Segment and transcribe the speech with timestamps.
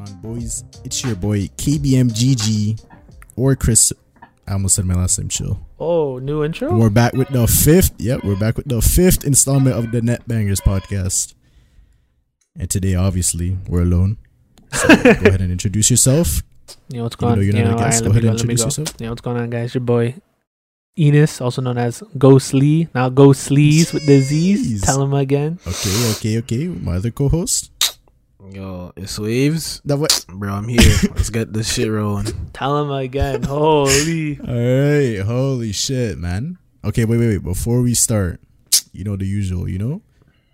[0.00, 0.64] on, boys?
[0.84, 2.82] It's your boy KBMGG
[3.36, 3.92] or Chris.
[4.46, 5.28] I almost said my last name.
[5.28, 5.60] Chill.
[5.78, 6.70] Oh, new intro.
[6.70, 7.92] And we're back with the fifth.
[7.98, 11.34] Yep, we're back with the fifth installment of the Net Bangers podcast.
[12.58, 14.18] And today, obviously, we're alone.
[14.72, 16.42] So go ahead and introduce yourself.
[16.88, 17.38] You know what's going on?
[17.44, 18.44] you're You not a guest, alright, go ahead and go.
[18.46, 19.00] Me introduce yourself.
[19.00, 19.74] You know what's going on, guys?
[19.74, 20.14] Your boy
[20.98, 22.88] Enos, also known as Ghost Lee.
[22.94, 24.82] Now Ghost Lee's with the Z's.
[24.82, 25.58] Tell him again.
[25.66, 26.66] Okay, okay, okay.
[26.66, 27.69] My other co-host.
[28.52, 30.24] Yo, it's waves, That what?
[30.28, 30.52] bro.
[30.52, 30.80] I'm here.
[31.14, 32.50] Let's get this shit rolling.
[32.52, 33.44] Tell him again.
[33.44, 34.40] Holy.
[34.40, 35.20] All right.
[35.24, 36.58] Holy shit, man.
[36.84, 37.44] Okay, wait, wait, wait.
[37.44, 38.40] Before we start,
[38.92, 39.68] you know the usual.
[39.68, 40.02] You know,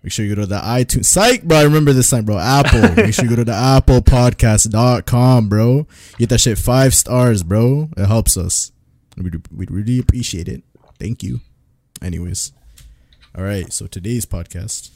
[0.03, 1.05] make sure you go to the iTunes.
[1.05, 1.57] Psych, bro.
[1.57, 2.37] I remember this time, bro.
[2.37, 2.81] Apple.
[3.03, 5.87] make sure you go to the ApplePodcast.com, bro.
[6.19, 7.89] Get that shit five stars, bro.
[7.97, 8.71] It helps us.
[9.17, 10.63] We'd, we'd really appreciate it.
[10.99, 11.39] Thank you.
[11.99, 12.51] Anyways,
[13.35, 13.73] all right.
[13.73, 14.91] So today's podcast.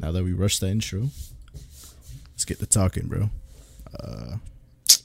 [0.00, 1.10] Now that we rushed the intro,
[2.42, 3.30] let's get to talking, bro.
[4.02, 4.36] Uh,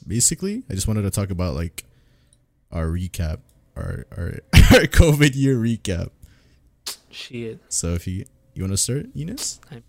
[0.06, 1.84] basically, I just wanted to talk about like
[2.72, 3.38] our recap,
[3.76, 4.26] our our,
[4.74, 6.10] our COVID year recap.
[7.10, 7.60] Shit.
[7.68, 9.84] So if you you want to start, Enos, I'm-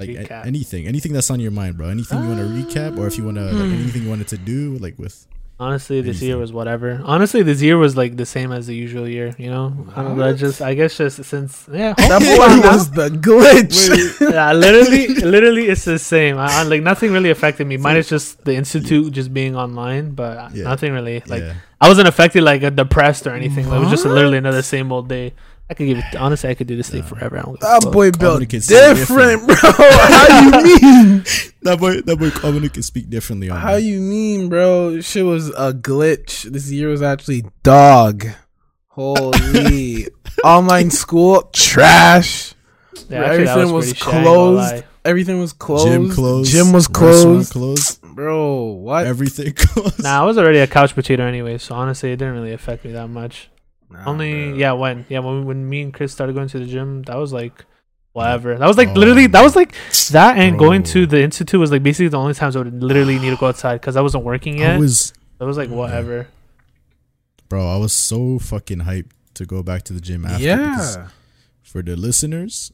[0.00, 1.88] like a- anything, anything that's on your mind, bro.
[1.88, 4.38] Anything you want to recap, or if you want to like anything you wanted to
[4.38, 5.26] do, like with
[5.60, 7.02] Honestly, this year was whatever.
[7.04, 9.34] Honestly, this year was like the same as the usual year.
[9.36, 10.24] You know, I don't know.
[10.28, 13.78] I just, I guess, just since yeah, That now- was the glitch.
[14.32, 16.38] yeah, literally, literally, it's the same.
[16.38, 17.76] I, I- like nothing really affected me.
[17.76, 20.64] Mine is just the institute just being online, but Yeah.
[20.64, 21.22] nothing really.
[21.26, 21.54] Like yeah.
[21.78, 23.68] I wasn't affected, like uh, depressed or anything.
[23.68, 25.34] Like, it was just literally another same old day.
[25.70, 26.16] I could give it.
[26.16, 27.04] Honestly, I could do this day Yeah.
[27.04, 27.38] forever.
[27.38, 27.92] I don't That fuck.
[27.92, 29.54] boy built Communicate so different, bro.
[29.62, 30.50] How you
[30.82, 31.24] mean?
[31.62, 33.82] That boy, that boy, Dominic can speak differently on How that.
[33.82, 35.00] you mean, bro?
[35.00, 36.42] Shit was a glitch.
[36.42, 38.26] This year was actually dog.
[38.88, 40.08] Holy
[40.44, 42.54] online school trash.
[43.08, 44.72] Yeah, actually, Everything was, was pretty shit, I ain't gonna closed.
[44.74, 44.84] lie.
[45.04, 45.86] Everything was closed.
[45.86, 46.50] Gym closed.
[46.52, 47.52] Gym was closed.
[47.52, 48.02] closed.
[48.02, 49.06] Bro, what?
[49.06, 50.02] Everything closed.
[50.02, 52.92] Nah, I was already a couch potato anyway, so honestly, it didn't really affect me
[52.92, 53.48] that much.
[53.90, 54.56] Nah, Only bro.
[54.58, 57.32] yeah, when yeah, when when me and Chris started going to the gym, that was
[57.32, 57.64] like
[58.12, 58.56] whatever.
[58.56, 58.92] That was like Oh.
[58.94, 59.74] literally that was like
[60.10, 63.18] that and going to the institute was like basically the only times I would literally
[63.18, 64.78] need to go outside because I wasn't working I yet.
[64.80, 66.28] was, it was like whatever.
[67.48, 67.66] bro.
[67.68, 70.42] I was so fucking hyped to go back to the gym after.
[70.44, 71.08] Yeah.
[71.62, 72.72] for the listeners,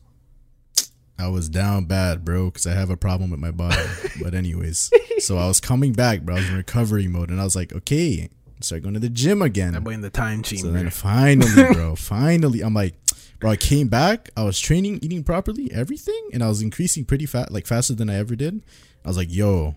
[1.18, 3.76] I was down bad, bro, because I have a problem with my body.
[4.22, 6.36] but anyways, so I was coming back, bro.
[6.36, 8.28] I was in recovery mode, and I was like, okay,
[8.60, 9.72] start going to the gym again.
[9.72, 12.94] That boy in the time So then finally, bro, finally, I'm like,
[13.40, 14.30] bro, I came back.
[14.36, 18.08] I was training, eating properly, everything, and I was increasing pretty fast, like faster than
[18.10, 18.64] I ever did.
[19.04, 19.74] I was like, yo,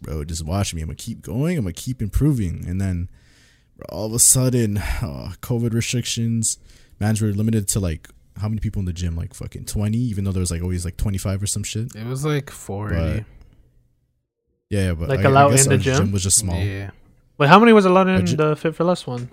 [0.00, 0.82] bro, just watch me.
[0.82, 1.58] I'm gonna keep going.
[1.58, 2.64] I'm gonna keep improving.
[2.66, 3.08] And then,
[3.76, 6.58] bro, all of a sudden, uh, COVID restrictions,
[6.98, 9.16] mans were limited to like how many people in the gym?
[9.16, 11.94] Like fucking 20, even though there was like always like 25 or some shit.
[11.94, 12.94] it was like 40.
[12.94, 13.24] But
[14.68, 16.12] Yeah, yeah, but Like, I, I allowed guess in the our gym?
[16.12, 16.58] was just small.
[16.62, 16.90] Yeah.
[17.38, 19.28] Wait, how many was allowed in ju- the Fit4Less one?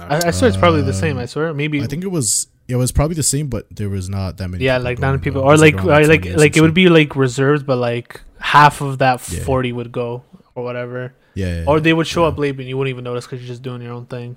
[0.00, 1.18] I, I swear it's probably the same.
[1.18, 1.80] I swear maybe.
[1.80, 4.64] I think it was it was probably the same, but there was not that many.
[4.64, 7.76] yeah, like nine people, or like uh, like like it would be like reserved, but
[7.76, 9.44] like half of that Yeah.
[9.44, 10.24] forty would go
[10.56, 12.28] or whatever, yeah, yeah, or they would show yeah.
[12.28, 14.36] up late and you wouldn't even notice because you're just doing your own thing.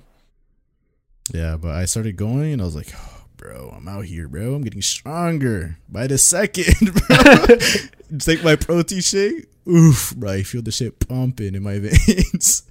[1.34, 4.54] Yeah, but I started going and I was like, oh, bro, I'm out here, bro.
[4.54, 8.18] I'm getting stronger by the second, bro.
[8.18, 9.46] Take my protein shake.
[9.68, 10.30] Oof, bro.
[10.32, 12.62] I feel the shit pumping in my veins.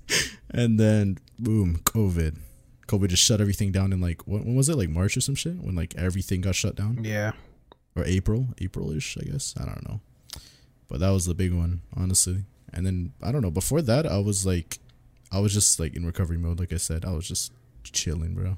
[0.49, 2.37] and then, boom, COVID.
[2.87, 4.77] COVID just shut everything down in like, what, when was it?
[4.77, 5.55] Like March or some shit?
[5.57, 7.03] When like everything got shut down?
[7.03, 7.33] Yeah.
[7.95, 8.47] Or April?
[8.59, 9.53] April ish, I guess.
[9.59, 9.99] I don't know.
[10.87, 12.43] But that was the big one, honestly.
[12.73, 13.51] And then, I don't know.
[13.51, 14.79] Before that, I was like,
[15.31, 17.03] I was just like in recovery mode, like I said.
[17.05, 17.51] I was just
[17.83, 18.57] chilling, bro.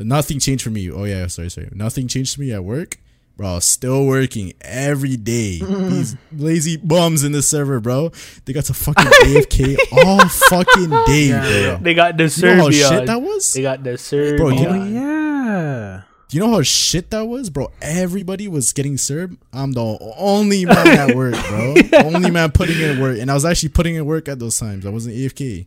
[0.00, 0.90] Nothing changed for me.
[0.90, 1.68] Oh yeah, sorry, sorry.
[1.72, 2.98] Nothing changed for me at work,
[3.36, 3.58] bro.
[3.60, 5.58] Still working every day.
[5.62, 8.10] These lazy bums in the server, bro.
[8.44, 11.74] They got to fucking AFK all fucking day, Yeah.
[11.76, 11.78] bro.
[11.82, 13.52] They got the You know how shit that was?
[13.52, 14.36] they got the Serbia.
[14.36, 16.02] Bro, you Oh, know- yeah.
[16.28, 17.72] Do you know how shit that was, bro?
[17.82, 19.36] Everybody was getting served.
[19.52, 21.74] I'm the only man at work, bro.
[22.04, 24.86] only man putting in work, and I was actually putting in work at those times.
[24.86, 25.66] I wasn't AFK,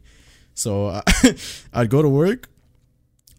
[0.54, 1.04] so I,
[1.74, 2.48] I'd go to work.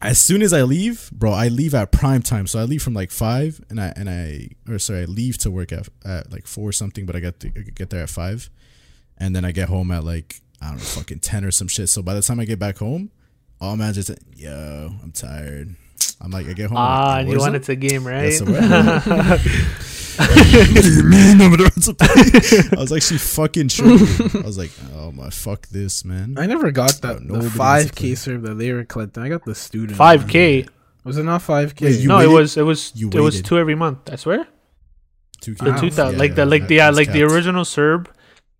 [0.02, 2.46] As soon as I leave, bro, I leave at prime time.
[2.46, 5.50] So I leave from like five, and I and I or sorry, I leave to
[5.50, 8.10] work at, at like four or something, but I get to, I get there at
[8.10, 8.50] five,
[9.16, 11.88] and then I get home at like I don't know, fucking ten or some shit.
[11.88, 13.10] So by the time I get back home,
[13.60, 15.74] all man just yo, I'm tired.
[16.20, 16.78] I'm like, I get home.
[16.78, 18.32] I'm Ah, like, you Warzone?" wanted to game, right?
[18.32, 18.40] Yes,
[20.16, 21.40] what do you mean?
[21.40, 22.08] I'm gonna run play?
[22.78, 24.42] I was actually fucking tripping.
[24.42, 26.36] I was like, oh my, fuck this, man.
[26.38, 27.20] I never got that.
[27.22, 29.22] nobody the 5K CERB that they were collecting.
[29.22, 29.96] I got the student.
[29.98, 30.30] Five one.
[30.30, 30.66] K.
[31.04, 31.80] Was it not 5K?
[31.82, 32.30] Wait, No, waited?
[32.30, 33.98] it was it was You it was two every month.
[34.10, 34.46] I swear.
[35.42, 35.58] 2K.
[35.58, 35.80] The Wow.
[35.80, 38.06] two thousand, Yeah, like the like the yeah, that's like the original CERB.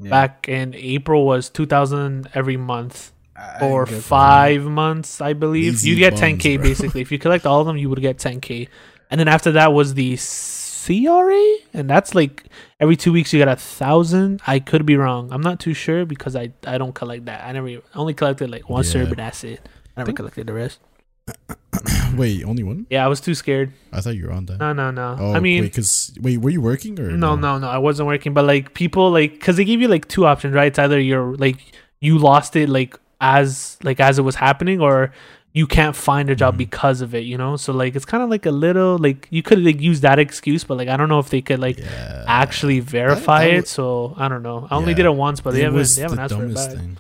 [0.01, 0.11] Yeah.
[0.11, 3.14] back in April was two thousand every month I- I
[3.59, 4.03] for get that.
[4.03, 5.75] five months, I believe.
[5.75, 7.01] Lazy you get ten k basically.
[7.01, 8.69] If you collect all of them, you would get ten k,
[9.11, 12.45] and then after that was the CRA, and that's like
[12.81, 14.41] every two weeks you get a thousand.
[14.47, 15.33] I could be wrong.
[15.33, 17.45] I'm not too sure because I I don't collect that.
[17.45, 18.91] I never I only collected like one Yeah.
[18.91, 19.61] CERB, and that's it.
[19.97, 20.81] I never collected the rest.
[22.17, 22.87] Wait, only one?
[22.91, 23.73] Yeah, I was too scared.
[23.93, 24.59] I thought you were on that.
[24.61, 25.17] No, no, no.
[25.19, 27.69] Oh, I mean, wait, cause wait, were you working or no, no, no.
[27.69, 30.67] I wasn't working, but like people like because they give you like two options, right?
[30.67, 31.57] It's either you're like
[32.01, 35.13] you lost it like as like as it was happening, or
[35.57, 36.59] you can't find a job Mhm.
[36.67, 37.25] because of it.
[37.31, 40.01] You know, so like it's kind of like a little like you could like use
[40.01, 42.25] that excuse, but like I don't know if they could like Yeah.
[42.27, 43.61] actually verify that it.
[43.63, 44.67] was- So I don't know.
[44.71, 44.97] I only Yeah.
[44.99, 46.71] did it once, but they It haven't they haven't the asked for it back.
[46.77, 46.97] thing.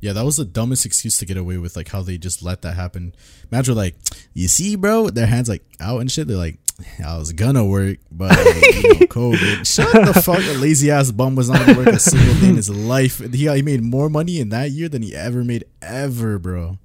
[0.00, 2.62] Yeah, that was the dumbest excuse to get away with, like how they just let
[2.62, 3.14] that happen.
[3.50, 3.96] Imagine like,
[4.32, 6.28] you see, bro, their hands like out and shit.
[6.28, 6.58] They're like,
[7.04, 9.66] I was gonna work, but like, you know, COVID.
[9.66, 10.38] Shut the fuck.
[10.38, 13.18] A lazy ass bum was not gonna work a single day in his life.
[13.18, 16.78] He he made more money in that year than he ever made ever, bro.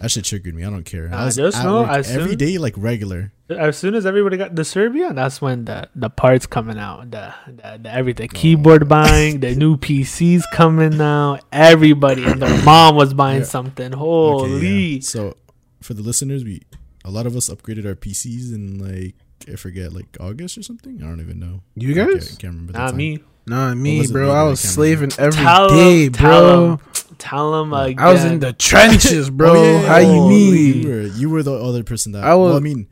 [0.00, 0.64] That shit triggered me.
[0.64, 1.08] I don't care.
[1.12, 3.32] I was just at know as every soon- day like regular.
[3.50, 7.32] As soon as everybody got the Serbia, that's when the the parts coming out, the
[7.46, 13.14] the, the everything, keyboard buying, the new PCs coming out, everybody and their mom was
[13.14, 13.44] buying Yeah.
[13.46, 13.86] something.
[13.94, 15.00] Okay, Holy, yeah.
[15.00, 15.36] So
[15.80, 16.62] for the listeners, we
[17.04, 19.14] a lot of us upgraded our PCs in like
[19.50, 20.98] I forget like August or something.
[21.02, 21.62] I don't even know.
[21.74, 22.28] You I can't, guys?
[22.36, 22.72] can't remember.
[22.72, 22.96] the not time.
[22.96, 23.18] me.
[23.46, 24.30] Nah, me, was bro.
[24.30, 26.72] I I was slaving every Tell day, 'em, tell bro.
[26.72, 26.78] 'em.
[27.16, 27.98] Tell them again.
[27.98, 29.50] I was in the trenches, bro.
[29.52, 30.82] Oh, yeah, yeah, How you oh, mean?
[30.82, 32.24] You were, you were the other person that.
[32.24, 32.88] I well, I mean,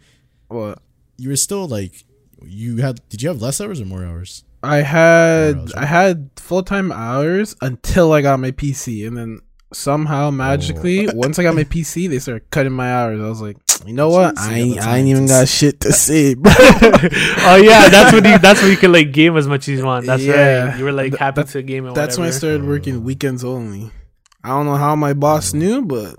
[0.48, 0.78] What?
[1.18, 2.04] you were still like
[2.42, 3.06] you had.
[3.10, 4.44] Did you have less hours or more hours?
[4.62, 5.82] I had hours, right?
[5.82, 9.40] I had full time hours until I got my PC, and then
[9.72, 11.12] somehow magically, oh.
[11.14, 13.20] once I got my PC, they started cutting my hours.
[13.20, 14.38] I was like, you know what?
[14.38, 16.52] I ain't, I ain't even got shit to say, bro.
[16.56, 19.84] oh yeah, that's when you that's when you could like game as much as you
[19.84, 20.06] want.
[20.06, 20.68] That's Yeah.
[20.70, 20.78] right.
[20.78, 21.92] You were like Th- happy that- to game.
[21.94, 23.90] That's when I started working weekends only.
[24.44, 26.14] I don't know how my boss knew, but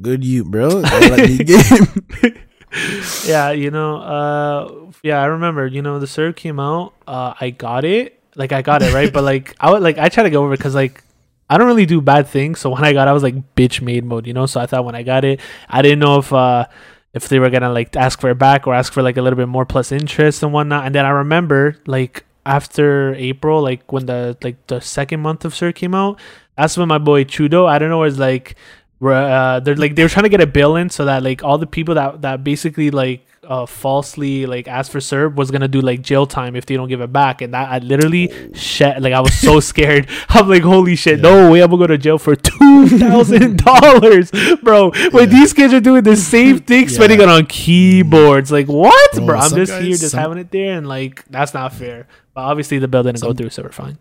[0.00, 0.68] good you, bro.
[0.82, 2.36] They let me game.
[3.26, 5.66] yeah, you know, uh, yeah, I remember.
[5.66, 6.94] You know, the CERB came out.
[7.06, 8.20] Uh, I got it.
[8.36, 10.56] Like I got it right, but like I would like I try to go over
[10.56, 11.02] because like
[11.50, 12.60] I don't really do bad things.
[12.60, 14.26] So when I got, I was like bitch made mode.
[14.26, 16.66] You know, so I thought when I got it, I didn't know if uh
[17.14, 19.36] if they were gonna like ask for it back or ask for like a little
[19.36, 20.86] bit more plus interest and whatnot.
[20.86, 25.54] And then I remember like after April, like when the like the second month of
[25.54, 26.20] CERB came out,
[26.56, 28.56] that's when my boy Chudo, I don't know, was like
[29.00, 31.44] were uh, they're like they were trying to get a bill in so that like
[31.44, 35.68] all the people that that basically like uh falsely like asked for CERB was gonna
[35.68, 37.40] do like jail time if they don't give it back.
[37.40, 40.08] And that I literally shed like I was so scared.
[40.28, 44.30] I'm like holy shit no way I'm gonna go to jail for two thousand dollars
[44.62, 44.90] bro.
[44.90, 45.24] When Yeah.
[45.26, 47.26] these kids are doing the same thing spending Yeah.
[47.26, 48.50] it on keyboards.
[48.50, 51.24] Like what Bro, bro, I'm some just here just some- having it there and like
[51.30, 52.08] that's not fair.
[52.34, 53.98] But obviously the bill didn't go through so we're fine.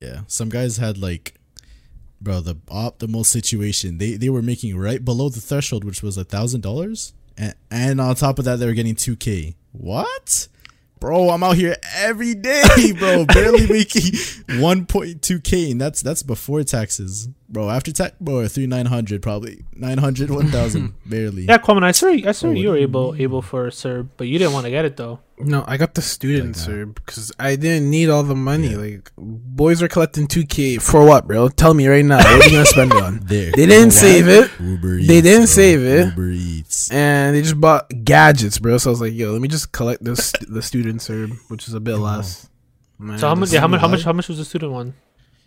[0.00, 1.34] Yeah, some guys had like,
[2.20, 3.98] bro, the optimal situation.
[3.98, 8.00] They they were making right below the threshold, which was a thousand dollars, and and
[8.00, 9.56] on top of that, they were getting two k.
[9.72, 10.48] What?
[10.98, 17.28] Bro, I'm out here every day, bro, barely making 1.2k, and that's that's before taxes,
[17.48, 17.70] bro.
[17.70, 21.42] After tech, bro, three nine hundred probably 900, 1,000, barely.
[21.44, 23.22] yeah Kwame I saw I saw Oh, you were what do you able mean?
[23.22, 26.02] able for CERB but you didn't want to get it though No, I got the
[26.02, 26.70] student Like that.
[26.72, 28.70] CERB because I didn't need all the money.
[28.72, 28.78] Yeah.
[28.78, 31.48] Like boys are collecting two k for what, bro?
[31.48, 32.16] Tell me right now.
[32.18, 33.20] What are you gonna spend it on?
[33.26, 35.60] There, They didn't know save it, Uber They Eats, didn't bro.
[35.60, 36.04] save it.
[36.08, 36.90] Uber Eats.
[36.90, 38.78] and they just bought gadgets, bro.
[38.78, 41.74] So I was like, yo, let me just collect this the student CERB, which is
[41.74, 42.48] a bit less.
[42.98, 44.94] Man, so how much yeah, how much how much how much was the student one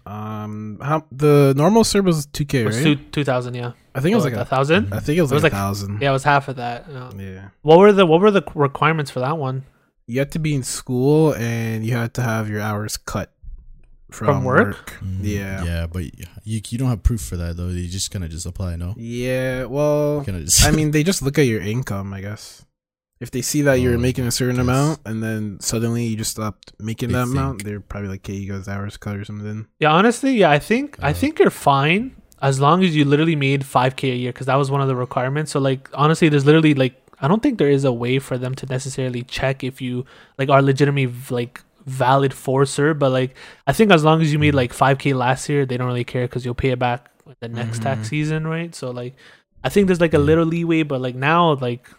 [0.09, 2.83] Um, how the normal CERB was two k, It was right?
[2.83, 5.21] two two thousand yeah I think it was like a a, thousand I think it
[5.21, 6.01] was It was like, like- a thousand.
[6.01, 7.11] yeah it was half of that yeah.
[7.17, 7.49] yeah.
[7.61, 9.65] what were the what were the requirements for that one
[10.07, 13.31] You had to be in school and you had to have your hours cut
[14.09, 14.97] from, From work?
[15.05, 15.63] Mm, Yeah.
[15.63, 16.01] yeah, but
[16.43, 17.67] you you don't have proof for that though.
[17.67, 18.95] You just kind of just apply, no?
[18.97, 20.65] Yeah, well, just.
[20.65, 22.65] I mean, they just look at your income, I guess.
[23.19, 26.31] If they see that you're Oh, making a certain amount and then suddenly you just
[26.31, 29.67] stopped making They that amount, they're probably like, "Okay, you guys hours cut or something."
[29.79, 33.35] Yeah, honestly, yeah, I think I Uh, think you're fine as long as you literally
[33.35, 35.51] made 5k a year because that was one of the requirements.
[35.51, 38.55] So like honestly, there's literally like I don't think there is a way for them
[38.55, 40.05] to necessarily check if you
[40.37, 43.35] like are legitimately like valid for CERB, but like
[43.67, 46.25] I think as long as you made like 5k last year, they don't really care
[46.27, 47.09] because you'll pay it back
[47.41, 48.09] the next tax Mhm.
[48.09, 48.73] season, right?
[48.73, 49.15] So like
[49.63, 51.89] I think there's like a little leeway, but like now like like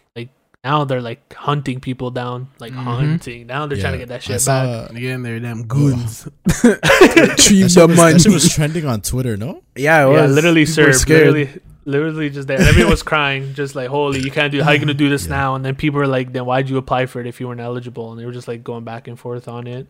[0.63, 2.77] now they're like hunting people down, like Mhm.
[2.85, 3.47] hunting.
[3.47, 4.91] Now they're trying to get that I shit saw- back.
[4.97, 6.29] Again, they're damn goons.
[6.63, 8.13] That Retrieve the was, money.
[8.15, 9.63] that shit was trending on Twitter, no?
[9.77, 10.87] yeah, it yeah, literally, People sir.
[10.89, 11.27] were scared.
[11.33, 12.59] Literally, literally just there.
[12.59, 14.63] And everyone was crying, just like, "Holy, you can't do.
[14.63, 15.31] How you gonna do this Yeah.
[15.37, 17.61] now?" And then people were like, "Then why'd you apply for it if you weren't
[17.61, 19.87] eligible?" And they were just like going back and forth on it.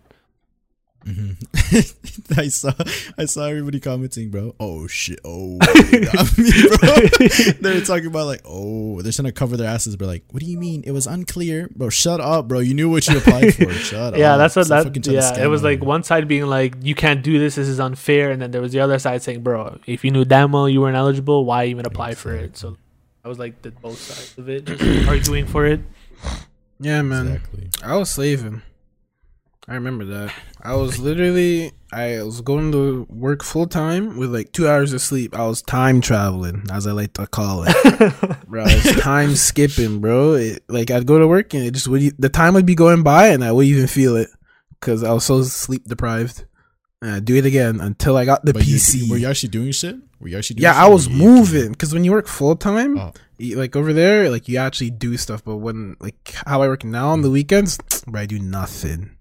[1.07, 1.37] Mhm.
[2.39, 2.73] I saw
[3.17, 4.55] I saw everybody commenting, bro.
[4.61, 5.19] Oh shit!
[5.25, 5.59] Oh,
[5.91, 6.97] you me, bro.
[7.61, 10.47] They're talking about like, oh, they're trying to cover their asses, but like, what do
[10.47, 10.83] you mean?
[10.85, 11.89] It was unclear, bro.
[11.89, 12.59] Shut up, bro.
[12.59, 13.71] You knew what you applied for.
[13.73, 14.39] Shut yeah, up.
[14.39, 14.85] that's what Stop that.
[14.89, 15.71] fucking trying to Yeah, it was me.
[15.71, 17.55] like one side being like, "You can't do this.
[17.55, 20.25] This is unfair," and then there was the other side saying, "Bro, if you knew
[20.27, 22.77] damn well you weren't eligible, why even apply for it?" So
[23.25, 25.81] I was like, the both sides of it, just arguing for it.
[26.79, 27.27] Yeah, man.
[27.29, 27.69] exactly.
[27.83, 28.63] I was slaving.
[29.71, 30.35] I remember that.
[30.61, 35.01] I was literally I was going to work full time with like two hours of
[35.01, 35.35] sleep.
[35.39, 37.77] I was time traveling, as I like to call it.
[38.49, 40.35] bro, It's time skipping, bro.
[40.35, 43.05] It, like I'd go to work and it just would the time would be going
[43.05, 44.29] by and I wouldn't even feel it
[44.81, 46.45] because I was so sleep deprived.
[47.01, 49.09] And I'd do it again until I got the But you- PC.
[49.09, 49.97] were you actually doing shit?
[50.21, 52.99] Were you actually doing yeah, shit I was moving because when you work full time,
[52.99, 53.13] Oh.
[53.39, 55.45] like over there, like you actually do stuff.
[55.45, 59.17] But when like how I work now on the weekends, bro, I do nothing.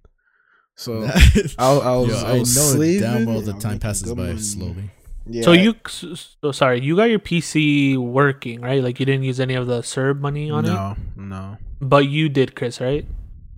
[0.80, 1.04] So
[1.60, 4.14] I, I was, Yo, I, I was know slaving, damn well and the time passes
[4.14, 4.40] by money.
[4.40, 4.90] slowly.
[5.28, 5.44] Yeah.
[5.44, 8.82] So you, so sorry, you got your PC working, right?
[8.82, 11.58] Like you didn't use any of the CERB money on it, no, no.
[11.82, 13.06] but you did, Chris, right?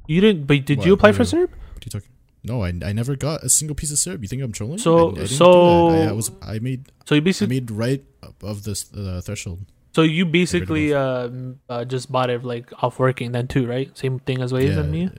[0.08, 0.88] You didn't, but did What?
[0.88, 1.48] you apply for CERB?
[1.50, 2.10] What are you talking?
[2.44, 4.22] No, I, I never got a single piece of syrup.
[4.24, 4.80] You think I'm trolling?
[4.80, 7.70] So- I, I didn't so- I, I was I made So you I basically, made
[7.70, 9.60] right above the uh, threshold.
[9.94, 11.30] so you basically uh,
[11.70, 13.96] uh, just bought it like off working then too, right?
[13.96, 15.10] Same thing as Waze and me.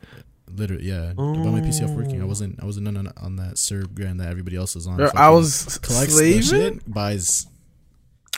[0.55, 1.11] Literally, yeah.
[1.11, 2.21] I bought my PC off working.
[2.21, 2.29] I Oh.
[2.29, 4.97] wasn't I wasn't on, on that CERB grand that everybody else was on.
[4.97, 6.43] Bro, I was collects slaving.
[6.43, 7.47] shit, buys.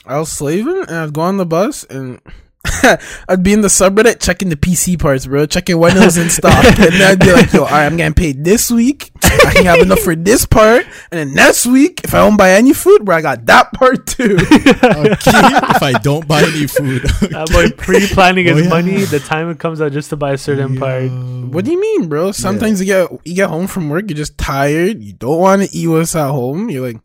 [0.07, 2.21] I was slaving, and I'd go on the bus, and
[3.29, 6.31] I'd be in the subreddit checking the PC parts, bro, checking when it was in
[6.31, 9.11] stock, and then I'd be like, "Yo, all right, I'm getting paid this week.
[9.23, 12.53] I can have enough for this part, and then next week, if I don't buy
[12.53, 14.39] any food, bro, I got that part too."
[14.85, 15.31] Okay,
[15.77, 17.03] if I don't buy any food.
[17.35, 18.69] That boy pre-planning Oh, yeah.
[18.69, 19.05] money.
[19.05, 21.11] The time it comes out just to buy a certain part.
[21.11, 22.33] What do you mean, bro?
[22.33, 25.03] Sometimes you get you get home from work, you're just tired.
[25.03, 26.71] You don't want to eat what's at home.
[26.71, 27.01] You're like,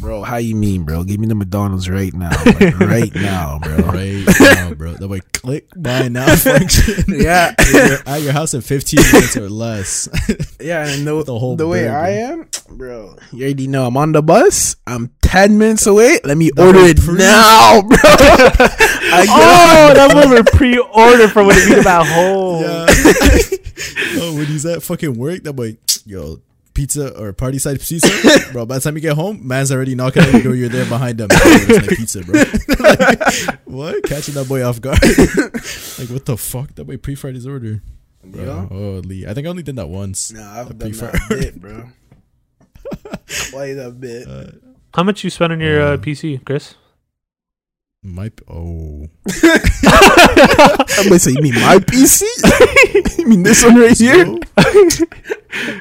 [0.00, 1.04] bro, how you mean, bro?
[1.04, 3.76] Give me the McDonald's right now, like, right now, bro.
[3.76, 4.94] Right now, bro.
[4.94, 7.04] That way, click buy now function.
[7.08, 7.54] Yeah.
[7.72, 10.08] You're at your house in 15 minutes or less.
[10.60, 11.96] Yeah, and the, The whole the way burger.
[11.96, 13.16] I am, bro.
[13.32, 14.76] You already know I'm on the bus.
[14.86, 16.20] I'm ten minutes away.
[16.24, 17.98] Let me That order it pre- now, bro.
[18.02, 22.62] I get Oh, that one were pre-order for when you get at home.
[22.62, 22.86] Yeah.
[24.22, 26.40] oh, when he's at fucking work, that boy, yo,
[26.74, 28.08] pizza or party side pizza,
[28.52, 28.64] bro.
[28.66, 30.54] By the time you get home, man's already knocking on your door.
[30.54, 31.28] You're there behind them.
[31.30, 32.42] Yo, it's my pizza, bro.
[32.82, 34.02] Like, what?
[34.04, 34.98] Catching that boy off guard.
[35.98, 36.74] like, what the fuck?
[36.74, 37.82] That boy pre-fried his order.
[38.24, 38.66] Bro, Yeah.
[38.66, 39.26] holy.
[39.26, 40.30] I think I only did that once.
[40.32, 41.88] Nah, I've done pre-fry- that bit, bro.
[43.50, 44.28] Play that bit.
[44.28, 44.50] Uh,
[44.94, 46.74] How much you spend on your uh, Uh, PC, Chris?
[48.02, 49.06] My oh,
[49.44, 52.22] I'm gonna say, you mean my PC?
[53.18, 54.24] you mean this one right here?
[54.24, 54.34] So,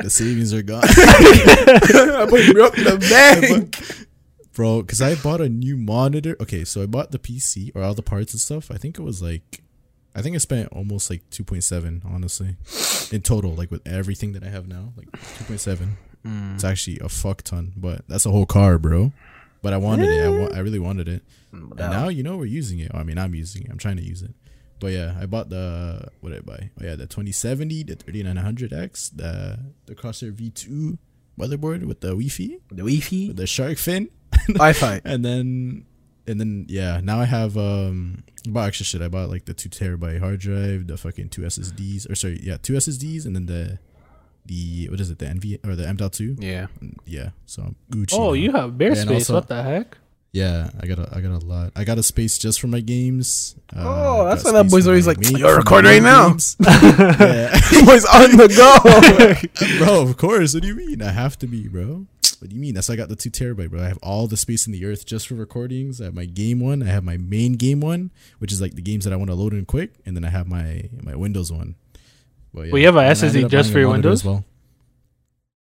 [0.03, 4.07] the savings are gone, I broke the bank.
[4.53, 4.81] bro.
[4.81, 6.35] Because I bought a new monitor.
[6.39, 8.69] Okay, so I bought the PC or all the parts and stuff.
[8.69, 9.63] I think it was like,
[10.13, 12.55] I think I spent almost like two point seven, honestly,
[13.11, 15.97] in total, like with everything that I have now, like two point seven.
[16.23, 16.53] Mm.
[16.53, 19.11] It's actually a fuck ton, but that's a whole car, bro.
[19.61, 20.23] But I wanted it.
[20.25, 21.23] I, wa- I really wanted it.
[21.51, 22.91] And now you know we're using it.
[22.93, 23.69] I mean, I'm using it.
[23.71, 24.33] I'm trying to use it.
[24.79, 26.69] But yeah, I bought the what did I buy?
[26.79, 30.97] Oh yeah, the 2070, the 3900X, the the Crosshair V2
[31.39, 34.09] motherboard with the Wi-Fi, the Wi-Fi, with the shark fin,
[34.47, 35.01] Wi-Fi.
[35.05, 35.85] and then
[36.27, 39.01] and then yeah, now I have um I bought extra shit.
[39.03, 42.57] I bought like the two terabyte hard drive, the fucking two SSDs, or sorry, yeah,
[42.57, 43.77] two SSDs, and then the
[44.45, 46.41] the what is it, the NV or the M.2?
[46.41, 46.67] Yeah.
[47.05, 48.13] Yeah, so I'm Gucci.
[48.13, 48.33] Oh, now.
[48.33, 49.29] you have bare And space.
[49.29, 49.97] also- what the heck?
[50.33, 51.73] Yeah, I got a I got a lot.
[51.75, 53.53] I got a space just for my games.
[53.75, 56.29] Uh, Oh, that's got why that boy's always like, main- "Yo, for my right now."
[57.85, 59.77] Boys on the go.
[59.85, 60.01] bro.
[60.03, 60.53] Of course.
[60.53, 61.01] What do you mean?
[61.01, 62.05] I have to be, bro.
[62.39, 62.73] What do you mean?
[62.73, 63.81] That's why I got the two terabyte, bro.
[63.83, 65.99] I have all the space in the earth just for recordings.
[66.01, 66.81] I have my game one.
[66.81, 69.35] I have my main game one, which is like the games that I want to
[69.35, 71.75] load in quick, and then I have my my Windows one.
[72.53, 74.21] But Well, you have a SSD just for your Windows?
[74.21, 74.43] as well.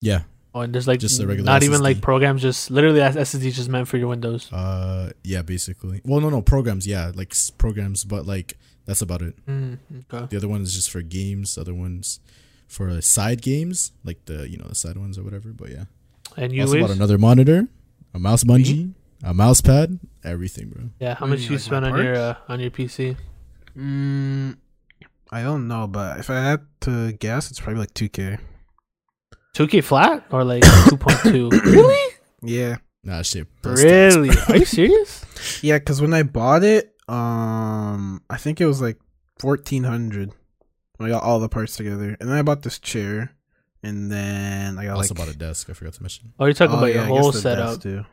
[0.01, 0.23] Yeah.
[0.55, 3.53] Oh, and there's like Just a regular not even like programs, just literally that SSD
[3.53, 4.51] just meant for your Windows.
[4.53, 5.13] Uh.
[5.23, 5.43] Yeah.
[5.43, 6.01] Basically.
[6.05, 6.87] Well, no, no programs.
[6.87, 8.57] Yeah, like programs, but like
[8.87, 9.35] that's about it.
[9.47, 9.79] Mm,
[10.13, 10.27] okay.
[10.31, 11.55] The other one is just for games.
[11.57, 12.21] The other ones
[12.69, 15.51] for uh, side games, like the you know the side ones or whatever.
[15.51, 15.85] But yeah.
[16.37, 17.69] And you, also bought another monitor,
[18.15, 18.93] a mouse bungee,
[19.23, 20.85] a mouse pad, everything, bro.
[21.01, 21.15] yeah.
[21.15, 23.17] How What do much you you like spend my on your uh, on your PC?
[23.77, 24.57] Mm,
[25.31, 28.39] I don't know, but if I had to guess, it's probably like 2K.
[29.55, 31.51] 2K flat or like 2.2?
[31.65, 32.13] really?
[32.43, 32.77] Yeah.
[33.03, 33.47] Nah, shit.
[33.65, 34.31] Really?
[34.49, 35.25] Are you serious?
[35.63, 38.99] Yeah, because when I bought it, um, I think it was like
[39.41, 40.33] 1400
[40.97, 42.17] when I got all the parts together.
[42.21, 43.33] And then I bought this chair.
[43.83, 45.27] and then I I got also like.
[45.27, 45.71] bought a desk.
[45.71, 46.33] I forgot to mention.
[46.41, 47.69] Oh, you're talking Oh, about yeah, your whole setup.
[47.69, 48.05] desk too.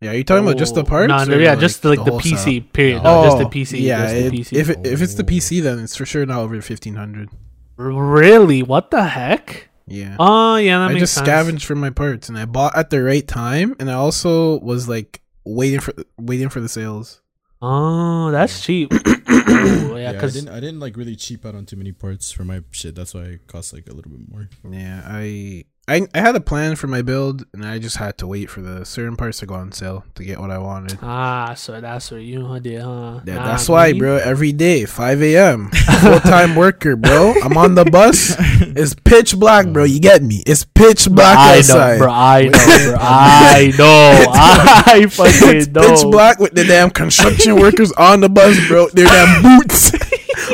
[0.00, 1.08] Yeah, are you talking about just the Oh, parts?
[1.08, 2.36] No, no, or, yeah, just like the, whole PC.
[2.38, 2.72] setup?
[2.72, 3.02] Period.
[3.04, 3.80] Oh, no, just the Oh, PC.
[3.82, 4.52] Yeah, just the it- PC.
[4.56, 5.26] if it, if it's the Oh.
[5.26, 7.28] PC, then it's for sure not over fifteen hundred.
[7.76, 9.68] really, what the heck?
[9.86, 10.16] Yeah.
[10.18, 11.26] Oh, yeah, that I makes just sense.
[11.26, 14.88] scavenged for my parts, and I bought at the right time, and I also was
[14.88, 17.20] like waiting for waiting for the sales.
[17.60, 18.90] Oh, that's cheap.
[18.94, 20.48] oh, yeah, Yeah, I because didn't.
[20.48, 22.94] I didn't like really cheap out on too many parts for my shit.
[22.94, 24.48] That's why it cost like a little bit more.
[24.70, 28.26] Yeah, I I I had a plan for my build, and I just had to
[28.26, 30.98] wait for the certain parts to go on sale to get what I wanted.
[31.02, 33.20] ah, so that's what you did, huh?
[33.26, 34.16] Yeah, Nah, that's why, me- bro.
[34.22, 35.70] Every day, 5 a.m.
[35.70, 37.34] Full time worker, bro.
[37.42, 38.36] I'm on the bus.
[38.72, 39.82] It's pitch black, bro.
[39.84, 40.42] You get me?
[40.46, 41.98] It's pitch black I know, outside.
[41.98, 42.10] bro.
[42.10, 42.50] I know,
[42.86, 42.96] bro.
[43.00, 44.24] I know.
[44.30, 45.80] I fucking It's know.
[45.82, 48.88] pitch black with the damn construction workers on the bus, bro.
[48.90, 49.90] Their damn boots.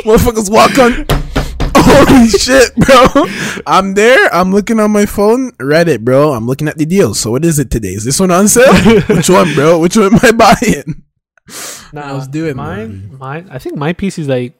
[0.03, 1.05] Motherfuckers walk on.
[1.87, 3.25] Holy shit, bro.
[3.67, 4.33] I'm there.
[4.33, 5.51] I'm looking on my phone.
[5.53, 6.33] Reddit, bro.
[6.33, 7.19] I'm looking at the deals.
[7.19, 7.89] So what is it today?
[7.89, 8.73] Is this one on sale?
[9.09, 9.79] Which one, bro?
[9.79, 11.03] Which one am I buying?
[11.93, 13.17] Nah, I was doing mine.
[13.17, 13.47] Mine.
[13.49, 14.53] I think my piece is like.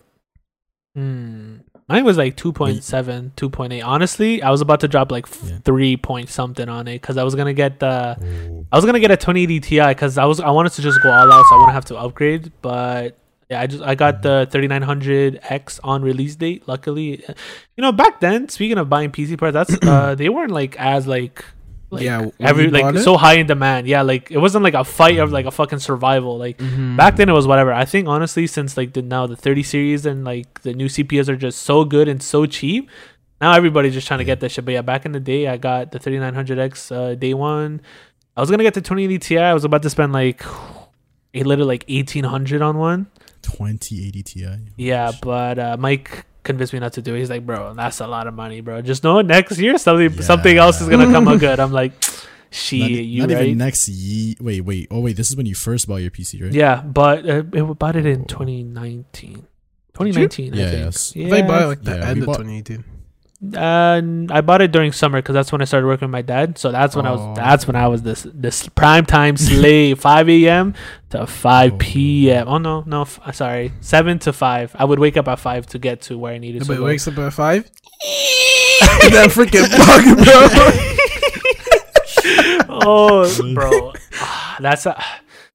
[0.96, 1.58] Hmm.
[1.90, 3.82] Mine was like 2.7, 2.8.
[3.86, 5.58] Honestly, I was about to drop like f- Yeah.
[5.64, 8.18] three point something on it because I was gonna get the.
[8.22, 8.66] Oh.
[8.72, 11.10] I was gonna get a 2080 Ti because I was I wanted to just go
[11.10, 12.52] all out, so I wouldn't have to upgrade.
[12.62, 13.18] But
[13.50, 16.68] yeah, I just I got the 3900X on release date.
[16.68, 17.24] Luckily,
[17.76, 21.08] you know, back then, speaking of buying PC parts, that's uh they weren't like as
[21.08, 21.44] like.
[21.90, 23.04] Like Yeah, every like it?
[23.04, 23.88] so high in demand.
[23.88, 26.38] Yeah, like it wasn't like a fight of like a fucking survival.
[26.38, 26.98] Like Mm-hmm.
[26.98, 27.72] back then it was whatever.
[27.72, 31.30] I think honestly, since like the now the 30 series and like the new CPUs
[31.30, 32.90] are just so good and so cheap,
[33.40, 34.66] now everybody's just trying to get that shit.
[34.66, 37.80] But yeah, back in the day, I got the 3900X uh, day one.
[38.36, 39.38] I was gonna get the 2080 Ti.
[39.38, 40.44] I was about to spend like
[41.34, 43.08] a little like 1800 on one.
[43.42, 44.48] 2080 Ti.
[44.78, 47.20] Yeah, but uh, Mike convinced me not to do it.
[47.20, 48.82] He's like, bro, that's a lot of money, bro.
[48.82, 51.60] Just know next year something something else is gonna come out good.
[51.60, 51.92] I'm like,
[52.52, 53.46] shit, Not, you not right?
[53.48, 54.36] even next year.
[54.40, 54.88] Wait, wait.
[54.92, 55.16] Oh, wait.
[55.18, 56.54] This is when you first bought your PC, right?
[56.54, 59.46] Yeah, but uh, it we bought it in 2019.
[59.94, 60.84] 2019, I Yeah, think.
[60.86, 61.16] yes.
[61.16, 62.84] Yeah, If I buy like the Yeah, end of bought- 2018.
[63.56, 66.58] Uh, I bought it during summer because that's when I started working with my dad.
[66.58, 67.18] So that's when I Oh.
[67.28, 67.38] was.
[67.38, 70.74] That's when I was this this prime time slave, 5 a.m.
[71.12, 71.76] to 5 Oh.
[71.78, 72.48] p.m.
[72.48, 74.76] Oh no, no, f- sorry, seven to five.
[74.80, 76.86] I would wake up at five to get to where I needed to Everybody go.
[76.86, 77.64] wakes up at 5.
[79.12, 80.04] that freaking bug,
[82.66, 82.78] bro.
[82.82, 84.96] oh, bro, Ah, that's a,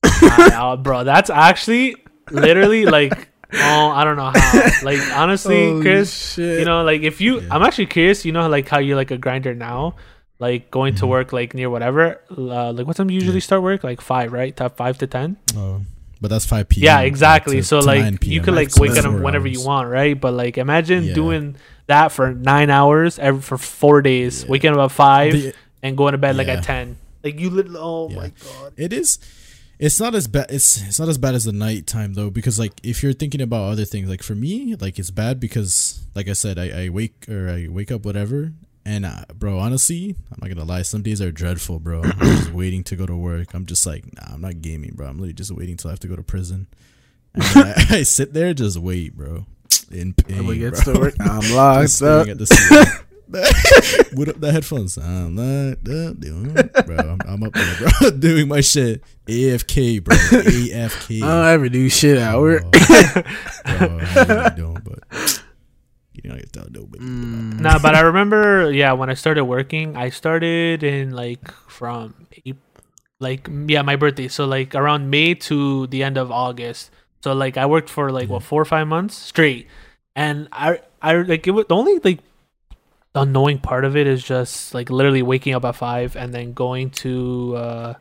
[0.05, 1.03] Ah, bro.
[1.05, 1.97] That's actually
[2.31, 3.29] literally like.
[3.55, 4.69] Oh, I don't know how.
[4.83, 6.59] Like honestly, Holy Chris, shit.
[6.61, 7.49] you know like if you Yeah.
[7.55, 9.95] i'm actually curious you know like how you're like a grinder now
[10.39, 11.09] like going to Mhm.
[11.15, 13.51] work like near whatever uh, like what time you usually Yeah.
[13.53, 15.83] start work like five right top five to ten Oh,
[16.21, 16.85] but that's 5 p.m.
[16.85, 18.45] yeah exactly to- so to like you PM.
[18.45, 21.15] could like That's wake up four whenever you want right but like imagine Yeah.
[21.15, 24.51] doing that for nine hours every for four days Yeah.
[24.51, 27.77] waking up at five The- and going to bed like at 10 like you little,
[27.79, 28.17] oh Yeah.
[28.17, 29.19] my god It is.
[29.83, 30.47] It's not as bad.
[30.49, 33.65] It's it's not as bad as the nighttime though, because like if you're thinking about
[33.65, 37.29] other things, like for me, like it's bad because, like I said, I, I wake
[37.29, 38.53] or I wake up whatever,
[38.85, 40.83] and uh, bro, honestly, I'm not gonna lie.
[40.83, 42.03] Some days are dreadful, bro.
[42.05, 43.55] I'm just waiting to go to work.
[43.55, 45.09] I'm just like, nah, I'm not gaming, bro.
[45.09, 46.69] I'm literally just waiting till I have to go to prison.
[47.35, 49.47] And I, I sit there, just wait, bro.
[49.91, 50.71] In pain, bro.
[50.71, 51.15] to work.
[51.19, 52.29] I'm locked up.
[53.35, 54.13] At the.
[54.17, 54.97] Put up the headphones.
[54.99, 56.97] I'm locked up, doing- bro.
[56.97, 59.03] I'm, I'm up there, bro, doing my shit.
[59.27, 60.17] AFK, bro.
[60.17, 61.23] AFK.
[61.23, 62.63] I don't ever do shit at work.
[62.71, 63.23] bro,
[63.65, 65.43] I really don't, but
[66.23, 67.59] you know, I get that Mm.
[67.61, 72.15] nah but i remember yeah when i started working i started in like from
[72.47, 72.63] April,
[73.19, 76.91] like yeah my birthday so like around may to the end of august
[77.25, 79.67] so like i worked for like what four or five months straight
[80.15, 82.21] and i i like it was the only like
[83.15, 86.89] annoying part of it is just like literally waking up at five and then going
[86.91, 87.95] to uh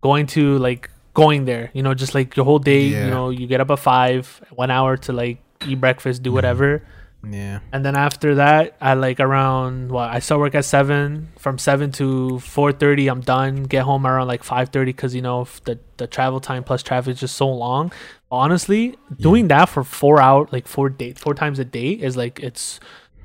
[0.00, 3.04] going to like going there you know just like your whole day Yeah.
[3.06, 6.82] you know you get up at five one hour to like eat breakfast do whatever
[7.24, 7.60] Yeah.
[7.72, 11.28] and then after that, I like around what I start work at seven.
[11.38, 13.62] From seven to four thirty, I'm done.
[13.70, 16.82] Get home around like five thirty because you know if the the travel time plus
[16.82, 17.92] traffic is just so long.
[18.28, 22.40] Honestly, doing that for four hour like four day four times a day is like
[22.42, 22.80] it's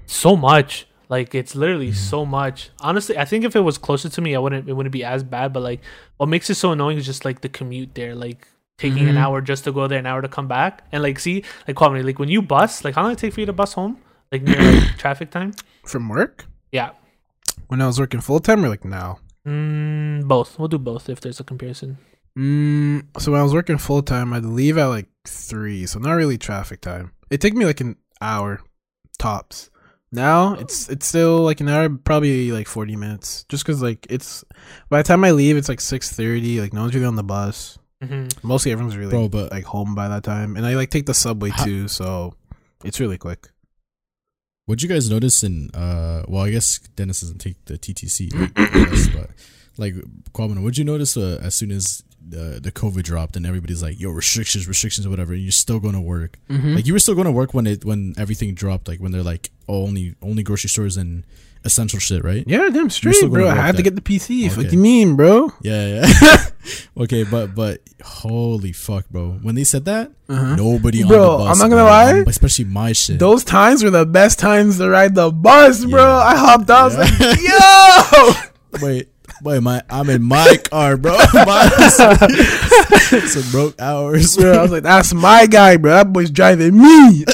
[0.08, 0.88] so much.
[1.10, 2.70] Like it's literally so much.
[2.82, 5.24] Honestly, I think if it was closer to me, I wouldn't it wouldn't be as
[5.24, 5.54] bad.
[5.54, 5.82] But like
[6.18, 8.14] what makes it so annoying is just like the commute there.
[8.16, 9.20] Like taking an Mhm.
[9.24, 12.04] hour just to go there, an hour to come back, and like see like Kwame,
[12.04, 13.98] like when you bus, like how long it take for you to bus home?
[14.32, 15.54] Like near like, traffic time?
[15.86, 16.46] From work?
[16.74, 16.90] Yeah.
[17.68, 19.20] When I was working full time or like now?
[19.48, 20.60] Mm, both.
[20.60, 21.98] We'll do both if there's a comparison.
[22.38, 26.12] Mm, so when I was working full time, I'd leave at like three, so not
[26.14, 27.14] really traffic time.
[27.32, 28.62] It took me like an hour
[29.18, 29.70] tops.
[30.12, 33.46] Now it's it's still like an hour, probably like forty minutes.
[33.50, 34.44] Just because like it's
[34.90, 36.62] by the time I leave, it's like six thirty.
[36.62, 37.78] Like no one's really on the bus.
[38.02, 41.06] hmm Mostly everyone's really Bro, but like home by that time, and I like take
[41.08, 42.34] the subway How- too, so
[42.86, 43.50] it's really quick.
[44.66, 48.86] What'd you guys notice in uh well I guess Dennis doesn't take the TTC I
[48.86, 49.30] guess, but
[49.78, 49.94] like
[50.34, 54.00] Kwabena, what'd you notice uh, as soon as the the COVID dropped and everybody's like,
[54.00, 56.38] yo, restrictions, restrictions or whatever, and you're still going to work.
[56.50, 56.76] Mm-hmm.
[56.76, 59.24] Like you were still going to work when it when everything dropped, like when they're
[59.24, 61.24] like, oh, only only grocery stores and
[61.66, 62.46] essential shit, right?
[62.48, 63.48] yeah, damn straight, bro.
[63.50, 64.48] I had to get the PC.
[64.56, 64.76] What Okay.
[64.76, 65.52] you mean, bro?
[65.62, 66.38] Yeah, yeah.
[67.04, 69.32] okay, but but holy fuck, bro.
[69.42, 70.56] When they said that, Uh-huh.
[70.56, 71.48] nobody on Bro, the bus.
[71.52, 72.22] I'm not gonna bro.
[72.24, 72.24] lie.
[72.28, 73.20] Especially my shit.
[73.20, 76.02] Those times were the best times to ride the bus, bro.
[76.04, 76.32] Yeah.
[76.32, 76.92] I hopped out.
[76.92, 77.02] Yeah.
[77.02, 78.82] like, yo.
[78.88, 79.10] Wait,
[79.44, 81.18] wait, my I'm in my car, bro.
[81.90, 84.54] Some broke hours, bro.
[84.54, 85.92] I was like, that's my guy, bro.
[85.92, 87.26] That boy's driving me.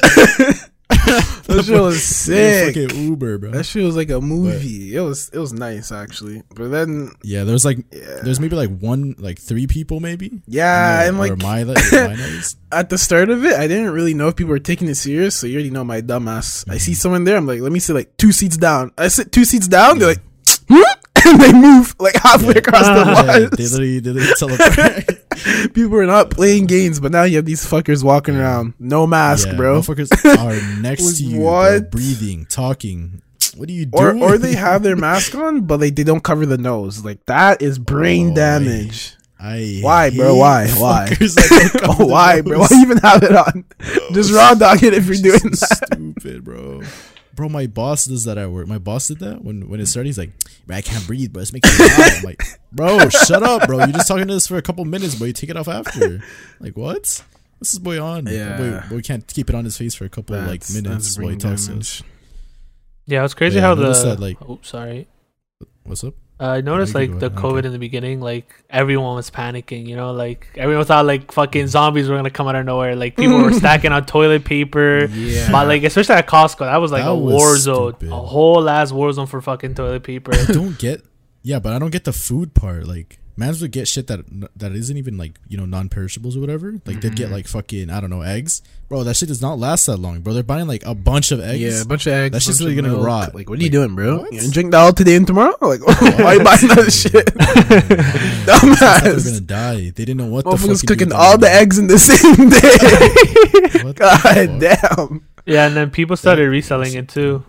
[0.89, 2.76] that shit was sick.
[2.76, 3.52] Fucking Uber, bro.
[3.52, 4.96] That shit was like a movie.
[4.96, 6.44] it was it was nice actually.
[6.56, 10.42] But then Yeah, there's like yeah, there's maybe like one, like three people, maybe.
[10.48, 11.62] yeah, Yeah, and like my
[12.72, 15.36] at the start of it, I didn't really know if people were taking it serious.
[15.36, 16.70] So you already know my dumbass.
[16.70, 17.38] I see someone there.
[17.38, 18.92] I'm like, let me sit like two seats down.
[18.98, 20.00] I sit two seats down.
[20.00, 20.22] They're like,
[20.70, 20.82] "Hmm?"
[21.28, 22.60] and they move like halfway Yeah.
[22.60, 25.74] across the Yeah, they literally, they literally teleport.
[25.74, 29.48] People are not playing games, but now you have these fuckers walking around, no mask,
[29.48, 29.82] yeah, bro.
[29.82, 31.92] Fuckers are next to you, bro, what?
[31.92, 33.22] breathing, talking.
[33.56, 34.24] What are you Or doing?
[34.24, 37.04] or they have their mask on, but like they don't cover the nose.
[37.06, 39.16] Like that is brain Oh, damage.
[39.40, 40.36] I Why, bro?
[40.36, 40.68] Why?
[40.70, 41.08] Why?
[41.10, 42.60] fuckers that don't cover Oh, why, bro?
[42.60, 43.66] Why even have it on?
[44.14, 45.90] Just raw dog it if you're doing So that.
[45.94, 46.82] Stupid, bro.
[47.36, 48.67] Bro, my boss does that at work.
[48.67, 50.08] My boss did that when when it started.
[50.08, 50.32] He's like,
[50.67, 53.80] "Man, I can't breathe, but it's making me loud." I'm like, "Bro, shut up, bro.
[53.80, 56.24] You're just talking to us for a couple minutes, but you take it off after."
[56.60, 57.24] Like, what?
[57.60, 58.28] This is boy on?
[58.28, 58.58] Yeah.
[58.89, 61.38] boy, boy can't keep it on his face for a couple like minutes while he
[61.38, 61.82] talks to damage.
[62.02, 62.04] us.
[63.08, 63.82] Yeah, it's crazy Yeah, how the.
[63.84, 65.08] noticed that, like- oh, sorry.
[65.84, 66.13] What's up?
[66.39, 67.30] Uh, I noticed like the.
[67.30, 67.67] COVID Okay.
[67.67, 69.86] in the beginning, like everyone was panicking.
[69.88, 72.96] You know, like everyone thought like fucking zombies were gonna come out of nowhere.
[72.96, 75.06] Like people were stacking on toilet paper.
[75.06, 75.52] Yeah.
[75.52, 78.12] But like especially at Costco, that was like That a was war zone, stupid.
[78.12, 80.32] a whole ass war zone for fucking toilet paper.
[80.34, 81.04] I don't get.
[81.43, 82.88] Yeah, but I don't get the food part.
[82.88, 84.22] Like, mans would get shit that
[84.56, 86.74] that isn't even like you know non-perishables or whatever.
[86.86, 87.34] Like they'd get mm-hmm.
[87.34, 89.04] like fucking I don't know eggs, bro.
[89.04, 90.34] That shit does not last that long, bro.
[90.34, 91.62] They're buying like a bunch of eggs.
[91.62, 92.34] Yeah, a bunch of eggs.
[92.34, 93.06] That's just bunch really gonna milk.
[93.06, 93.36] rot.
[93.36, 94.19] Like, what are you doing, bro?
[94.19, 94.34] what?
[94.34, 95.56] You gonna drink that all today and tomorrow?
[95.62, 97.26] Like, why are you buying that shit?
[98.46, 99.24] Dumbass.
[99.24, 99.82] They're gonna die.
[99.89, 101.62] They didn't know what the fuck was to do cooking all the them.
[101.62, 103.84] eggs in the same day.
[103.84, 105.28] What the God damn.
[105.46, 107.43] yeah, and then people started reselling it too.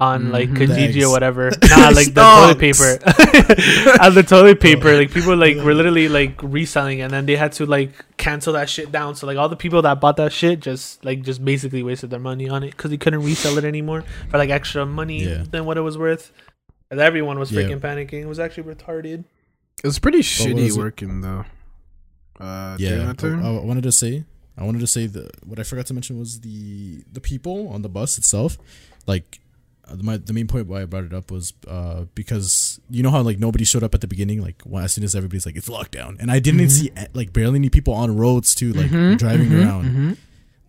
[0.00, 0.56] On like Mhm.
[0.56, 1.04] Kijiji Thanks.
[1.04, 4.00] or whatever, nah, like the toilet paper, Stonks.
[4.00, 7.52] on the toilet paper, like people like were literally like reselling, and then they had
[7.52, 9.14] to like cancel that shit down.
[9.14, 12.18] So like all the people that bought that shit just like just basically wasted their
[12.18, 15.44] money on it because they couldn't resell it anymore for like extra money Yeah.
[15.50, 16.32] than what it was worth.
[16.90, 17.60] And everyone was Yeah.
[17.62, 18.22] freaking panicking.
[18.22, 19.24] It was actually retarded.
[19.84, 20.80] It was pretty what shitty was it?
[20.80, 21.44] working though.
[22.40, 23.12] Uh, Yeah.
[23.22, 24.24] I, I wanted to say.
[24.56, 27.82] I wanted to say the what I forgot to mention was the the people on
[27.82, 28.56] the bus itself,
[29.06, 29.39] like.
[29.90, 33.10] Uh, My, the main point why I brought it up was uh, because you know
[33.10, 35.56] how like nobody showed up at the beginning like when, as soon as everybody's like
[35.56, 36.70] it's lockdown and I didn't Mhm.
[36.70, 39.84] see eh, like barely any people on roads too like Mhm, driving mhm, around.
[39.84, 40.16] Mhm.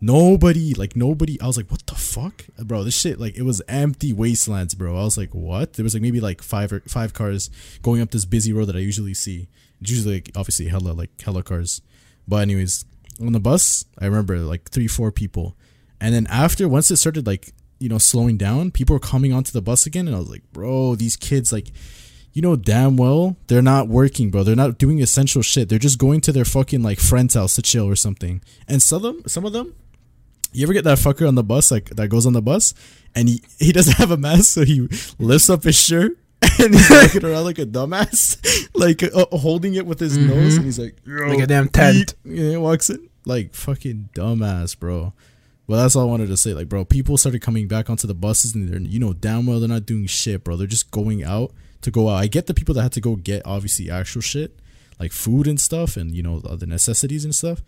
[0.03, 2.45] nobody like nobody i was like what the fuck?
[2.57, 4.97] Bro this shit like it was empty wastelands bro.
[4.97, 5.73] I was like what?
[5.73, 7.49] There was like maybe like five or five cars
[7.81, 9.47] going up this busy road that i usually see.
[9.79, 11.81] It's usually like obviously hella like hella cars.
[12.27, 12.86] But anyways
[13.19, 15.55] on the bus i remember like three four people.
[15.99, 19.52] And then after once it started like you know slowing down people were coming onto
[19.52, 21.72] the bus again and i was like bro these kids like
[22.34, 24.44] you know damn well they're not working, bro.
[24.44, 25.67] They're not doing essential shit.
[25.67, 28.41] They're just going to their fucking like friend's house to chill or something.
[28.70, 29.76] And some of them, some of them,
[30.54, 32.74] you ever get that fucker on the bus like that goes on the bus
[33.13, 34.88] and he he doesn't have a mask, so he
[35.20, 36.13] lifts up his shirt
[36.60, 38.38] and he's walking around like a dumbass,
[38.74, 40.28] like uh, holding it with his Mhm.
[40.30, 42.15] nose, and he's like Like a damn tent.
[42.24, 45.12] Yeah, he walks in like fucking dumbass, bro.
[45.67, 46.54] Well, that's all I wanted to say.
[46.54, 49.60] Like, bro, people started coming back onto the buses, and they're you know damn well
[49.60, 50.56] they're not doing shit, bro.
[50.58, 52.15] They're just going out to go out.
[52.15, 54.60] I get the people that had to go get obviously actual shit
[55.02, 57.62] like food and stuff, and you know the necessities and stuff.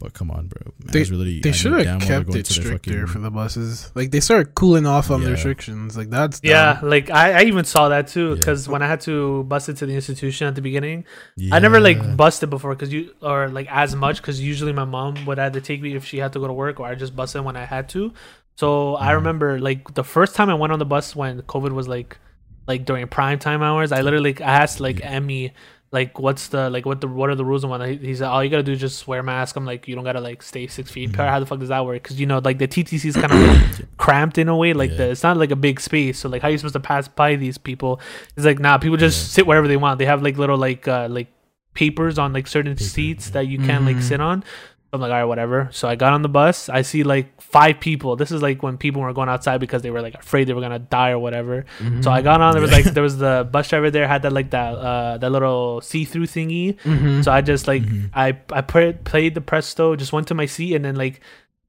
[0.00, 0.72] But come on, bro.
[0.82, 3.92] Man, They- really, They should have kept going it to stricter fucking- for the buses.
[3.94, 5.94] Like they started cooling off on the restrictions.
[5.96, 6.50] Like that's dumb.
[6.50, 8.34] Yeah, like I, I even saw that too Yeah.
[8.36, 11.04] because when I had to bust it to the institution at the beginning,
[11.52, 11.82] I never Yeah.
[11.90, 15.60] like busted before because you or like as much because usually my mom would either
[15.60, 17.66] take me if she had to go to work or I just busted when I
[17.66, 18.12] had to.
[18.56, 19.14] So I Mhm.
[19.16, 22.18] remember like the first time I went on the bus when COVID was like
[22.66, 23.92] like during prime time hours.
[23.92, 25.10] I literally I asked like Yeah.
[25.10, 25.52] Emmy
[25.92, 27.88] like what's the like what the what are the rules and whatnot.
[27.88, 29.56] He, he said all you gotta do is just wear a mask.
[29.56, 31.28] I'm like you don't gotta like stay six feet apart.
[31.28, 32.02] How the fuck does that work?
[32.02, 34.72] Because you know like the TTC is kind of like cramped in a way.
[34.72, 34.96] Like Yeah.
[34.98, 36.20] the it's not like a big space.
[36.20, 38.00] So like how are you supposed to pass by these people?
[38.36, 39.34] It's like nah, people just Yeah.
[39.36, 39.98] sit wherever they want.
[39.98, 41.26] They have like little like uh like
[41.74, 43.32] papers on like certain Paper, seats yeah.
[43.34, 44.02] that you can like Mhm.
[44.02, 44.44] sit on.
[44.92, 45.68] I'm like, all right, whatever.
[45.70, 46.68] So I got on the bus.
[46.68, 48.16] I see like five people.
[48.16, 50.60] This is like when people were going outside because they were like afraid they were
[50.60, 51.64] gonna die or whatever.
[51.78, 52.02] Mm-hmm.
[52.02, 52.52] So I got on.
[52.54, 55.30] There was like there was the bus driver there had that like that uh that
[55.30, 56.76] little see through thingy.
[56.82, 57.22] Mhm.
[57.24, 58.10] So I just like Mhm.
[58.14, 61.20] I I put, played the presto, just went to my seat, and then like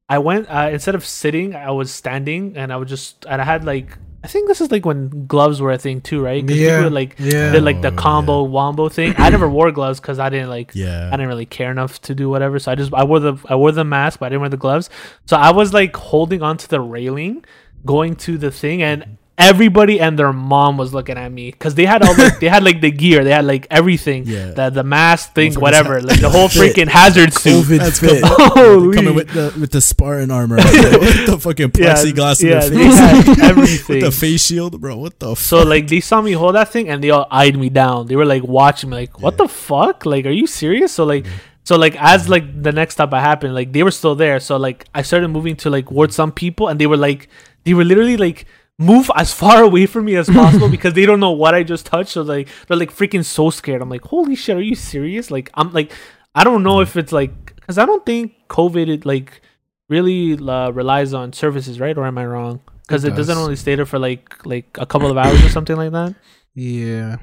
[0.08, 3.44] I went uh, instead of sitting, I was standing, and I was just and I
[3.44, 6.46] had like I think this is like when gloves were a thing too, right?
[6.46, 6.68] 'Cause Yeah.
[6.76, 7.50] people would, like yeah.
[7.52, 9.14] did like the Oh, combo wombo thing.
[9.18, 11.08] I never wore gloves because I didn't like Yeah.
[11.08, 12.58] I didn't really care enough to do whatever.
[12.60, 14.56] So I just I wore the I wore the mask, but I didn't wear the
[14.56, 14.88] gloves.
[15.26, 17.44] So I was like holding onto the railing,
[17.84, 21.86] going to the thing, and everybody and their mom was looking at me because they
[21.86, 24.50] had all the, they had like the gear, they had like everything, Yeah.
[24.52, 27.64] the the mask thing, whatever, had- like the whole freaking hazard suit.
[27.64, 28.22] COVID That's fit.
[28.24, 28.94] Holy.
[28.96, 32.70] coming with the with the Spartan armor, with the fucking Yeah, plexiglass in yeah, their
[32.70, 34.00] they face, had with everything.
[34.00, 34.96] the face shield, bro.
[34.96, 37.70] What the So like they saw me hold that thing and they all eyed me
[37.70, 38.06] down.
[38.06, 39.44] They were like watching me like, "What Yeah.
[39.44, 40.04] the fuck?
[40.06, 41.26] Like, are you serious?" So like,
[41.64, 44.40] so like as like the next stop I happened, like they were still there.
[44.40, 47.28] So like I started moving to like towards some people and they were like,
[47.64, 48.46] they were literally like
[48.82, 51.86] move as far away from me as possible because they don't know what I just
[51.86, 52.10] touched.
[52.10, 53.82] So like they're like freaking so scared.
[53.82, 55.30] I'm like, holy shit, are you serious?
[55.30, 55.92] Like I'm like,
[56.34, 59.40] I don't know if it's like because I don't think COVID it like
[59.88, 61.96] really uh, relies on services, right?
[61.96, 62.60] Or am I wrong?
[62.82, 65.48] Because It it, doesn't only stay there for like like a couple of hours or
[65.48, 66.14] something like that.
[66.54, 67.16] Yeah.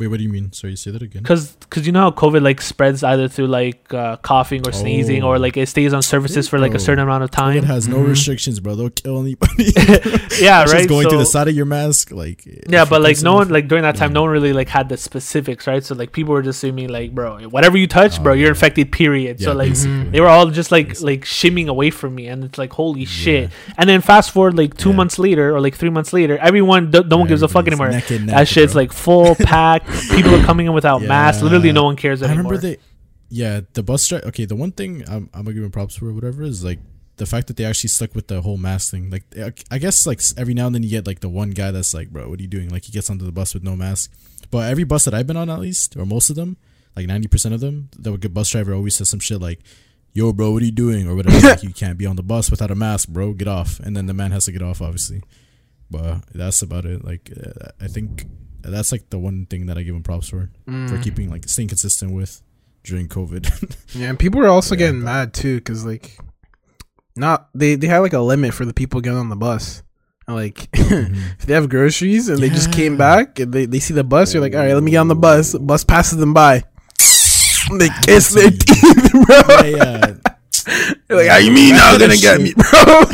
[0.00, 0.50] Wait, what do you mean?
[0.52, 1.22] Sorry, say that again.
[1.22, 5.36] Because you know how COVID like spreads either through like uh, coughing or sneezing or
[5.36, 5.38] Oh.
[5.38, 7.56] like it stays on surfaces for like a certain amount of time.
[7.58, 8.08] It has no Mhm.
[8.08, 8.74] restrictions, bro.
[8.74, 9.66] They'll kill anybody.
[10.40, 10.78] yeah, It's right.
[10.78, 13.68] Just going through the side of your mask, like yeah, but like no one like
[13.68, 14.14] during that time, yeah.
[14.14, 15.84] no one really like had the specifics, right?
[15.84, 18.90] So like people were just assuming like, bro, whatever you touch, bro, Oh, you're infected.
[18.90, 19.38] Period.
[19.40, 20.10] Yeah, so like basically.
[20.10, 21.12] they were all just like Basically.
[21.18, 23.50] like shimming away from me, and it's like holy shit.
[23.78, 24.96] And then fast forward like two Yeah.
[24.96, 27.90] months later or like three months later, everyone do- no one gives a fuck anymore.
[27.90, 28.82] neck and neck, That shit's bro.
[28.82, 29.83] like full packed.
[30.14, 31.42] People are coming in without masks.
[31.42, 32.52] Literally, no one cares I anymore.
[32.52, 32.78] remember they,
[33.28, 34.26] yeah, the bus driver.
[34.28, 36.78] Okay, the one thing I'm, I'm gonna give them props for, whatever, is like
[37.16, 39.10] the fact that they actually stuck with the whole mask thing.
[39.10, 41.70] Like, I- I guess like every now and then you get like the one guy
[41.70, 42.70] that's like, bro, what are you doing?
[42.70, 44.12] Like, he gets onto the bus with no mask.
[44.50, 46.56] But every bus that I've been on, at least, or most of them,
[46.96, 49.60] like ninety percent of them, the good bus driver always says some shit like.
[50.16, 51.08] Yo, bro, what are you doing?
[51.08, 51.40] Or whatever.
[51.40, 53.32] like, you can't be on the bus without a mask, bro.
[53.32, 53.80] Get off.
[53.80, 55.24] And then the man has to get off, obviously.
[55.90, 57.04] But that's about it.
[57.04, 58.24] Like, uh, I think
[58.70, 61.02] that's like the one thing that I give him props for for Mm.
[61.02, 62.42] keeping like staying consistent with
[62.84, 63.44] during COVID.
[63.94, 66.18] Yeah, and people were also Yeah, getting but- mad too because like,
[67.16, 69.82] not they they had like a limit for the people getting on the bus.
[70.26, 74.02] Like, if they have groceries and they just came back and they, they see the
[74.04, 75.52] bus, you're like, all right, let me get on the bus.
[75.52, 76.62] The bus passes them by.
[77.78, 79.36] They kiss their teeth, bro.
[79.64, 80.33] yeah, yeah.
[81.08, 83.04] Like, how you mean That's gonna get me, bro?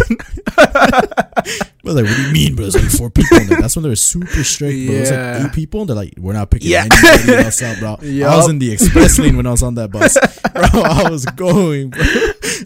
[1.82, 2.64] But like, what do you mean, bro?
[2.64, 3.38] There's only four people.
[3.38, 3.60] in there.
[3.60, 4.96] That's when they're super strict, bro.
[4.96, 5.38] It's Yeah.
[5.38, 5.86] like eight people.
[5.86, 6.86] They're like, we're not picking Yeah.
[6.92, 7.96] anybody else out, bro.
[8.02, 10.16] I was in the express lane when I was on that bus,
[10.52, 10.82] bro.
[10.82, 12.02] I was going, bro.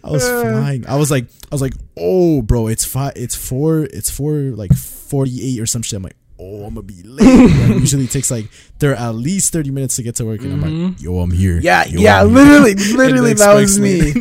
[0.02, 0.86] I was flying.
[0.86, 3.12] I was like, I was like, oh, bro, it's five.
[3.14, 3.84] It's four.
[3.84, 5.96] It's four, like forty-eight or some shit.
[5.96, 6.16] I'm like.
[6.36, 7.24] Oh, I'm gonna be late.
[7.24, 10.40] Like, usually it takes like there are at least thirty minutes to get to work,
[10.40, 11.02] and I'm like, mm-hmm.
[11.02, 14.12] "Yo, I'm here." yeah, Yo, yeah, I'm literally, the literally, that was me.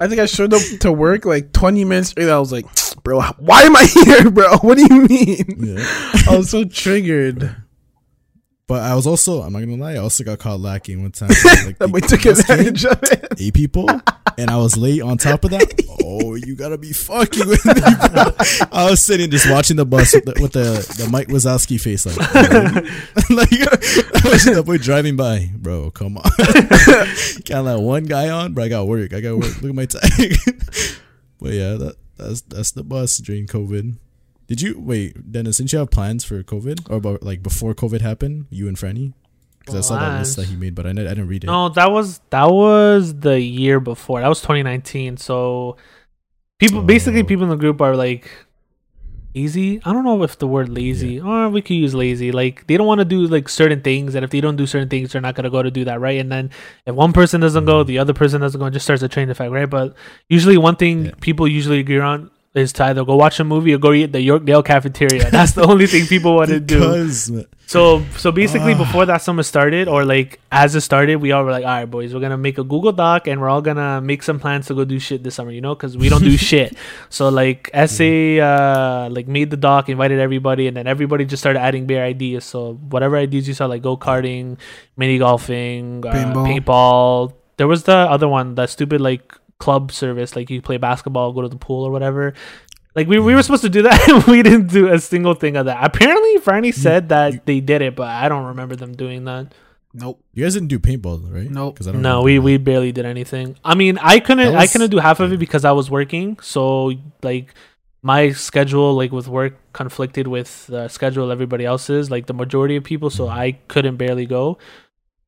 [0.00, 2.30] I think I showed up to work like 20 minutes early.
[2.30, 2.66] I was like,
[3.04, 4.56] bro, why am I here, bro?
[4.62, 5.76] What do you mean?
[5.76, 5.84] Yeah.
[6.28, 7.54] I was so triggered.
[8.66, 11.28] But I was also, I'm not gonna lie, I also got caught lacking one time.
[11.66, 13.26] Like, That we took advantage of it.
[13.38, 13.86] eight people,
[14.38, 15.82] and I was late on top of that.
[16.06, 18.24] Oh, you gotta be fucking with me, bro.
[18.72, 22.04] I was sitting just watching the bus with the, with the, the Mike Wazowski face,
[22.04, 22.16] like,
[23.30, 23.48] like
[24.24, 25.90] I was that boy driving by, bro.
[25.90, 26.30] Come on,
[27.44, 28.64] can't let one guy on, bro.
[28.64, 29.14] I got work.
[29.14, 29.60] I got work.
[29.62, 30.36] Look at my tag.
[31.40, 33.96] but yeah, that that's that's the bus during COVID.
[34.46, 35.56] Did you wait, Dennis?
[35.56, 38.46] Didn't you have plans for COVID or about like before COVID happened?
[38.50, 39.14] You and Franny,
[39.64, 41.46] because I saw that list that he made, but I, didn't- I didn't read it.
[41.46, 44.20] No, that was that was the year before.
[44.20, 45.16] That was 2019.
[45.16, 45.76] So
[46.58, 47.24] people, basically, Oh.
[47.24, 48.30] people in the group are like
[49.34, 49.80] lazy.
[49.84, 52.30] I don't know if the word lazy, or we could use lazy.
[52.30, 54.88] Like they don't want to do like certain things, and if they don't do certain
[54.88, 56.20] things, they're not gonna go to do that, right?
[56.20, 56.50] And then
[56.86, 57.86] if one person doesn't go, Mhm.
[57.86, 59.68] the other person doesn't go, it just starts a train effect, right?
[59.68, 59.94] But
[60.28, 61.10] usually, one thing Yeah.
[61.20, 64.12] people usually agree on is to either go watch a movie or go eat at
[64.12, 65.28] the Yorkdale cafeteria.
[65.36, 66.78] That's the only thing people want to do.
[67.66, 68.78] So so basically, Ah.
[68.78, 71.90] before that summer started, or like as it started, we all were like, "All right,
[71.90, 74.74] boys, we're gonna make a Google Doc and we're all gonna make some plans to
[74.74, 76.76] go do shit this summer." You know, because we don't do shit.
[77.08, 81.58] So like SA, uh, like made the doc, invited everybody, and then everybody just started
[81.60, 82.44] adding bare ideas.
[82.44, 84.58] So whatever ideas you saw, like go karting,
[84.96, 86.46] mini golfing, uh, Paintball.
[86.46, 87.32] paintball.
[87.56, 91.42] There was the other one, that stupid like club service, like you play basketball, go
[91.42, 92.34] to the pool or whatever.
[92.94, 95.56] Like we, we were supposed to do that, and we didn't do a single thing
[95.56, 95.84] of that.
[95.84, 99.52] Apparently, Franny said that they did it, but I don't remember them doing that.
[99.96, 100.20] Nope.
[100.32, 101.48] you guys didn't do paintball, right?
[101.48, 101.78] Nope.
[101.80, 102.02] I don't.
[102.02, 102.42] No, we, that.
[102.42, 103.56] we barely did anything.
[103.64, 106.36] I mean, I couldn't That I couldn't do half of it because I was working.
[106.40, 107.54] So like
[108.02, 112.82] my schedule like with work conflicted with the schedule everybody else's, like the majority of
[112.82, 113.08] people.
[113.08, 113.30] So mm.
[113.30, 114.58] I couldn't barely go.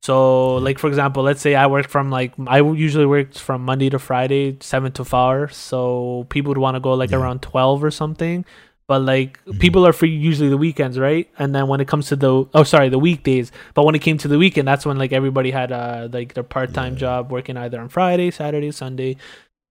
[0.03, 3.89] So like for example, let's say I work from like I usually worked from Monday
[3.89, 5.49] to Friday, seven to four.
[5.49, 7.17] So people would want to go like Yeah.
[7.17, 8.45] around twelve or something.
[8.87, 9.59] But like Mhm.
[9.59, 11.27] people are free usually the weekends, right?
[11.37, 14.17] And then when it comes to the oh sorry the weekdays, but when it came
[14.19, 16.99] to the weekend, that's when like everybody had uh like their part time Yeah.
[16.99, 19.17] job working either on Friday, Saturday, Sunday.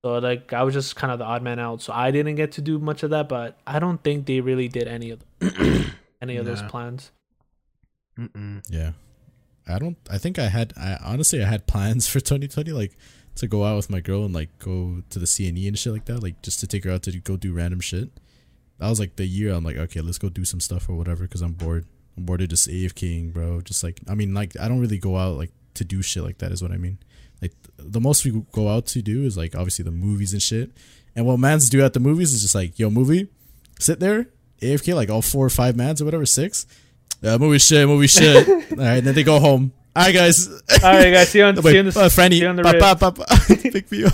[0.04, 2.52] So like I was just kind of the odd man out, so I didn't get
[2.52, 3.26] to do much of that.
[3.28, 5.20] But I don't think they really did any of
[6.20, 7.10] any of those plans.
[8.20, 8.62] Mm-mm.
[8.68, 8.92] Yeah,
[9.66, 9.96] I don't.
[10.11, 10.72] I think I had.
[10.76, 12.96] I honestly, I had plans for 2020, like
[13.37, 16.07] to go out with my girl and like go to the CNE and shit like
[16.07, 18.11] that, like just to take her out to go do random shit.
[18.79, 21.24] That was like the year I'm like, okay, let's go do some stuff or whatever,
[21.24, 21.87] because I'm bored.
[22.16, 23.61] I'm bored of just AFKing, bro.
[23.61, 26.38] Just like, I mean, like I don't really go out like to do shit like
[26.38, 26.52] that.
[26.52, 26.98] Is what I mean.
[27.42, 30.70] Like the most we go out to do is like obviously the movies and shit.
[31.14, 33.29] And what mans do at the movies is just like, yo, movie,
[33.79, 34.29] sit there,
[34.61, 36.66] AFK, like all four or five mans or whatever, six.
[37.22, 38.48] Uh, movie shit, movie shit.
[38.48, 39.72] all right, then they go home.
[39.94, 40.48] All right, guys.
[40.48, 42.48] All right, guys, see you on, Wait, see you on the, uh, Franny, see you
[42.48, 44.12] on the pa- pa- pa- pick me up.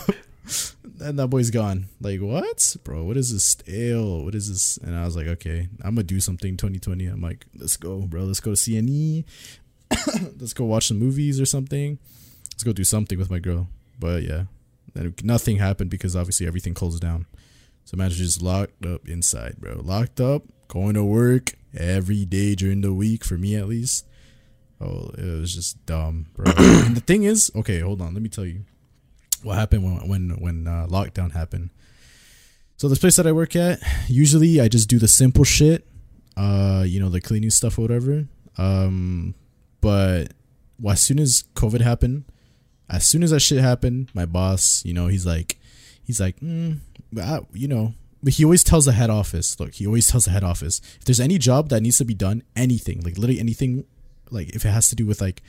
[1.00, 1.86] And that boy's gone.
[2.00, 2.76] Like, what?
[2.84, 4.24] Bro, what is this stale?
[4.24, 4.76] What is this?
[4.76, 7.06] And I was like, okay, I'm going to do something 2020.
[7.06, 8.22] I'm like, let's go, bro.
[8.22, 9.24] Let's go to CNE.
[10.40, 11.98] let's go watch some movies or something.
[12.52, 13.68] Let's go do something with my girl.
[13.98, 14.44] But yeah,
[14.94, 17.26] then nothing happened because obviously everything closed down.
[17.84, 19.80] So man, just locked up inside, bro.
[19.82, 24.06] Locked up, going to work every day during the week for me at least.
[24.80, 26.52] Oh, it was just dumb, bro.
[26.56, 28.14] and the thing is, okay, hold on.
[28.14, 28.64] Let me tell you
[29.42, 31.70] what happened when when when uh, lockdown happened.
[32.76, 35.86] So this place that I work at, usually I just do the simple shit,
[36.36, 38.26] uh, you know, the cleaning stuff or whatever.
[38.58, 39.34] Um,
[39.80, 40.32] but
[40.80, 42.24] well, as soon as COVID happened,
[42.90, 45.58] as soon as that shit happened, my boss, you know, he's like,
[46.02, 46.78] he's like, mm,
[47.16, 47.94] I, you know,
[48.28, 49.58] he always tells the head office.
[49.58, 52.14] Look, he always tells the head office if there's any job that needs to be
[52.14, 53.84] done, anything, like literally anything,
[54.30, 55.42] like if it has to do with like,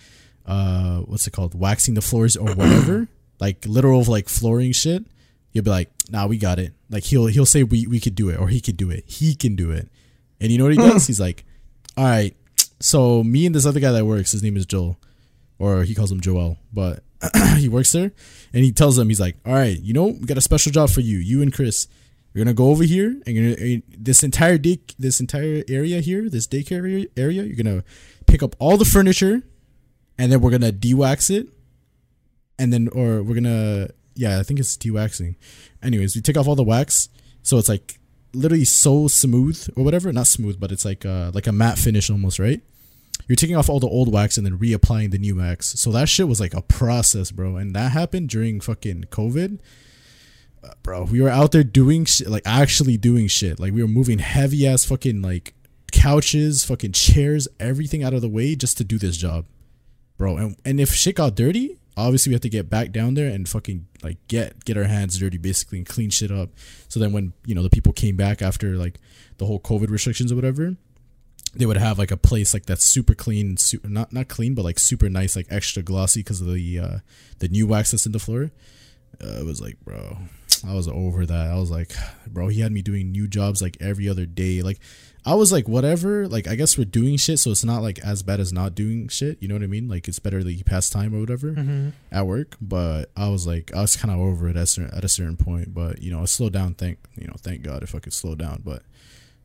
[0.46, 3.08] uh, what's it called, waxing the floors or whatever,
[3.40, 5.06] like literal like flooring shit,
[5.52, 6.74] you'll be like, nah, we got it.
[6.90, 9.04] Like he'll he'll say we we could do it or he could do it.
[9.08, 9.90] He can do it.
[10.42, 11.08] And you know what he does?
[11.08, 11.46] He's like,
[11.96, 12.36] all right.
[12.80, 14.98] So me and this other guy that works, his name is Joel,
[15.58, 17.02] or he calls him Joel, but
[17.58, 18.12] he works there,
[18.52, 20.90] and he tells them he's like, all right, you know, we got a special job
[20.90, 21.88] for you, you and Chris.
[22.34, 26.30] You're gonna go over here, and you're gonna, this entire day, this entire area here,
[26.30, 27.84] this daycare area, you're gonna
[28.26, 29.44] pick up all the furniture,
[30.18, 31.48] and then we're gonna de-wax it,
[32.58, 35.36] and then or we're gonna yeah, I think it's de-waxing.
[35.82, 37.10] Anyways, we take off all the wax,
[37.42, 38.00] so it's like
[38.34, 40.12] literally so smooth or whatever.
[40.12, 42.62] Not smooth, but it's like uh like a matte finish almost, right?
[43.28, 45.80] You're taking off all the old wax and then reapplying the new wax.
[45.80, 47.56] So that shit was like a process, bro.
[47.56, 49.60] And that happened during fucking COVID.
[50.84, 53.60] Bro, we were out there doing like actually doing shit.
[53.60, 55.54] Like we were moving heavy ass fucking like
[55.92, 59.46] couches, fucking chairs, everything out of the way just to do this job,
[60.18, 60.38] bro.
[60.38, 63.48] And and if shit got dirty, obviously we have to get back down there and
[63.48, 66.50] fucking like get get our hands dirty basically and clean shit up.
[66.90, 69.00] So then when you know the people came back after like
[69.38, 70.76] the whole COVID restrictions or whatever,
[71.54, 74.66] they would have like a place like that's super clean, super not not clean but
[74.66, 76.98] like super nice, like extra glossy because of the uh
[77.40, 78.52] the new wax that's in the floor.
[79.24, 80.18] Uh, it was like, bro,
[80.68, 81.48] I was over that.
[81.52, 81.92] I was like,
[82.28, 84.62] bro, he had me doing new jobs like every other day.
[84.62, 84.80] Like,
[85.26, 86.28] I was like, whatever.
[86.28, 89.08] Like, I guess we're doing shit, so it's not like as bad as not doing
[89.08, 89.42] shit.
[89.42, 89.88] You know what I mean?
[89.88, 91.90] Like, it's better that you pass time or whatever Mm-hmm.
[92.12, 92.56] at work.
[92.62, 95.38] But I was like, I was kind of over it at, cer- at a certain
[95.38, 95.74] point.
[95.74, 96.74] But you know, it slowed down.
[96.76, 98.62] Thank you know, thank God if I could slow down.
[98.66, 98.84] But,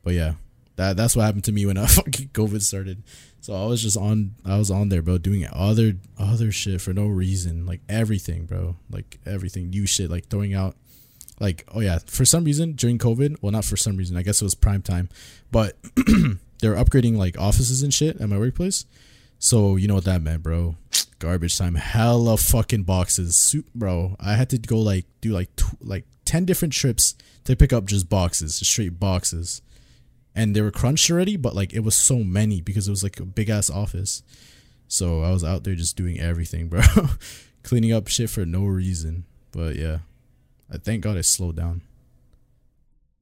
[0.03, 0.35] but yeah,
[0.77, 3.03] that that's what happened to me when I fucking COVID started.
[3.41, 6.93] So I was just on, I was on there, bro, doing other other shit for
[6.93, 10.75] no reason, like everything, bro, like everything, new shit, like throwing out,
[11.41, 14.41] like oh yeah, for some reason during COVID, well not for some reason, I guess
[14.41, 15.09] it was prime time,
[15.51, 18.85] but they were upgrading like offices and shit at my workplace.
[19.39, 20.77] So you know what that meant, bro?
[21.19, 24.17] Garbage time, hella fucking boxes, Su- bro.
[24.21, 27.15] I had to go like do like tw- like ten different trips
[27.45, 29.63] to pick up just boxes, just straight boxes,
[30.35, 31.37] and they were crunched already.
[31.37, 34.23] But like it was so many because it was like a big ass office.
[34.87, 36.83] So I was out there just doing everything, bro,
[37.63, 39.25] cleaning up shit for no reason.
[39.53, 39.99] But yeah,
[40.73, 41.83] I thank God it slowed down.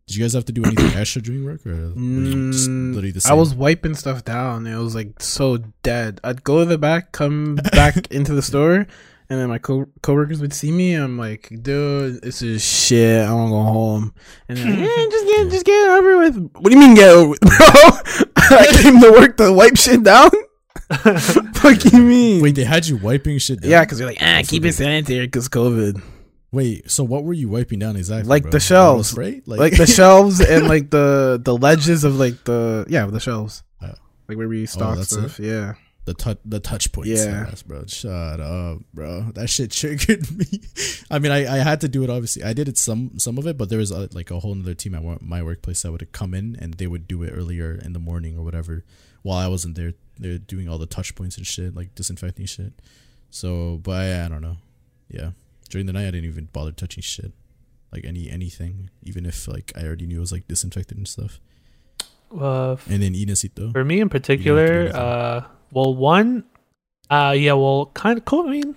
[0.07, 2.95] Did you guys have to do anything extra during work, or were you just Mm,
[2.95, 4.67] literally the I was wiping stuff down.
[4.67, 6.21] It was like so dead.
[6.23, 8.87] I'd go to the back, come back into the store,
[9.29, 10.95] and then my co- coworkers would see me.
[10.95, 13.27] I'm like, dude, this is shit.
[13.27, 14.15] I want to go home.
[14.49, 16.51] And they're like, eh, just get, just get it over with.
[16.55, 17.51] What do you mean get over with, bro?
[17.57, 20.31] I came to work to wipe shit down.
[21.55, 22.41] Fuck you mean?
[22.43, 23.71] Wait, they had you wiping shit down?
[23.73, 26.01] yeah, because they're like, ah, That's keep it sanitary because COVID.
[26.57, 28.31] Wait, so what were you wiping down exactly?
[28.31, 28.53] Like bro?
[28.53, 29.11] the shelves.
[29.11, 29.43] spray?
[29.45, 33.63] Like, the shelves and like the the ledges of like the yeah the shelves.
[33.83, 33.93] Oh.
[34.27, 35.39] Like where we stock that's stuff.
[35.39, 35.75] Yeah.
[36.07, 37.11] the touch the touch points.
[37.11, 37.45] Yeah.
[37.47, 37.85] Yes, bro.
[37.85, 39.33] Shut up, bro.
[39.35, 40.63] That shit triggered me.
[41.11, 42.09] I mean, I, I had to do it.
[42.09, 44.59] Obviously, I did it some some of it, but there was uh like a whole
[44.59, 47.75] other team at my workplace that would come in and they would do it earlier
[47.75, 48.83] in the morning or whatever,
[49.21, 49.93] while I wasn't there.
[50.19, 52.73] They're doing all the touch points and shit, like disinfecting shit.
[53.29, 54.57] So, but I, I don't know.
[55.11, 55.33] Yeah,
[55.69, 57.33] during the night I didn't even bother touching shit,
[57.93, 61.41] like any anything, even if like I already knew it was like disinfected and stuff.
[62.37, 63.73] Uh, And then Inacito.
[63.73, 66.45] for me in particular, uh, well, one,
[67.09, 68.49] uh, yeah, well, kind of cool.
[68.49, 68.75] I mean,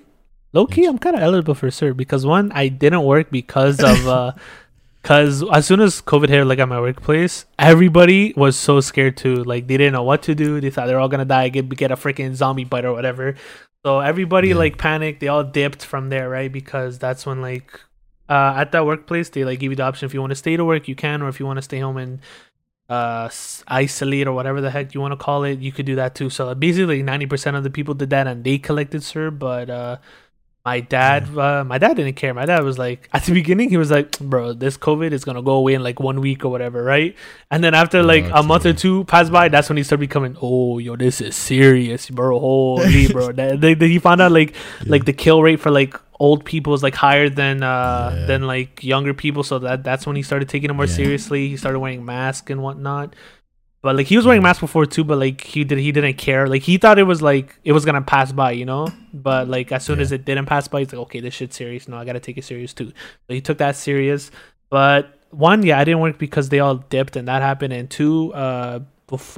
[0.53, 4.07] low key, I'm kind of eligible for CERB because one, I didn't work because of,
[4.07, 4.33] uh,
[5.01, 9.43] because as soon as COVID hit, like at my workplace, everybody was so scared too.
[9.43, 10.61] Like they didn't know what to do.
[10.61, 13.35] They thought they're all gonna die, get get a freaking zombie bite or whatever.
[13.85, 14.55] So everybody Yeah.
[14.55, 15.19] like panicked.
[15.21, 16.51] They all dipped from there, right?
[16.51, 17.79] Because that's when like
[18.27, 20.55] uh, at that workplace they like give you the option if you want to stay
[20.57, 22.19] to work, you can, or if you want to stay home and
[22.89, 23.29] uh
[23.67, 26.29] isolate or whatever the heck you want to call it, you could do that too.
[26.29, 29.97] So basically, ninety percent of the people did that and they collected CERB, but uh.
[30.65, 32.33] My dad, uh, my dad didn't care.
[32.33, 35.41] My dad was like, at the beginning, he was like, "Bro, this COVID is gonna
[35.41, 37.15] go away in like one week or whatever, right?"
[37.49, 40.35] And then after like a month or two passed by, that's when he started becoming,
[40.41, 42.37] "Oh, yo, this is serious, bro.
[42.39, 44.53] Holy, bro." That, they, they- he found out like
[44.85, 48.25] like the kill rate for like old people is like higher than uh Yeah.
[48.25, 50.93] than like younger people so that that's when he started taking it more Yeah.
[50.95, 53.15] seriously he started wearing masks and whatnot
[53.81, 56.47] but like he was wearing masks before too but like he did he didn't care.
[56.47, 58.87] Like he thought it was like it was gonna pass by you know?
[59.13, 60.03] But like as soon Yeah.
[60.03, 61.87] as it didn't pass by he's like okay this shit's serious.
[61.87, 62.87] No i gotta take it serious too.
[63.27, 64.31] So he took that serious.
[64.69, 67.71] But one yeah i didn't work because they all dipped and that happened.
[67.73, 68.79] And two uh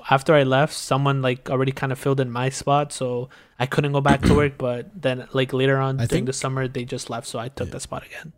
[0.10, 3.94] after i left someone like already kind of filled in my spot so i couldn't
[3.94, 4.58] go back to work.
[4.68, 7.68] But then like later on I during the summer they just left so i took
[7.68, 7.74] Yeah.
[7.74, 8.34] that spot again.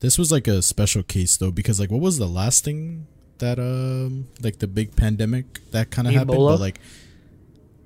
[0.00, 3.06] This was like a special case though, because like what was the last thing
[3.38, 6.38] that um like the big pandemic that kind of happened?
[6.38, 6.80] But like,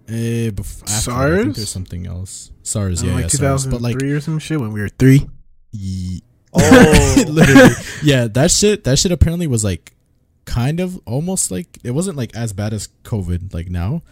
[0.08, 1.42] eh, bef- after, I SARS?
[1.44, 2.50] think there's something else.
[2.62, 3.66] SARS, Uh, yeah, like yeah, two SARS.
[3.66, 5.26] But like, three or some shit when we were three.
[5.72, 6.22] ye-
[6.52, 7.24] Oh.
[7.28, 9.94] literally, yeah, that shit, that shit apparently was like
[10.46, 14.02] kind of almost like it wasn't like as bad as COVID like now.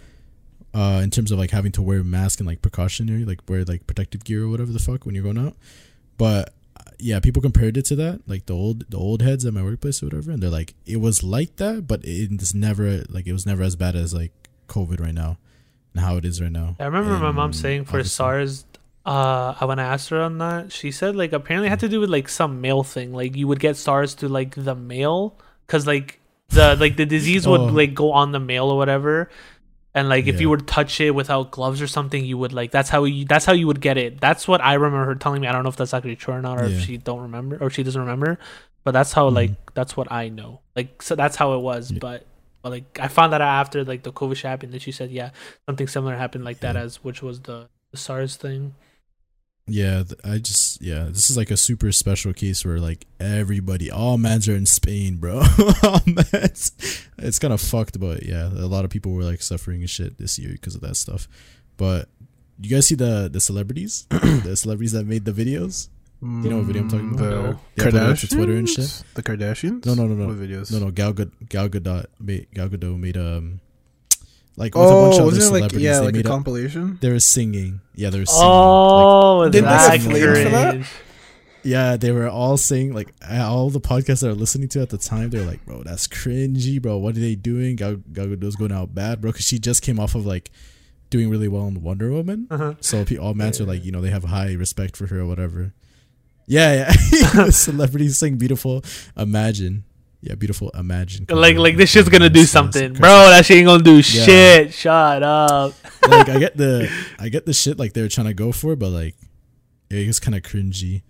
[0.74, 3.64] Uh, in terms of like having to wear a mask and like precautionary, like wear
[3.64, 5.56] like protective gear or whatever the fuck when you're going out.
[6.16, 6.54] But
[6.98, 10.02] yeah, people compared it to that, like the old the old heads at my workplace
[10.02, 13.46] or whatever, and they're like, it was like that, but it's never like it was
[13.46, 14.32] never as bad as like
[14.68, 15.38] COVID right now,
[15.94, 16.76] and how it is right now.
[16.80, 18.64] I remember my mom saying for obviously- SARS,
[19.06, 21.88] uh, I when I asked her on that, she said like apparently it had to
[21.88, 23.12] do with like some mail thing.
[23.14, 25.36] Like you would get SARS to like the mail,
[25.66, 26.20] cause like
[26.50, 27.66] the like the disease would Oh.
[27.66, 29.30] like go on the mail or whatever.
[29.94, 30.42] And like if Yeah.
[30.42, 33.24] you were to touch it without gloves or something, you would like that's how you
[33.24, 34.20] that's how you would get it.
[34.20, 35.48] That's what I remember her telling me.
[35.48, 36.76] I don't know if that's actually true or not, or Yeah.
[36.76, 38.38] if she don't remember or she doesn't remember.
[38.84, 39.70] But that's how like mm-hmm.
[39.74, 40.60] that's what I know.
[40.76, 41.90] Like so that's how it was.
[41.90, 41.98] Yeah.
[42.00, 42.26] But
[42.62, 44.72] but like I found that out after like the COVID happened.
[44.72, 45.30] That she said yeah
[45.66, 48.74] something similar happened like that as which was the, the SARS thing.
[49.68, 54.18] Yeah, I just yeah, this is like a super special case where like everybody, all
[54.18, 55.42] mans are in Spain, bro.
[55.82, 56.72] all mans,
[57.18, 60.18] it's kind of fucked, but yeah, a lot of people were like suffering and shit
[60.18, 61.28] this year because of that stuff.
[61.76, 62.08] But
[62.60, 65.88] you guys see the the celebrities, the celebrities that made the videos?
[66.20, 67.18] you know what video I'm talking about?
[67.20, 67.60] The No.
[67.76, 68.20] They uploaded it Kardashians.
[68.28, 69.02] to Twitter and shit?
[69.14, 69.86] The Kardashians.
[69.86, 70.26] No, no, no, no.
[70.26, 70.72] What videos?
[70.72, 73.60] No, no, Gal Gad- Gal Gadot made Gal Gadot made um
[74.58, 75.80] like with a bunch Oh, of other wasn't it like celebrities.
[75.82, 76.98] yeah, they like a made a, compilation?
[77.00, 77.80] they were singing.
[77.94, 78.42] Yeah, they were singing.
[78.42, 80.90] like, Oh, Didn't they that get flamed for that?
[81.64, 84.96] Yeah, they were all saying like all the podcasts that are listening to at the
[84.98, 85.30] time.
[85.30, 86.98] They're like, "Bro, that's cringy, bro.
[86.98, 89.98] What are they doing?" Gal, Gal Gadot's going out bad, bro, because she just came
[90.00, 90.50] off of like
[91.10, 92.46] doing really well in Wonder Woman.
[92.50, 92.74] Uh-huh.
[92.80, 95.72] So all mans are like, you know, they have high respect for her or whatever.
[96.46, 97.50] Yeah, yeah.
[97.50, 98.82] celebrities sing "Beautiful."
[99.16, 99.84] Imagine,
[100.20, 101.26] yeah, "Beautiful." Imagine.
[101.28, 103.08] Like like this shit's gonna do something, bro.
[103.30, 104.02] That shit ain't gonna do Yeah.
[104.02, 104.74] shit.
[104.74, 105.74] Shut up.
[106.08, 108.90] like I get the I get the shit like they're trying to go for, but
[108.90, 109.14] like
[109.90, 111.02] it gets kind of cringy.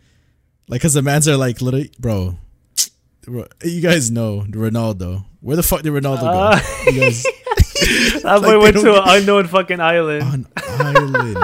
[0.69, 2.37] Like, cause the mans are like literally, bro.
[3.63, 5.25] You guys know Ronaldo.
[5.41, 6.91] Where the fuck did Ronaldo Uh, go?
[6.91, 7.23] You guys
[8.23, 10.23] that like boy they went to an unknown fucking island.
[10.23, 11.37] on island.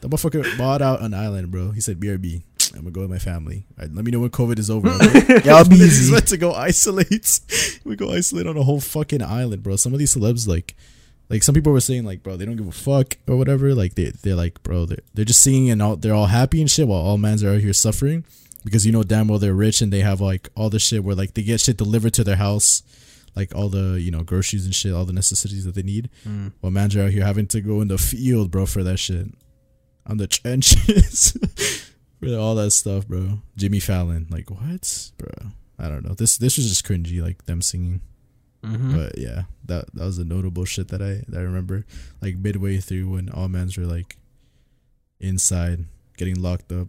[0.00, 1.70] The motherfucker bought out an island, bro.
[1.72, 2.42] He said, "BRB,
[2.74, 3.66] I'm gonna go with my family.
[3.78, 6.20] Right, let me know when COVID is over." okay?" Y'all be He's easy.
[6.20, 7.40] to go isolate.
[7.84, 9.76] we go isolate on a whole fucking island, bro.
[9.76, 10.76] Some of these celebs, like,
[11.28, 13.74] like some people were saying, like, bro, they don't give a fuck or whatever.
[13.74, 16.70] Like, they they're like, bro, they're they're just singing and all, they're all happy and
[16.70, 18.24] shit, while all mans are out here suffering
[18.64, 21.14] because you know damn well they're rich and they have like all the shit where
[21.14, 22.82] like they get shit delivered to their house.
[23.36, 26.10] Like all the you know groceries and shit, all the necessities that they need.
[26.26, 26.52] Mm.
[26.60, 29.26] While mans are out here having to go in the field, bro, for that shit.
[30.06, 31.36] On the trenches.
[32.20, 33.40] For all that stuff, bro.
[33.56, 34.26] Jimmy Fallon.
[34.30, 35.10] Like, what?
[35.18, 35.50] Bro.
[35.78, 36.14] I don't know.
[36.14, 38.00] This this was just cringy, like them singing.
[38.64, 38.92] Mhm.
[38.96, 41.86] But yeah, that that was a notable shit that I that I remember.
[42.20, 44.16] Like midway through when all mans were like
[45.20, 45.84] inside,
[46.16, 46.88] getting locked up.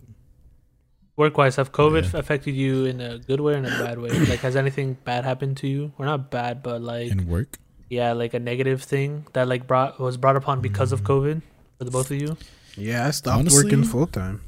[1.16, 2.20] Work wise, have COVID Yeah.
[2.20, 4.10] affected you in a good way or in a bad way?
[4.20, 5.92] Like, has anything bad happened to you?
[5.98, 7.58] Or not bad, but like, in work.
[7.90, 11.08] yeah, like a negative thing that like brought was brought upon because of Mm.
[11.08, 11.42] COVID
[11.78, 12.38] for the both of you.
[12.78, 14.42] Yeah, I stopped Honestly- working full time.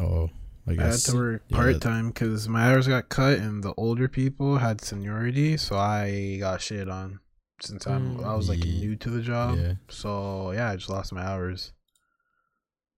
[0.00, 0.30] Oh,
[0.66, 3.74] I I had to work yeah, part time because my hours got cut, and the
[3.76, 7.20] older people had seniority, so I got shit on
[7.60, 8.24] since I'm Mm.
[8.26, 9.58] I was like Ye- new to the job.
[9.58, 9.74] Yeah.
[9.88, 11.72] So yeah, I just lost my hours.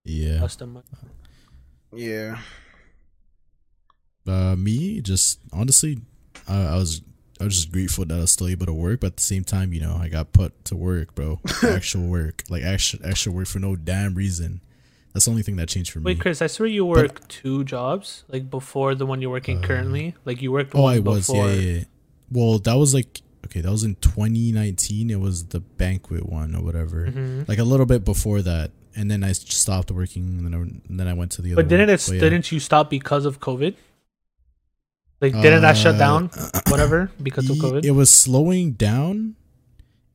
[0.04, 0.38] Yeah.
[0.38, 0.82] Custom.
[1.94, 2.38] Yeah.
[4.26, 5.98] Uh, me, just honestly,
[6.46, 7.02] I, I was
[7.40, 9.44] I was just grateful that I was still able to work, but at the same
[9.44, 11.40] time, you know, I got put to work, bro.
[11.62, 14.60] actual work, like actual actual work for no damn reason.
[15.12, 16.04] That's the only thing that changed for me.
[16.04, 19.66] Wait, Chris, I swear you work two jobs, like before the one you're working Uh,
[19.66, 20.14] currently.
[20.24, 21.48] Like you worked oh, I was, before.
[21.48, 21.84] yeah, yeah, yeah.
[22.30, 25.10] Well, that was like okay, that was in 2019.
[25.10, 27.06] It was the banquet one or whatever.
[27.08, 27.48] Mhm.
[27.48, 30.58] Like a little bit before that, and then I stopped working, and then I,
[30.88, 31.62] and then I went to the other.
[31.62, 31.94] But didn't one.
[31.94, 32.08] it?
[32.08, 32.20] yeah.
[32.20, 33.74] Didn't you stop because of COVID?
[35.20, 36.30] Like, didn't that shut Uh, down?
[36.68, 37.84] Whatever because of COVID.
[37.84, 39.36] It was slowing down,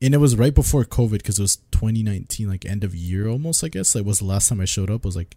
[0.02, 3.64] and it was right before COVID because it was 2019, like end of year almost.
[3.64, 5.36] I guess like was the last time I showed up was like,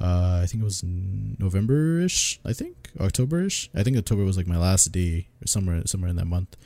[0.00, 2.40] uh, I think it was November ish.
[2.44, 3.70] I think October ish.
[3.74, 6.56] I think October was like my last day or somewhere somewhere in that month.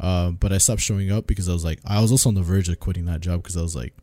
[0.00, 2.42] Um, but I stopped showing up because I was like, I was also on the
[2.42, 3.94] verge of quitting that job because I was like,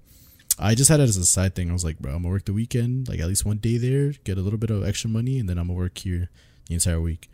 [0.57, 1.69] I just had it as a side thing.
[1.69, 4.13] I was like, bro, I'm gonna work the weekend, like at least one day there,
[4.23, 6.29] get a little bit of extra money, and then I'm gonna work here
[6.67, 7.29] the entire week.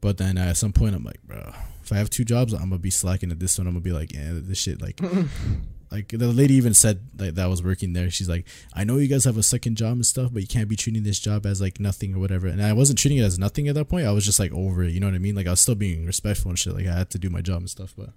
[0.00, 1.52] But then at some point, I'm like, bro,
[1.86, 3.68] if I have two jobs, I'm gonna be slacking at this one.
[3.68, 5.00] I'm gonna be like, yeah, this shit, like,
[5.92, 8.10] like the lady even said like that was working there.
[8.10, 10.68] She's like, I know you guys have a second job and stuff, but you can't
[10.68, 12.48] be treating this job as like nothing or whatever.
[12.48, 14.04] And I wasn't treating it as nothing at that point.
[14.04, 14.90] I was just like over it.
[14.90, 15.36] You know what I mean?
[15.36, 16.74] Like I was still being respectful and shit.
[16.74, 18.10] Like I had to do my job and stuff, but.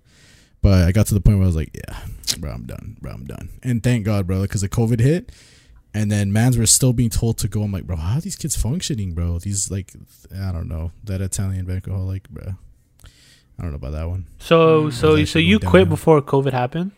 [0.62, 2.02] But I got to the point where I was like, yeah,
[2.38, 3.48] bro, I'm done, bro, I'm done.
[3.64, 5.32] And thank God, bro, because the COVID hit,
[5.94, 7.64] and then mans were still being told to go.
[7.64, 9.40] I'm like, bro, how are these kids functioning, bro?
[9.40, 9.94] These like,
[10.38, 12.56] I don't know, that Italian alcoholic, bro.
[13.60, 14.26] I don't know about that one.
[14.40, 14.94] so, Mm.
[14.94, 15.86] so, so you quit downhill.
[15.86, 16.92] before COVID happened.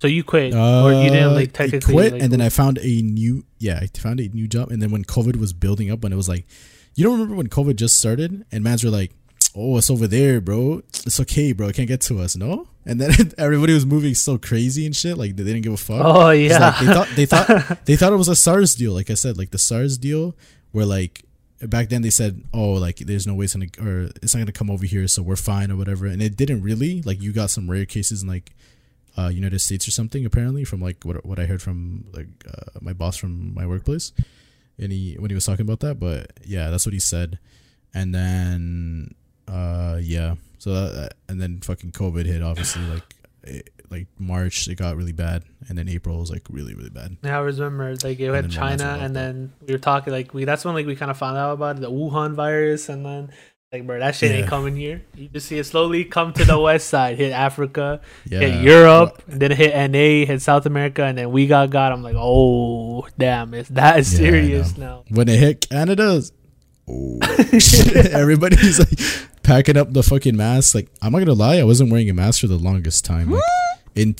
[0.00, 2.48] So you quit, or you didn't Uh, like I technically quit, like, and then I
[2.48, 4.72] found a new, yeah, I found a new job.
[4.72, 6.44] And then when COVID was building up, when it was like,
[6.96, 9.12] you don't remember when COVID just started, and mans were like,
[9.54, 10.82] oh, it's over there, bro.
[11.06, 11.68] It's okay, bro.
[11.68, 12.66] It can't get to us, no.
[12.84, 16.02] And then everybody was moving so crazy and shit, like they didn't give a fuck.
[16.04, 16.58] Oh yeah.
[16.58, 18.92] like, they thought they thought they thought it was a SARS deal.
[18.94, 20.34] Like I said, like the SARS deal,
[20.72, 21.22] where like
[21.68, 24.52] back then they said, oh, like there's no way it's gonna or it's not gonna
[24.52, 26.06] come over here, so we're fine or whatever.
[26.06, 27.02] And it didn't really.
[27.02, 28.52] Like you got some rare cases in like
[29.16, 32.78] uh, United States or something apparently from like what what I heard from like uh,
[32.80, 34.12] my boss from my workplace,
[34.78, 36.00] and he when he was talking about that.
[36.00, 37.38] But yeah, that's what he said.
[37.94, 39.14] And then
[39.48, 42.42] uh yeah, so that, and then fucking COVID hit.
[42.42, 46.90] Obviously, like like March it got really bad, and then April was like really really
[46.90, 47.16] bad.
[47.22, 50.44] Yeah, I remember like it had China, and then we were talking like we.
[50.44, 53.30] That's when like we kind of found out about the Wuhan virus, and then
[53.72, 55.02] like bro, that shit ain't coming here.
[55.14, 59.22] You just see it slowly come to the west side, hit Africa, Yeah, hit Europe,
[59.28, 61.92] and then hit NA, hit South America, and then we got got.
[61.92, 65.04] I'm like, oh damn, it's that is Yeah, serious now.
[65.08, 66.20] when it hit Canada,
[66.88, 67.18] oh
[68.12, 68.98] everybody's like
[69.42, 70.74] packing up the fucking mask.
[70.74, 73.30] Like I'm not gonna lie, I wasn't wearing a mask for the longest time.
[73.30, 73.42] Like,
[73.94, 74.16] in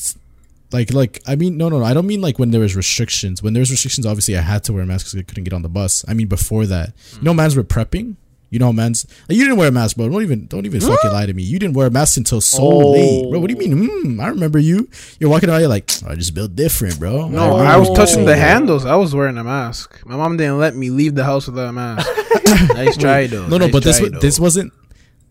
[0.72, 3.42] like like I mean no no no I don't mean like when there was restrictions.
[3.42, 5.52] When there was restrictions, obviously I had to wear a mask because I couldn't get
[5.52, 6.04] on the bus.
[6.08, 8.16] I mean before that, you know, mans were prepping.
[8.50, 10.10] You know, man's like, you didn't wear a mask, bro.
[10.10, 11.42] Don't even don't even fucking lie to me.
[11.42, 12.90] You didn't wear a mask until so Oh.
[12.92, 13.40] late, bro.
[13.40, 13.88] What do you mean?
[13.88, 14.90] Hmm, I remember you.
[15.18, 15.60] You're walking around.
[15.60, 17.28] You're like, I just built different, bro.
[17.28, 18.84] No, remember I was touching the handles.
[18.84, 20.04] I was wearing a mask.
[20.04, 22.06] My mom didn't let me leave the house without a mask.
[22.74, 23.46] nice try though.
[23.48, 24.72] No, no, Nice but this try, wa- this wasn't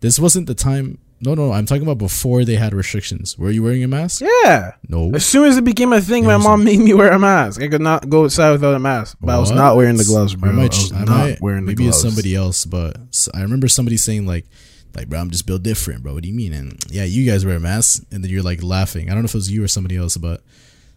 [0.00, 1.52] this wasn't the time no, no.
[1.52, 3.38] I'm talking about before they had restrictions.
[3.38, 4.22] Were you wearing a mask?
[4.22, 4.72] Yeah.
[4.88, 5.12] No.
[5.14, 7.62] As soon as it became a thing, my mom made me wear a mask.
[7.62, 9.18] I could not go outside without a mask.
[9.20, 10.50] But I was not wearing the gloves, bro.
[10.50, 12.04] I I, might, was I not might, wearing the maybe gloves.
[12.04, 12.96] it's somebody else, but
[13.34, 14.46] I remember somebody saying like,
[14.94, 16.14] like, bro, I'm just built different, bro.
[16.14, 16.52] What do you mean?
[16.52, 19.08] And yeah, you guys wear masks, and then you're like laughing.
[19.08, 20.42] I don't know if it was you or somebody else, but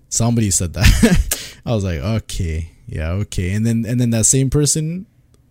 [0.09, 1.59] somebody said that.
[1.65, 3.53] I was like, okay, yeah, okay.
[3.53, 5.05] And then and then that same person,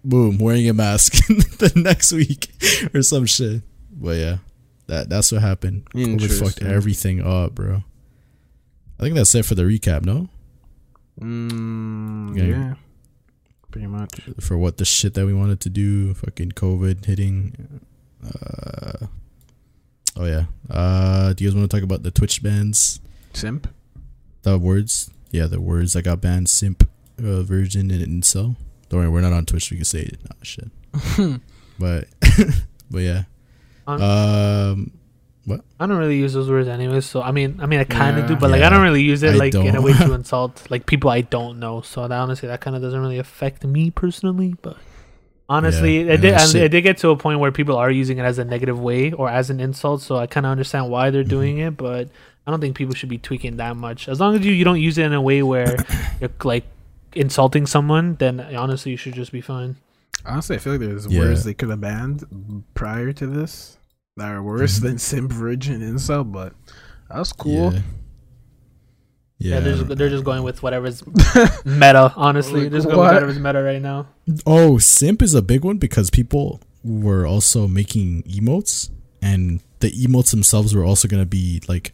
[0.04, 2.48] boom, wearing a mask the next week
[2.92, 3.62] or some shit.
[3.92, 4.36] But yeah,
[4.86, 5.88] that that's what happened.
[5.94, 7.82] COVID fucked everything up, bro.
[8.98, 10.04] I think that's it for the recap.
[10.04, 10.28] No,
[11.20, 12.44] Mm, Yeah.
[12.44, 12.74] yeah.
[13.70, 14.20] Pretty much.
[14.40, 16.14] for what the shit that we wanted to do.
[16.14, 17.80] Fucking COVID hitting.
[18.24, 19.06] Uh,
[20.16, 20.44] oh yeah.
[20.70, 23.00] Uh, do you guys want to talk about the Twitch bans?
[23.32, 23.66] Simp.
[24.42, 28.56] The words, yeah, the words that got banned: simp, uh, virgin, and incel.
[28.90, 29.70] Don't worry, we're not on Twitch.
[29.70, 30.18] We can say it.
[30.22, 30.70] Nah, shit.
[31.78, 32.08] but,
[32.90, 33.24] but yeah.
[33.86, 34.92] Um, Um,
[35.78, 37.04] I don't really use those words anyways.
[37.04, 38.28] So I mean, I mean, I kind of Yeah.
[38.28, 38.68] do, but like Yeah.
[38.68, 41.20] I don't really use it I like in a way to insult like people I
[41.20, 41.82] don't know.
[41.82, 44.54] So that, honestly, that kind of doesn't really affect me personally.
[44.62, 44.78] But
[45.50, 46.40] honestly, Yeah, it did.
[46.40, 48.80] shit- it did get to a point where people are using it as a negative
[48.80, 50.00] way or as an insult.
[50.00, 51.28] So I kind of understand why they're Mm-hmm.
[51.30, 52.08] doing it, but
[52.46, 54.08] I don't think people should be tweaking that much.
[54.08, 55.76] As long as you you don't use it in a way where
[56.22, 56.64] you're like
[57.14, 59.76] insulting someone, then honestly, you should just be fine.
[60.26, 61.20] Honestly, I feel like there's Yeah.
[61.20, 62.24] words they could have banned
[62.74, 63.76] prior to this
[64.16, 64.82] that are worse Mhm.
[64.82, 66.54] than simp, virgin, incel, but
[67.10, 67.72] that was cool.
[67.74, 67.80] Yeah.
[69.38, 69.60] Yeah, Yeah.
[69.60, 71.02] they're, just, they're just going with whatever's
[71.64, 72.12] meta.
[72.16, 73.06] Honestly, Like, they're just going what?
[73.14, 74.06] with whatever's meta right now.
[74.46, 78.90] Oh, simp is a big one because people were also making emotes,
[79.20, 81.92] and the emotes themselves were also gonna be like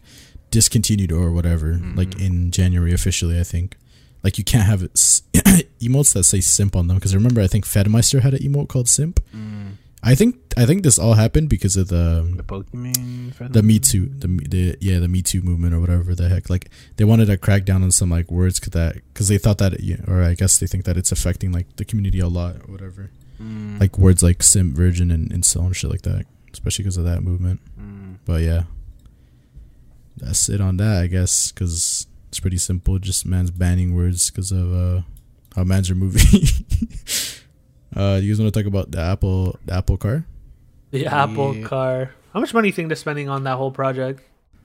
[0.51, 2.21] discontinued or whatever, like Mhm.
[2.25, 3.39] in January officially.
[3.39, 3.75] I think.
[4.23, 5.21] Like you can't have s-
[5.81, 8.87] emotes that say simp on them because remember I think Fedmyster had an emote called
[8.87, 9.19] simp.
[9.35, 13.51] Mm, I think I think this all happened because of the the Pokimane.
[13.53, 16.49] the Me Too, the Me- the yeah, the Me Too movement or whatever the heck.
[16.49, 19.57] Like they wanted to crack down on some like words 'cause that because they thought
[19.59, 22.55] that, it- or I guess they think that it's affecting like the community a lot
[22.57, 23.09] or whatever.
[23.41, 26.97] Mm, Like words like simp, virgin, and and so on shit like that, especially because
[26.97, 27.59] of that movement.
[27.79, 28.17] mm.
[28.25, 28.63] But yeah,
[30.17, 32.97] that's it on that, I guess, because it's pretty simple.
[32.97, 35.01] Just man's banning words because of uh,
[35.53, 36.23] how man's are moving.
[37.95, 40.25] uh, you guys want to talk about the Apple, the Apple car?
[40.91, 41.67] The Apple Yeah.
[41.67, 42.11] car.
[42.33, 44.21] How much money do you think they're spending on that whole project?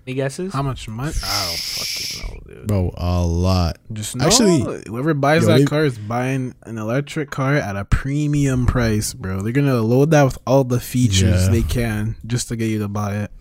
[0.06, 0.52] Any guesses?
[0.52, 1.12] How much money?
[1.24, 2.66] I don't fucking know, dude.
[2.68, 3.78] Bro, a lot.
[3.92, 7.74] Just know, Actually- whoever buys Yo, that they- car is buying an electric car at
[7.74, 9.42] a premium price, bro.
[9.42, 11.48] They're gonna load that with all the features Yeah.
[11.50, 13.32] they can just to get you to buy it.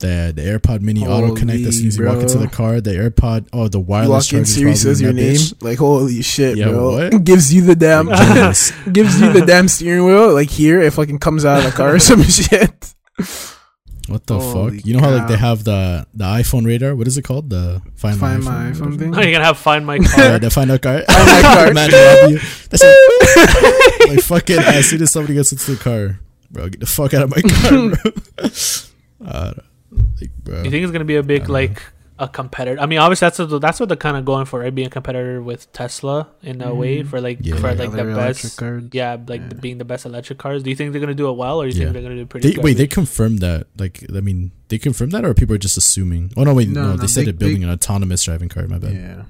[0.00, 2.80] The the AirPod Mini Auto Connect as soon as you walk into the car.
[2.80, 4.50] The AirPod, oh, the You wireless walk in, charger.
[4.50, 7.10] Siri says your name, like holy shit, Yeah, bro.
[7.10, 7.24] what?
[7.24, 8.06] gives you the damn,
[8.92, 10.80] gives you the damn steering wheel, like here.
[10.80, 12.94] It fucking comes out of the car or some shit.
[14.08, 14.86] What the Holy fuck?
[14.86, 16.96] You know how like they have the the iPhone radar?
[16.96, 17.50] What is it called?
[17.50, 19.14] The Find, Find My My iPhone, iPhone thing?
[19.14, 20.38] Oh, you're gonna have find my Yeah, car.
[20.40, 21.02] the Find My Car.
[21.06, 21.72] Find My Car.
[21.74, 22.38] Man, you.
[22.70, 24.08] That's it.
[24.08, 26.18] like fucking as soon as somebody gets into the car,
[26.50, 29.28] bro, get the fuck out of my car, bro.
[29.28, 29.52] uh,
[30.20, 30.62] like, bro.
[30.62, 31.82] you think it's gonna be a big I don't like
[32.18, 32.80] a competitor?
[32.80, 34.74] I mean, obviously that's what, that's what they're kind of going for, right?
[34.74, 37.06] Being a competitor with Tesla in a way Mhm.
[37.08, 37.56] for like Yeah.
[37.56, 38.58] for like the best.
[38.58, 38.84] cars.
[38.92, 39.60] Yeah, like the, Yeah.
[39.60, 40.62] being the best electric cars.
[40.62, 41.84] Do you think they're gonna do it well, or do you Yeah.
[41.86, 42.52] think they're gonna do pretty?
[42.52, 43.68] They, wait, they confirmed that.
[43.78, 46.32] Like, I mean, they confirmed that, or people are just assuming?
[46.36, 48.48] Oh no, wait, no, No, they no, said they- they're building they- an autonomous driving
[48.50, 48.68] car.
[48.68, 48.92] My bad.
[48.94, 49.22] Yeah.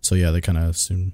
[0.00, 1.12] So yeah, they kind of assume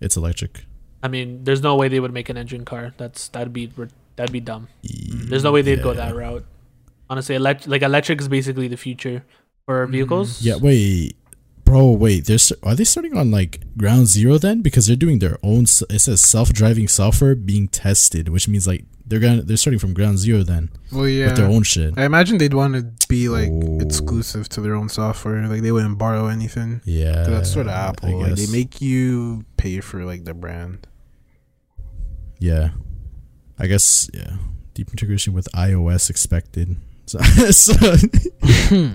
[0.00, 0.64] it's electric.
[1.02, 2.92] I mean, there's no way they would make an engine car.
[2.98, 3.70] That's that'd be
[4.16, 4.68] that'd be dumb.
[4.84, 6.06] There's no way they'd go Yeah.
[6.06, 6.44] that route.
[7.10, 9.24] Honestly, elect- like electric is basically the future
[9.66, 9.90] for Mhm.
[9.92, 10.42] vehicles.
[10.42, 11.16] Yeah, wait,
[11.64, 12.26] bro, wait.
[12.26, 14.60] They're are they starting on like ground zero then?
[14.62, 15.64] Because they're doing their own.
[15.64, 20.18] It says self-driving software being tested, which means like they're gonna they're starting from ground
[20.18, 21.28] zero then Well, yeah.
[21.28, 21.94] with their own shit.
[21.96, 23.80] I imagine they'd want to be like Oh.
[23.80, 25.46] exclusive to their own software.
[25.48, 26.82] Like they wouldn't borrow anything.
[26.84, 28.20] yeah that's sort of Apple.
[28.20, 30.86] Like they make you pay for like the brand.
[32.38, 32.70] Yeah,
[33.58, 34.36] I guess yeah.
[34.74, 36.76] Deep integration with iOS expected.
[37.08, 37.18] So,
[37.50, 37.74] so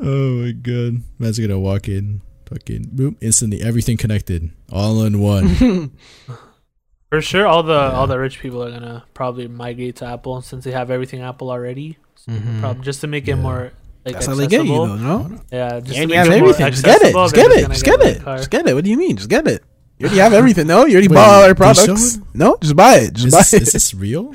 [0.00, 5.90] oh my god, man's gonna walk in, fucking boom, instantly everything connected, all in one.
[7.10, 7.90] For sure, all the Yeah.
[7.92, 11.50] all the rich people are gonna probably migrate to Apple since they have everything Apple
[11.50, 11.98] already.
[12.28, 12.60] Mhm.
[12.60, 13.34] Probably just to make Yeah.
[13.34, 13.72] it more
[14.06, 14.86] like That's how they get you, accessible.
[14.86, 15.40] though, no?
[15.50, 16.70] Yeah, just And you have everything.
[16.70, 17.12] Just get it.
[17.12, 17.68] Just get it.
[17.68, 18.18] Just get the it.
[18.38, 18.74] Just get it.
[18.74, 19.16] What do you mean?
[19.16, 19.64] Just get it.
[19.98, 20.86] You already have everything, no?
[20.86, 22.18] You already Wait, bought all our products.
[22.32, 22.56] No?
[22.62, 23.12] Just buy it.
[23.12, 23.62] Just Is buy this, it.
[23.62, 24.32] is this real?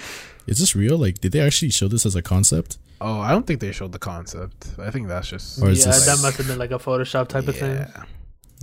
[0.48, 0.98] Is this real?
[0.98, 2.78] Like, did they actually show this as a concept?
[3.02, 4.68] Oh, I don't think they showed the concept.
[4.80, 5.62] I think that's just.
[5.62, 7.72] Or is yeah, this- that must have been like a Photoshop type of thing.
[7.76, 8.04] Yeah.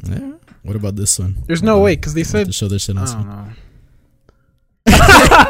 [0.05, 0.33] Yeah.
[0.63, 1.37] What about this one?
[1.47, 2.47] There's no way because they They said.
[2.47, 3.29] to show their shit I on don't screen.
[3.29, 3.49] know.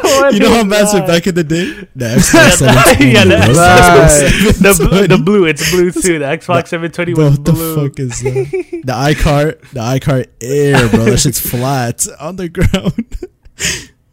[0.03, 1.07] What you know how is man's were that?
[1.07, 1.87] back in the day?
[1.95, 3.11] The Xbox 720.
[3.13, 3.35] yeah, the.
[3.35, 4.19] Xbox
[4.57, 5.07] the, bl- 720.
[5.07, 5.45] the blue.
[5.45, 6.19] It's blue too.
[6.19, 8.81] The Xbox 720 Bro, was what the fuck is that?
[8.85, 11.05] The iCart, the iCart Air, bro.
[11.05, 13.17] That shit's flat on the ground.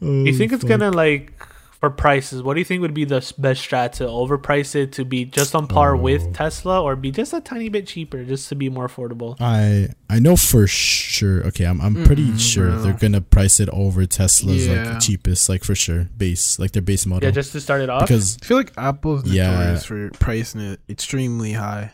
[0.01, 0.79] Do you Oh, think it's oh, fuck.
[0.81, 1.33] gonna like
[1.81, 2.43] for prices?
[2.43, 5.55] What do you think would be the best strat to overprice it to be just
[5.55, 6.01] on par Oh.
[6.01, 9.37] with um, Tesla, or be just a tiny bit cheaper, just to be more affordable?
[9.41, 11.47] I I know for sure.
[11.49, 12.83] Okay, I'm I'm pretty Mm-mm, sure bro.
[12.83, 14.93] they're gonna price it over Tesla's like Yeah.
[14.95, 17.27] the cheapest, like for sure, base like their base model.
[17.27, 18.03] Yeah, just to start it off.
[18.03, 19.51] because I feel like Apple's Yeah.
[19.51, 21.93] notorious for pricing it extremely high.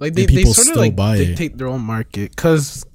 [0.00, 1.26] Like they, And they people sort of like buy it.
[1.26, 2.86] dictate their own market because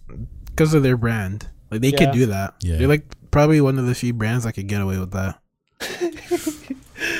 [0.47, 1.47] because of their brand.
[1.69, 1.97] Like they Yeah.
[1.99, 2.55] could do that.
[2.63, 2.77] Yeah.
[2.77, 5.39] They're like probably one of the few brands that could get away with that.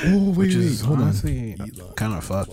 [0.06, 1.56] oh which is honestly
[1.96, 2.50] kind of fucked.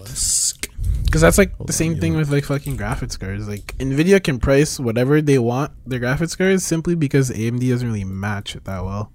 [1.06, 2.20] Because that's like Hold the on, same thing Elon.
[2.22, 3.47] with like fucking graphics cards.
[3.47, 8.03] Like Nvidia can price whatever they want their graphics cards simply because AMD doesn't really
[8.03, 9.12] match it that well.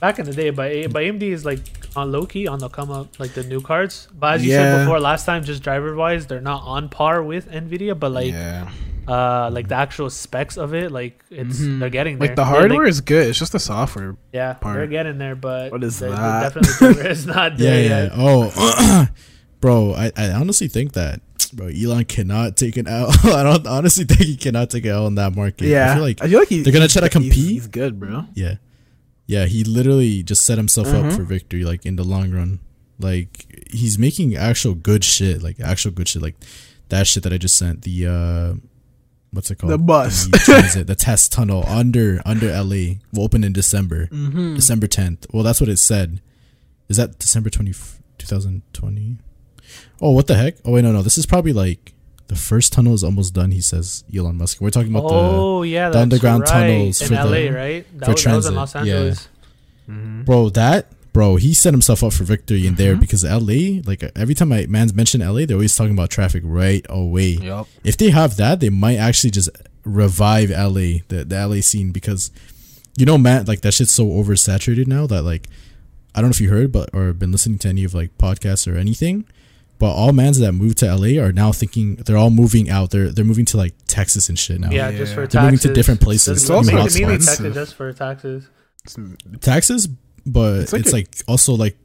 [0.00, 1.60] Back in the day, but A- but AMD is like
[1.96, 4.08] on low key on the come up, like the new cards.
[4.12, 4.58] But as you Yeah.
[4.76, 7.98] said before, last time, just driver wise, they're not on par with Nvidia.
[7.98, 8.70] But like, yeah,
[9.08, 11.78] uh, like the actual specs of it, like it's Mhm.
[11.80, 12.28] they're getting there.
[12.28, 13.28] like the They're, hardware is good.
[13.28, 14.16] It's just the software.
[14.32, 14.76] yeah, part.
[14.76, 15.34] they're getting there.
[15.36, 16.54] But What is the- the that?
[16.54, 18.02] Definitely, it's not Yeah, there yeah.
[18.04, 18.12] yet.
[18.14, 19.08] Oh,
[19.60, 21.20] bro, I, I honestly think that
[21.52, 23.08] bro Elon cannot take an L.
[23.24, 25.66] I don't honestly think he cannot take an L in that market.
[25.68, 27.32] Yeah, I feel like I feel like he, they're gonna try to compete.
[27.34, 28.24] He's, good, bro.
[28.34, 28.54] Yeah.
[29.26, 31.16] Yeah, he literally just set himself up Mhm.
[31.16, 32.60] for victory, like in the long run.
[33.00, 36.36] Like he's making actual good shit, like actual good shit, like
[36.90, 37.82] that shit that I just sent.
[37.82, 38.54] The uh
[39.34, 39.72] what's it called?
[39.72, 40.26] The bus.
[40.26, 44.06] The transit, the test tunnel under under LA will open in December.
[44.06, 44.54] Mm-hmm.
[44.54, 45.26] December tenth.
[45.32, 46.20] Well that's what it said.
[46.88, 47.72] Is that December 20,
[48.18, 49.16] 2020?
[50.00, 50.56] Oh, what the heck?
[50.64, 51.02] Oh wait, no, no.
[51.02, 51.92] This is probably like
[52.28, 54.60] the first tunnel is almost done, he says, Elon Musk.
[54.60, 56.48] We're talking about the Oh yeah, the underground right.
[56.48, 57.98] tunnels in for LA, the- right?
[57.98, 58.80] That for was, that was in transit, Los yeah.
[58.80, 59.28] Angeles.
[59.88, 60.22] Mm-hmm.
[60.24, 63.00] Bro, that bro, he set himself up for victory in there Mhm.
[63.00, 66.84] because LA, like every time I man's mention LA, they're always talking about traffic right
[66.90, 67.38] away.
[67.40, 67.66] Yep.
[67.84, 69.48] If they have that, they might actually just
[69.84, 72.30] revive LA, the the LA scene because
[72.96, 75.48] you know, man, like that shit's so oversaturated now that like
[76.14, 78.70] I don't know if you heard but or been listening to any of like podcasts
[78.72, 79.24] or anything,
[79.80, 82.90] but all mans that moved to LA are now thinking they're all moving out.
[82.90, 84.70] They're they're moving to like Texas and shit now.
[84.70, 84.98] Yeah, Yeah.
[84.98, 85.44] just for They're taxes.
[85.44, 86.34] moving to different places.
[86.34, 87.54] Just It's also mainly, mainly expensive.
[87.54, 88.44] taxes just for taxes.
[89.40, 89.88] Taxes,
[90.26, 91.76] but It's it's like like, also like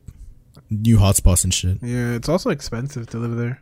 [0.70, 1.78] new hotspots and shit.
[1.82, 3.62] yeah, it's also expensive to live there.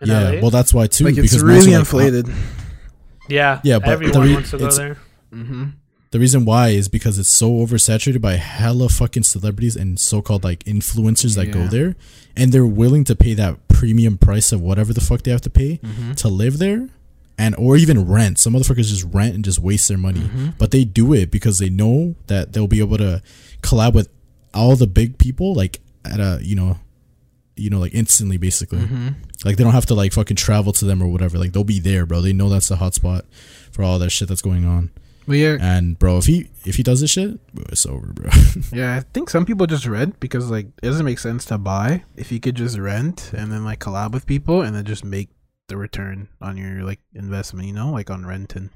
[0.00, 0.40] In yeah, LA?
[0.40, 1.04] well that's why too.
[1.04, 2.28] like it's because really like, inflated.
[3.28, 4.96] yeah, Yeah, but everyone the re- wants to go there.
[5.32, 5.64] Mm-hmm.
[6.10, 10.64] The reason why is because it's so oversaturated by hella fucking celebrities and so-called like
[10.64, 11.96] influencers that go there,
[12.36, 15.50] and they're willing to pay that premium price of whatever the fuck they have to
[15.50, 16.12] pay Mm-hmm.
[16.12, 16.88] to live there,
[17.36, 18.38] and or even rent.
[18.38, 20.48] Some motherfuckers just rent and just waste their money, Mm-hmm.
[20.56, 23.20] but they do it because they know that they'll be able to
[23.62, 24.08] collab with
[24.54, 26.78] all the big people like at a you know,
[27.56, 28.80] you know like instantly basically.
[28.80, 29.08] Mm-hmm.
[29.44, 31.38] Like they don't have to like fucking travel to them or whatever.
[31.38, 32.20] Like they'll be there, bro.
[32.20, 33.22] They know that's the hotspot
[33.70, 34.90] for all that shit that's going on.
[35.30, 37.38] Yeah, And bro, if he if he does this shit,
[37.68, 38.30] it's over, bro.
[38.72, 42.04] yeah, I think some people just rent because like it doesn't make sense to buy.
[42.16, 45.28] If you could just rent and then like collab with people and then just make
[45.68, 48.70] the return on your like investment, you know, like on renting.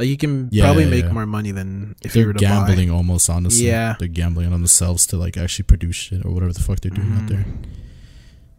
[0.00, 1.12] Like you can Yeah, probably yeah, make yeah.
[1.12, 3.66] more money than if you they're were to gambling almost, honestly.
[3.66, 3.96] Yeah.
[3.98, 7.12] they're gambling on themselves to like actually produce shit or whatever the fuck they're doing
[7.12, 7.28] out Mhm.
[7.28, 7.44] there.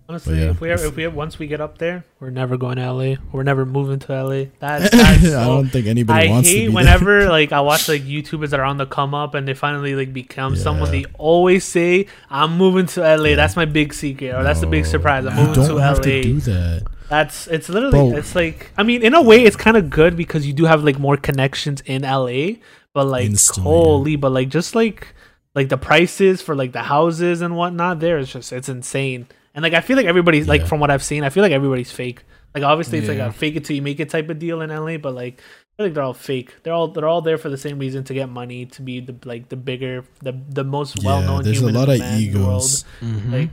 [0.10, 2.58] Honestly, yeah, if we ever, if- if we once we get up there, we're never
[2.58, 3.16] going to LA.
[3.32, 4.48] We're never moving to LA.
[4.60, 6.76] That's, I that's so, don't think anybody I wants to hate be there.
[6.76, 9.96] whenever like I watch like YouTubers that are on the come up and they finally
[9.96, 10.92] like become someone.
[10.92, 14.86] They always say, "I'm moving to LA." That's my big secret, or that's the big
[14.86, 15.26] surprise.
[15.26, 16.04] I'm you moving don't to have LA.
[16.04, 16.84] to do that.
[17.12, 18.18] That's it's literally Bro.
[18.20, 20.86] it's like I mean in a way it's kind of good because you do have
[20.86, 22.62] like more connections in LA,
[22.94, 25.14] but like Instantly, holy, but like just like
[25.54, 29.28] like the prices for like the houses and whatnot there is just it's insane.
[29.54, 31.92] And like I feel like everybody's like from what I've seen, I feel like everybody's
[31.92, 32.24] fake.
[32.56, 34.70] Like obviously it's like a fake it till you make it type of deal in
[34.70, 36.64] LA, but like I feel like they're all fake.
[36.64, 39.18] They're all they're all there for the same reason to get money, to be the
[39.26, 42.14] like the bigger, the the most well yeah, known there's a lot of the man
[42.14, 42.22] world.
[42.22, 42.86] egos.
[43.02, 43.34] Mm-hmm.
[43.34, 43.50] Like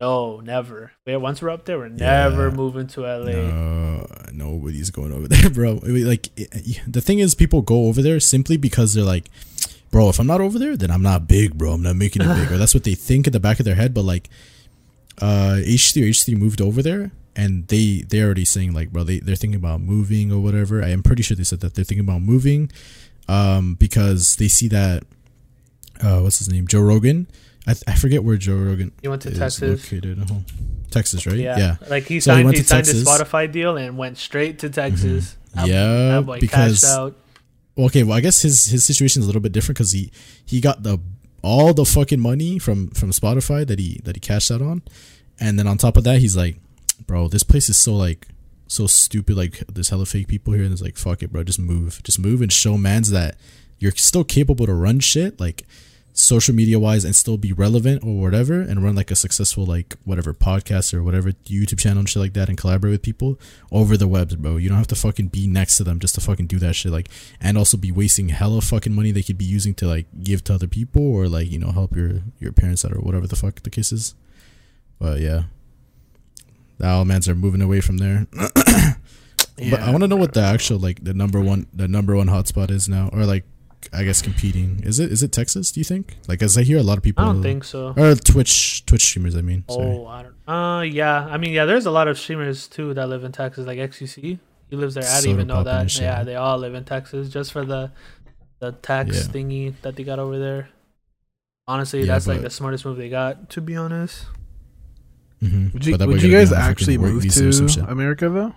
[0.00, 0.92] no, never.
[1.06, 2.54] Yeah, once we're up there, we're never Yeah.
[2.54, 3.32] moving to LA.
[3.32, 5.80] No, nobody's going over there, bro.
[5.82, 9.30] Like it- the thing is, people go over there simply because they're like,
[9.90, 11.72] bro, if I'm not over there, then I'm not big, bro.
[11.72, 13.74] I'm not making it big, or that's what they think in the back of their
[13.76, 13.94] head.
[13.94, 14.28] But like,
[15.22, 19.20] uh, H3 or H3 moved over there, and they they're already saying like, bro, they
[19.20, 20.82] they're thinking about moving or whatever.
[20.82, 22.70] I am pretty sure they said that they're thinking about moving,
[23.28, 25.04] um, because they see that,
[26.02, 27.26] uh, what's his name, Joe Rogan.
[27.66, 29.92] I, th- I forget where Joe Rogan He went to is Texas.
[29.92, 30.20] located.
[30.22, 30.40] Uh-huh.
[30.90, 31.36] Texas, right?
[31.36, 31.58] Yeah.
[31.58, 31.76] yeah.
[31.88, 33.22] Like he So he signed went he, to signed his Texas.
[33.28, 35.36] Spotify deal and went straight to Texas.
[35.54, 36.84] That- Yeah, because-.
[37.78, 40.10] Okay, well, I guess his his situation is a little bit different because he
[40.46, 40.98] he got the
[41.42, 44.80] all the fucking money from from Spotify that he that he cashed out on,
[45.38, 46.56] and then on top of that, he's like,
[47.06, 48.28] bro, this place is so like
[48.66, 49.36] so stupid.
[49.36, 52.18] Like there's hella fake people here, and it's like, fuck it, bro, just move, just
[52.18, 53.36] move and show man's that
[53.78, 55.66] you're still capable to run shit like
[56.18, 59.94] social media wise and still be relevant or whatever and run like a successful like
[60.04, 63.38] whatever podcast or whatever YouTube channel and shit like that and collaborate with people
[63.70, 64.56] over the web, bro.
[64.56, 66.90] You don't have to fucking be next to them just to fucking do that shit.
[66.90, 70.42] Like and also be wasting hella fucking money they could be using to like give
[70.44, 73.36] to other people or like, you know, help your your parents out or whatever the
[73.36, 74.14] fuck the case is.
[74.98, 75.42] But yeah.
[76.78, 78.26] The Almans are moving away from there.
[79.58, 82.26] But I want to know what the actual like the number one the number one
[82.26, 83.44] hotspot is now, or like
[83.92, 84.80] I guess competing.
[84.82, 85.70] Is it is it Texas?
[85.72, 86.16] Do you think?
[86.28, 87.24] Like, as I hear a lot of people.
[87.24, 87.94] I don't think so.
[87.96, 89.36] Or Twitch Twitch streamers.
[89.36, 89.64] I mean.
[89.68, 89.84] Sorry.
[89.86, 90.34] Oh, I don't.
[90.48, 91.26] Uh, yeah.
[91.26, 91.64] I mean, yeah.
[91.64, 94.38] There's a lot of streamers too that live in Texas, like XQC.
[94.68, 95.04] He lives there.
[95.04, 95.90] I Soda didn't even know that.
[95.90, 96.02] shit.
[96.02, 97.92] Yeah, they all live in Texas just for the
[98.58, 99.32] the tax Yeah.
[99.32, 100.68] thingy that they got over there.
[101.68, 103.50] Honestly, Yeah, that's like the smartest move they got.
[103.50, 104.24] To be honest.
[105.42, 105.72] Mhm.
[105.74, 107.52] Would you, But that would you guys on a fucking actually work move visa or
[107.52, 107.84] some shit.
[107.84, 108.54] to America though?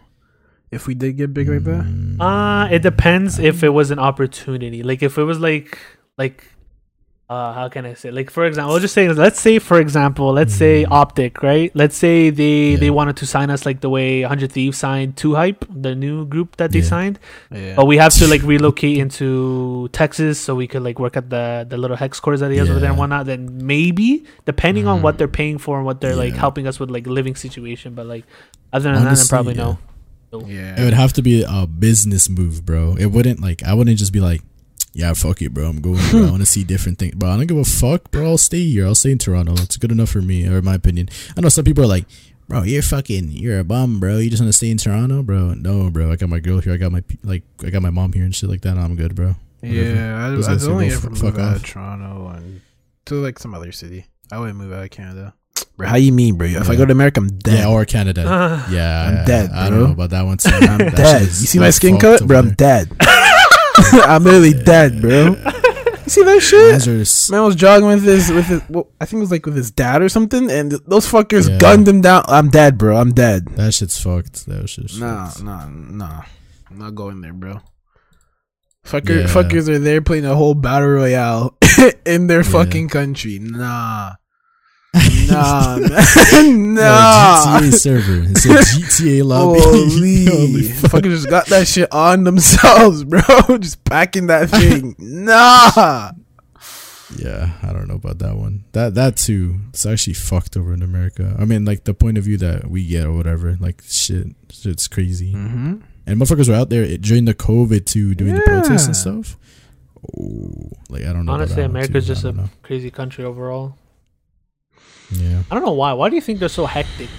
[0.71, 1.83] If we did get big like that?
[1.83, 2.17] Mm.
[2.21, 4.83] Uh, it depends if it was an opportunity.
[4.83, 5.77] Like if it was like
[6.17, 6.43] like
[7.27, 8.09] uh how can I say?
[8.11, 10.91] Like for example, I'll just say let's say for example, let's say Mm.
[10.91, 11.71] Optic, right?
[11.75, 15.35] Let's say they they wanted to sign us like the way 100 Thieves signed 2
[15.35, 16.85] Hype, the new group that they Yeah.
[16.95, 17.19] signed.
[17.51, 17.73] Yeah.
[17.75, 21.65] But we have to like relocate into Texas so we could like work at the
[21.69, 23.25] the little hex cores that he has over there and whatnot.
[23.27, 25.17] Then maybe depending on what Mhm.
[25.19, 27.93] they're paying for and what they're like helping us with like living situation.
[27.93, 28.25] But like
[28.73, 29.63] other than that, then probably yeah.
[29.63, 29.79] no.
[30.33, 30.79] Yeah.
[30.79, 32.95] It would have to be a business move, bro.
[32.97, 34.41] It wouldn't like I wouldn't just be like,
[34.93, 35.65] yeah, fuck it, bro.
[35.69, 35.99] I'm going.
[36.11, 36.27] Bro.
[36.27, 37.29] I want to see different things, bro.
[37.29, 38.25] I don't give a fuck, bro.
[38.25, 38.85] I'll stay here.
[38.85, 39.53] I'll stay in Toronto.
[39.53, 41.09] It's good enough for me, or my opinion.
[41.37, 42.05] I know some people are like,
[42.47, 44.17] bro, you're fucking, you're a bum, bro.
[44.17, 45.53] You just want to stay in Toronto, bro.
[45.53, 46.11] No, bro.
[46.11, 46.73] I got my girl here.
[46.73, 48.77] I got my like, I got my mom here and shit like that.
[48.77, 49.35] I'm good, bro.
[49.61, 49.75] Whatever.
[49.95, 51.55] Yeah, I, Those I'd guys say only ever f- move fuck out off.
[51.57, 52.61] of Toronto and
[53.05, 54.05] to like some other city.
[54.31, 55.33] I wouldn't move out of Canada.
[55.77, 56.47] Bro, how you mean, bro?
[56.47, 57.59] If I go to America, I'm dead.
[57.59, 58.21] Yeah, or Canada.
[58.27, 59.77] Uh, yeah, I'm yeah, dead, I bro.
[59.79, 60.37] don't know about that one.
[60.39, 60.49] Too.
[60.51, 61.21] I'm That dead.
[61.21, 62.39] You see my skin fucked cut, bro?
[62.39, 62.91] I'm dead.
[63.01, 65.35] I'm literally dead, bro.
[65.35, 66.71] You see that shit?
[66.71, 68.61] Mans are s- Man was jogging with his with his.
[68.69, 71.47] Well, I think it was like with his dad or something, and th- those fuckers
[71.49, 71.57] Yeah.
[71.59, 72.23] gunned him down.
[72.27, 72.97] I'm dead, bro.
[72.97, 73.45] I'm dead.
[73.55, 74.45] That shit's fucked.
[74.47, 75.43] That shit's Nah, fucked.
[75.43, 76.21] nah, nah.
[76.69, 77.61] I'm not going there, bro.
[78.85, 79.27] Fucker, Yeah.
[79.27, 81.55] fuckers are there playing a whole battle royale
[82.05, 82.49] in their Yeah.
[82.51, 83.37] fucking country.
[83.39, 84.13] Nah,
[85.29, 85.89] nah, man.
[86.75, 87.59] No, nah.
[87.61, 88.23] GTA server.
[88.31, 89.59] It's a GTA lobby.
[89.61, 90.91] Holy, Holy fuck.
[90.91, 93.21] fuckers just got that shit on themselves, bro.
[93.59, 94.95] just packing that thing.
[94.97, 96.11] Nah.
[97.17, 98.65] Yeah, I don't know about that one.
[98.73, 99.59] That that too.
[99.69, 101.35] It's actually fucked over in America.
[101.39, 103.57] I mean, like the point of view that we get or whatever.
[103.59, 105.33] Like shit, shit's crazy.
[105.33, 105.77] Mm-hmm.
[106.05, 109.37] And motherfuckers were out there during the COVID too, doing the protests and stuff.
[110.19, 111.33] Oh, like I don't know.
[111.33, 112.49] Honestly, that one, America's just I a don't know.
[112.61, 113.75] crazy country overall.
[115.11, 115.43] Yeah.
[115.49, 115.93] I don't know why.
[115.93, 117.09] Why do you think they're so hectic?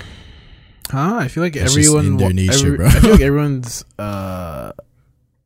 [0.91, 1.17] Huh?
[1.21, 2.87] I feel like That's everyone, in their nature, every- bro.
[2.87, 4.73] I feel like everyone's uh,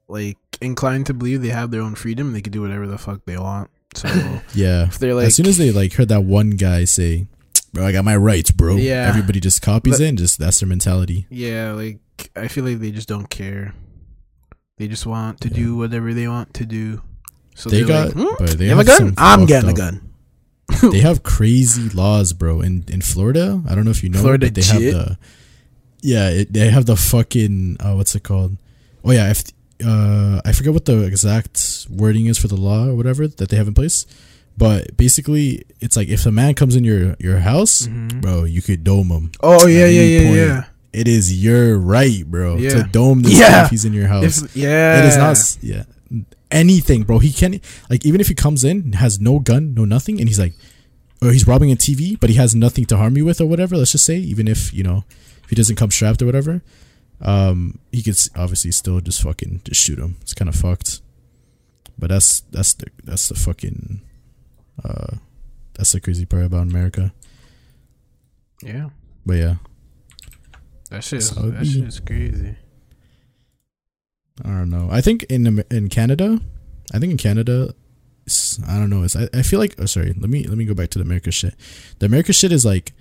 [0.08, 2.32] like inclined to believe they have their own freedom.
[2.32, 3.70] They can do whatever the fuck they want.
[3.94, 4.08] So
[4.54, 4.84] Yeah.
[4.86, 7.26] if they're like, as soon as they like heard that one guy say,
[7.72, 9.06] "Bro, I got my rights, bro," Yeah.
[9.08, 11.26] everybody just copies But- it and just that's their mentality.
[11.30, 11.98] yeah, like
[12.34, 13.74] I feel like they just don't care.
[14.78, 15.54] They just want to Yeah.
[15.54, 17.02] do whatever they want to do.
[17.54, 18.34] So they got, like, hmm?
[18.38, 19.14] but they you have a gun?
[19.16, 20.00] I'm fucked getting a gun.
[20.92, 22.60] they have crazy laws, bro.
[22.60, 25.18] In in Florida, I don't know if you know, Florida but they have the
[26.00, 28.56] yeah, it, they have the fucking uh, what's it called?
[29.04, 29.44] Oh yeah, if
[29.84, 33.56] uh, I forget what the exact wording is for the law or whatever that they
[33.56, 34.06] have in place,
[34.56, 38.20] but basically, it's like if a man comes in your your house, Mhm.
[38.20, 39.32] bro, you could dome him.
[39.42, 40.64] Oh yeah, yeah, yeah, point, yeah.
[40.92, 42.70] It is your right, bro, Yeah.
[42.70, 43.64] to dome this Yeah.
[43.64, 44.42] if he's in your house.
[44.42, 45.84] If, yeah, It is not yeah
[46.54, 47.18] anything, bro.
[47.18, 50.38] He can't like even if he comes in has no gun, no nothing, and he's
[50.38, 50.54] like,
[51.20, 53.76] or he's robbing a TV, but he has nothing to harm you with or whatever.
[53.76, 55.04] Let's just say, even if you know
[55.42, 56.62] if he doesn't come strapped or whatever,
[57.20, 60.16] um, he could obviously still just fucking just shoot him.
[60.22, 61.00] It's kind of fucked.
[61.98, 64.00] But that's that's the that's the fucking
[64.82, 65.16] uh
[65.74, 67.12] that's the crazy part about America.
[68.62, 68.90] Yeah,
[69.26, 69.54] But yeah,
[70.90, 71.18] that shit.
[71.18, 72.56] Is, that shit is crazy.
[74.42, 74.88] I don't know.
[74.90, 76.40] I think in in Canada,
[76.92, 77.74] I think in Canada,
[78.26, 79.02] it's, I don't know.
[79.04, 80.12] It's I, I feel like oh sorry.
[80.18, 81.54] Let me let me go back to the America shit.
[81.98, 82.92] The America shit is like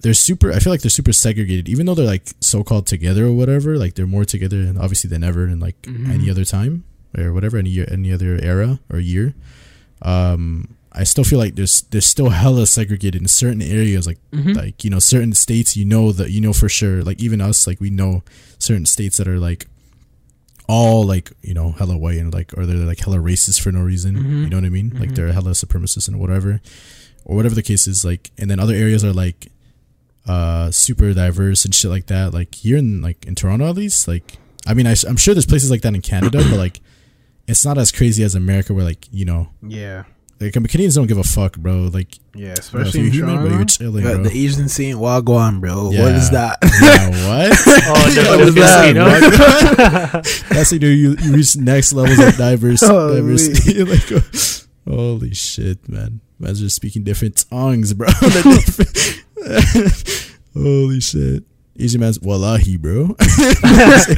[0.00, 0.50] they're super.
[0.52, 3.76] I feel like they're super segregated, even though they're like so called together or whatever.
[3.78, 6.10] Like they're more together, and obviously than ever in like Mhm.
[6.10, 6.84] any other time
[7.16, 9.34] or whatever any year, any other era or year.
[10.02, 14.56] Um, I still feel like there's there's still hella segregated in certain areas, like Mhm.
[14.56, 17.66] like you know certain states you know that you know for sure like even us
[17.66, 18.22] like we know
[18.58, 19.66] certain states that are like
[20.66, 23.80] all like you know hella white and like or they're like hella racist for no
[23.80, 24.16] reason.
[24.16, 24.42] Mhm.
[24.44, 24.90] You know what I mean?
[24.98, 25.14] Like Mhm.
[25.16, 26.60] they're hella supremacist and whatever,
[27.24, 28.04] or whatever the case is.
[28.04, 29.48] Like, and then other areas are like
[30.26, 32.32] uh super diverse and shit like that.
[32.32, 35.34] Like here in like in Toronto at least, like I mean I, I, am sure
[35.34, 36.80] there's places like that in Canada, but like
[37.46, 40.04] it's not as crazy as America where like you know Yeah.
[40.44, 41.90] Like Canadians don't give a fuck, bro.
[41.92, 44.22] Like Yeah, bro, if especially you're in human, bro, you're chilling, bro.
[44.22, 45.90] the Asian scene, Wagwan, bro.
[45.92, 46.02] Yeah.
[46.02, 46.58] What is that?
[46.62, 47.52] yeah, what?
[47.86, 50.44] Oh, the What is that?
[50.50, 53.16] That's you know you, you reach next levels of diverse Holy.
[53.16, 53.84] diversity.
[53.84, 54.20] like, uh,
[54.90, 56.20] holy shit, man!
[56.38, 58.08] Man's just speaking different tongues, bro.
[60.54, 61.42] Holy shit,
[61.78, 63.14] Asian man's wallahi, bro.
[63.18, 63.54] Say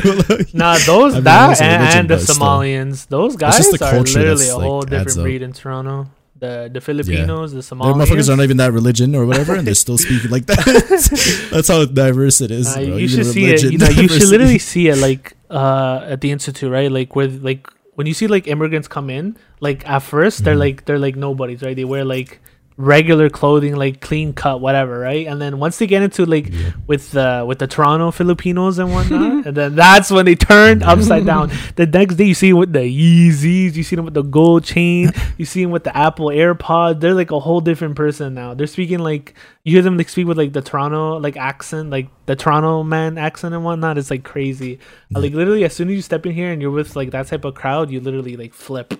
[0.04, 0.46] wallahi.
[0.52, 2.34] Nah, those I mean, that and, religion, and the but still.
[2.36, 5.22] Somalians, those guys are literally a whole adds different up.
[5.24, 6.08] breed in Toronto.
[6.38, 9.74] The the Filipinos, the Their motherfuckers are not even that religion or whatever, and they're
[9.86, 11.48] still speaking like that.
[11.50, 12.72] That's how diverse it is.
[12.74, 12.82] Bro.
[12.82, 13.62] you Even should see it.
[13.62, 16.92] You know, you should literally see it like uh at the institute, right?
[16.92, 20.54] Like where like when you see like immigrants come in, like at 1st they they're
[20.56, 20.58] Mhm.
[20.66, 21.74] like they're like nobodies, right?
[21.74, 22.40] They wear like
[22.78, 25.26] regular clothing, like clean cut, whatever, right?
[25.26, 26.72] And then once they get into like Yeah.
[26.86, 31.24] with the with the Toronto Filipinos and whatnot, and then that's when they turn upside
[31.24, 31.50] down.
[31.76, 34.64] The next day, you see them with the Yeezys, you see them with the gold
[34.64, 37.00] chain, you see them with the Apple AirPod.
[37.00, 38.52] They're like a whole different person now.
[38.52, 39.32] They're speaking like
[39.64, 43.16] you hear them like speak with like the Toronto like accent, like the Toronto man
[43.16, 43.96] accent and whatnot.
[43.96, 44.78] It's like crazy.
[45.14, 47.26] Uh, Like literally, as soon as you step in here and you're with like that
[47.28, 48.92] type of crowd, you literally like flip.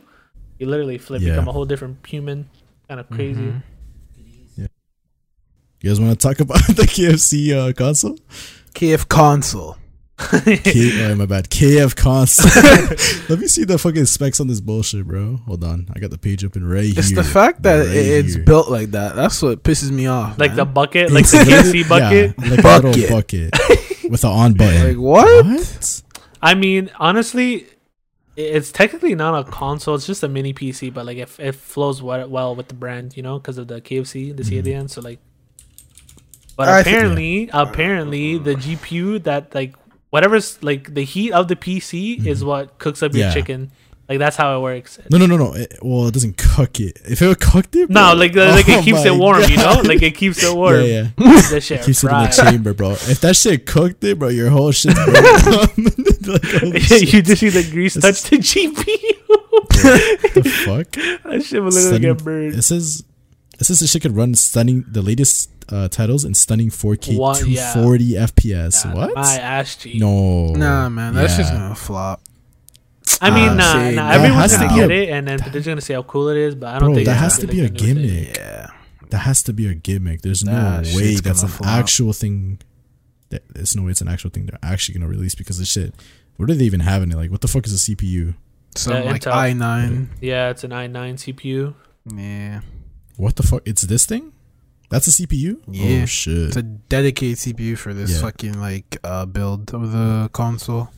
[0.59, 1.33] You literally flip, Yeah.
[1.33, 2.49] become a whole different human.
[2.89, 3.41] Kind of crazy.
[3.41, 3.63] Mhm.
[5.83, 8.19] You guys want to talk about the KFC uh, console?
[8.75, 9.77] KF console.
[10.19, 11.51] K- oh, my bad.
[11.51, 12.51] KF console.
[13.29, 15.37] Let me see the fucking specs on this bullshit, bro.
[15.47, 15.89] Hold on.
[15.95, 17.01] I got the page open right It's here.
[17.01, 18.45] It's the fact that Right it's here.
[18.45, 19.15] built like that.
[19.15, 20.39] That's what pisses me off.
[20.39, 22.35] Like the bucket, like It's the KFC bucket.
[22.39, 23.53] Yeah, like a little bucket
[24.11, 24.89] with an on button.
[24.89, 25.45] like what?
[25.45, 26.03] What?
[26.41, 27.67] I mean, honestly, i-
[28.37, 29.95] it's technically not a console.
[29.95, 33.17] It's just a mini PC, but like it, it flows well, well with the brand,
[33.17, 34.81] you know, because of the KFC, the C at the mm-hmm.
[34.81, 34.91] end.
[34.91, 35.19] So like,
[36.57, 39.75] but I think- apparently, apparently, the GPU that like
[40.11, 42.49] whatever's like the heat of the PC is mm-hmm.
[42.49, 43.35] what cooks up your Yeah.
[43.35, 43.71] chicken.
[44.09, 45.01] Like that's how it works.
[45.11, 45.55] No, no, no, no.
[45.55, 47.01] It, well, it doesn't cook it.
[47.09, 49.81] If it cooked it, No, like uh, like Oh it keeps it warm, you know,
[49.85, 50.77] like it keeps it warm.
[50.83, 51.41] Yeah, yeah.
[51.51, 52.93] The shit Keeps it in the chamber, bro.
[52.93, 54.95] If that shit cooked it, bro, your whole shit.
[54.95, 55.85] broken.
[56.27, 60.35] like, holy you just see the grease touch the GPU.
[60.35, 60.91] the fuck?
[60.93, 62.55] that shit will literally Stunning- get burned.
[62.55, 63.05] It says
[63.59, 67.39] it says the shit could run stunning the latest uh, titles in stunning 4K What?
[67.47, 67.73] Yeah.
[67.73, 68.85] 240 FPS.
[68.85, 69.15] Yeah, what?
[69.17, 69.99] My ass cheek.
[70.01, 70.53] No.
[70.53, 71.59] Nah, man, that's just Yeah.
[71.59, 72.21] gonna flop.
[73.21, 74.11] I mean, Uh, nah, see, nah.
[74.11, 76.55] Everyone's gonna get a- it, and then they're just gonna say how cool it is.
[76.55, 77.95] But I don't Bro, think that has to be a gonna do it.
[77.95, 78.37] gimmick.
[78.37, 78.67] Yeah.
[79.11, 80.23] That has to be a gimmick.
[80.23, 81.71] There's no That way that's an gonna flop.
[81.71, 82.59] actual thing.
[83.31, 85.95] That, there's no way it's an actual thing they're actually gonna release because of shit.
[86.37, 87.17] What do they even have in it?
[87.17, 88.35] Like, what the fuck is a CPU?
[88.75, 90.09] Some Yeah, like i9.
[90.21, 91.75] Yeah, it's an i9 CPU.
[92.15, 92.61] Yeah.
[93.17, 93.63] What the fuck?
[93.65, 94.33] It's this thing?
[94.91, 95.57] That's a CPU?
[95.69, 96.03] Yeah.
[96.03, 96.37] Oh shit.
[96.49, 98.21] It's a dedicated CPU for this Yeah.
[98.21, 100.91] fucking like uh build of the console.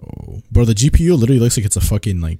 [0.00, 2.38] Oh, bro, the GPU literally looks like it's a fucking like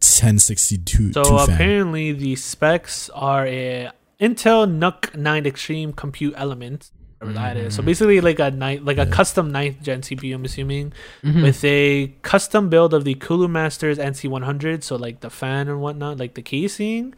[0.00, 1.50] 1062 So two fan.
[1.50, 3.90] apparently, the specs are a
[4.20, 6.90] Intel NUC 9 Extreme Compute Element.
[7.18, 7.74] Whatever that is.
[7.74, 7.86] So Mhm.
[7.86, 9.10] basically, like a night, like a Yeah.
[9.10, 10.34] custom ninth gen CPU.
[10.34, 10.92] I'm assuming
[11.22, 11.42] Mm-hmm.
[11.42, 14.82] with a custom build of the Cooler Masters NC100.
[14.84, 17.14] So like the fan and whatnot, like the casing.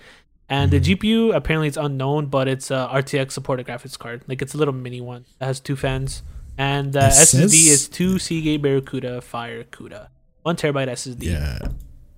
[0.48, 0.84] And the Mhm.
[0.84, 4.22] GPU apparently it's unknown, but it's a RTX supported graphics card.
[4.28, 5.24] Like it's a little mini one.
[5.40, 6.22] It has two fans,
[6.58, 10.08] and the It SSD is two Seagate Barracuda FireCuda,
[10.42, 11.22] one terabyte SSD.
[11.24, 11.58] Yeah.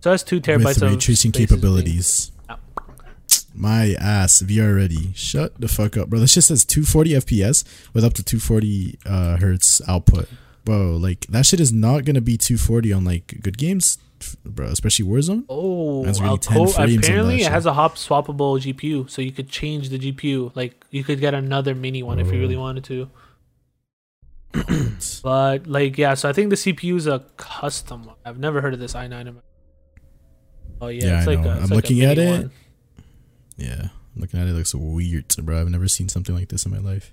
[0.00, 2.30] So that's two terabytes With ray of tracing capabilities.
[3.56, 5.12] My ass, VR ready.
[5.14, 6.18] Shut the fuck up, bro.
[6.18, 7.64] This just says 240 FPS
[7.94, 10.28] with up to 240 uh, hertz output.
[10.64, 13.98] Bro, like that shit is not gonna be 240 on like good games,
[14.44, 14.66] bro.
[14.66, 15.44] Especially Warzone.
[15.48, 19.22] Oh, That's really a 10 co- frames apparently it has a hot swappable GPU, so
[19.22, 20.50] you could change the GPU.
[20.56, 22.60] Like you could get another mini one if you really Oh.
[22.60, 23.08] wanted to.
[25.22, 28.16] But like yeah, so I think the CPU is a custom one.
[28.24, 29.36] I've never heard of this i9.
[30.80, 31.50] Oh yeah, Yeah, it's I like know.
[31.50, 32.30] a, it's I'm like looking at it.
[32.42, 32.50] one.
[33.56, 35.60] yeah, looking at it, it looks weird, bro.
[35.60, 37.12] I've never seen something like this in my life.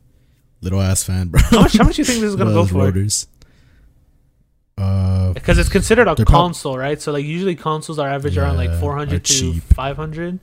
[0.62, 1.42] Little ass fan, bro.
[1.42, 1.78] How much?
[1.78, 2.78] How much do you think this is gonna go for?
[2.80, 3.28] rotors.
[4.78, 7.00] Uh, Because it's considered a console, right?
[7.02, 9.64] So like usually consoles are average around like 400 to cheap.
[9.64, 10.40] 500.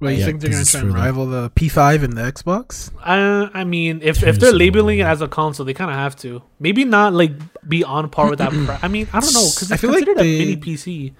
[0.00, 2.90] Well, you Yeah, think they're gonna try for and rival the P5 and the Xbox?
[3.04, 6.14] Uh, I mean, if if they're labeling it as a console, they kind of have
[6.16, 6.42] to.
[6.60, 7.32] Maybe not like
[7.68, 8.50] be on par with that.
[8.66, 11.14] Pri- I mean, I don't know because I it's feel like they- a mini PC.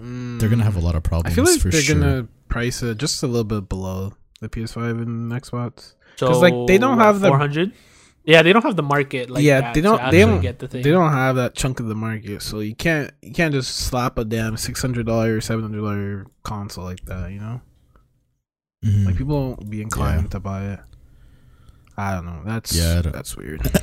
[0.00, 1.32] they're gonna have a lot of problems.
[1.32, 1.94] I problems feel like for they're sure.
[1.96, 5.94] gonna price it just a little bit below the PS5 and Xbox.
[6.16, 7.72] So 'Cause, like, they don't have the- 400.
[8.24, 10.10] Yeah, they don't have the market like yeah, that they don't.
[10.10, 10.40] They don't.
[10.42, 10.82] get the thing.
[10.82, 13.10] They don't have that chunk of the market, so you can't.
[13.22, 17.32] You can't just slap a damn six hundred dollar, seven hundred dollar console like that.
[17.32, 17.62] You know,
[18.84, 19.04] Mhm.
[19.06, 20.80] like people won't be inclined to buy it.
[21.98, 22.40] I don't know.
[22.46, 23.60] That's Yeah, don't- that's weird.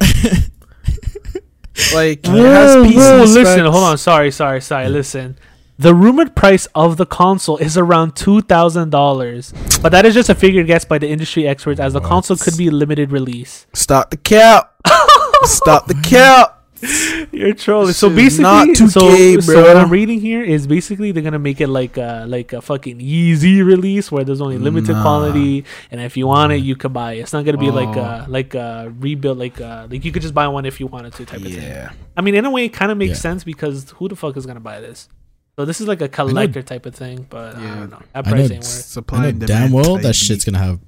[1.93, 3.97] like it has PC whoa, listen, hold on.
[3.97, 4.89] Sorry, sorry, sorry.
[4.89, 5.37] Listen.
[5.79, 10.29] The rumored price of the console is around two thousand dollars, but that is just
[10.29, 12.09] a figure guess by the industry experts, as the What?
[12.09, 13.67] console could be a limited release.
[13.73, 14.73] Stop the cap.
[15.43, 16.56] Stop the cap.
[17.31, 17.87] You're trolling.
[17.87, 19.77] This So basically, not 2K, so, so what.
[19.77, 23.61] I'm reading here is basically they're gonna make it like a like a fucking easy
[23.61, 25.01] release where there's only limited Nah.
[25.01, 27.19] quantity, and if you want it, you can buy it.
[27.19, 28.01] It's not gonna be like Oh.
[28.01, 31.13] a like a rebuild, like uh like you could just buy one if you wanted
[31.13, 31.61] to type of thing.
[31.61, 31.91] Yeah.
[32.15, 33.27] I mean, in a way, it kind of makes Yeah.
[33.31, 35.09] sense because who the fuck is gonna buy this?
[35.55, 38.01] So this is like a collector type of thing, but I don't know.
[38.13, 38.63] That I know ain't worth.
[38.63, 40.79] Supply I know and damn demand well that shit's gonna have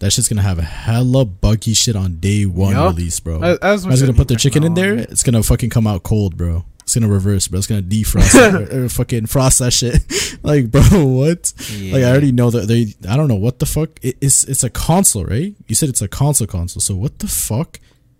[0.00, 2.96] that shit's gonna have a hella buggy shit on day one Yup.
[2.96, 3.40] release, bro.
[3.40, 4.94] As- as gonna put their chicken in there.
[4.94, 6.64] It's gonna fucking come out cold, bro.
[6.82, 7.58] It's gonna reverse, bro.
[7.58, 10.02] It's gonna defrost it, or, or fucking frost that shit.
[10.42, 11.52] like, bro, what?
[11.80, 12.94] Like, I already know that they.
[13.08, 13.90] I don't know what the fuck.
[14.02, 15.54] It, it's it's a console, right?
[15.68, 16.80] You said it's a console console.
[16.80, 17.78] So what the fuck?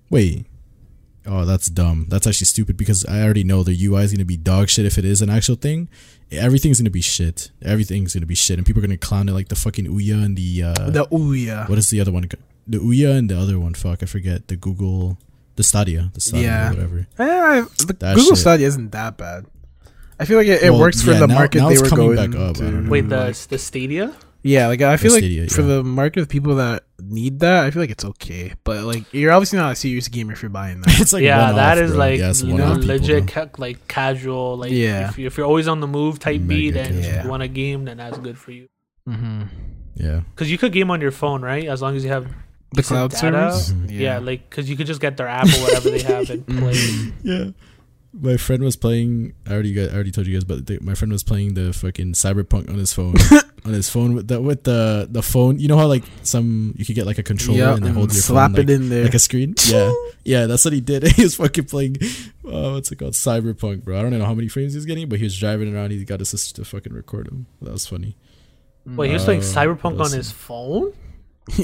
[0.08, 0.46] Wait.
[1.26, 2.06] Oh, that's dumb.
[2.08, 4.98] That's actually stupid because I already know the UI is gonna be dog shit if
[4.98, 5.88] it is an actual thing.
[6.32, 7.50] Everything's gonna be shit.
[7.62, 10.36] Everything's gonna be shit, and people are gonna clown it like the fucking Ouya and
[10.36, 11.68] the uh, The Ouya.
[11.68, 12.28] what is the other one?
[12.66, 13.74] The Ouya and the other one.
[13.74, 14.46] Fuck, I forget.
[14.48, 15.18] The Google,
[15.56, 16.70] the Stadia, the Stadia, Yeah.
[16.70, 16.98] whatever.
[17.18, 18.38] Eh, the That Google shit.
[18.38, 19.46] Stadia isn't that bad.
[20.20, 21.82] I feel like it, it Well, works for yeah, the now- market now they it's
[21.82, 22.88] were coming going back up, I to.
[22.90, 24.14] Wait, the the Stadia?
[24.42, 25.66] Yeah, like I feel like Stadia, for yeah.
[25.66, 28.52] the market of people that need that, I feel like it's okay.
[28.64, 30.98] But like, you're obviously not a serious gamer if you're buying that.
[31.00, 31.98] It's like yeah, one-off, that is bro.
[31.98, 33.32] like Yeah, you know legit though.
[33.46, 34.56] ca- like casual.
[34.56, 35.08] Like Yeah.
[35.10, 37.22] if, you, if you're always on the move type Mega beat and casual.
[37.24, 38.68] you want a game, then that's good for you.
[39.08, 39.42] mm-hmm.
[39.94, 41.66] Yeah, Because you could game on your phone, right?
[41.66, 42.26] As long as you have
[42.74, 43.20] The cloud data.
[43.20, 43.72] servers.
[43.74, 43.90] Mhm.
[43.90, 47.12] Yeah, like because you could just get their app or whatever they have and play.
[47.22, 47.50] Yeah.
[48.12, 49.34] My friend was playing.
[49.46, 49.90] I already got.
[49.90, 52.76] I already told you guys, but the, my friend was playing the fucking Cyberpunk on
[52.76, 53.14] his phone.
[53.64, 55.58] on his phone with the with the the phone.
[55.58, 58.12] You know how like some you could get like a controller Yeah, and then hold
[58.12, 59.04] your slap phone, it like, in there.
[59.04, 59.54] like a screen.
[59.66, 59.92] Yeah,
[60.24, 60.46] yeah.
[60.46, 61.02] That's what he did.
[61.16, 61.96] He was fucking playing.
[62.44, 63.12] Uh, what's it called?
[63.14, 63.98] Cyberpunk, bro.
[63.98, 65.90] I don't know how many frames he's getting, but he was driving around.
[65.92, 67.46] He got his sister to fucking record him.
[67.62, 68.16] That was funny.
[68.86, 70.92] Wait, he was playing Uh, Cyberpunk on his phone.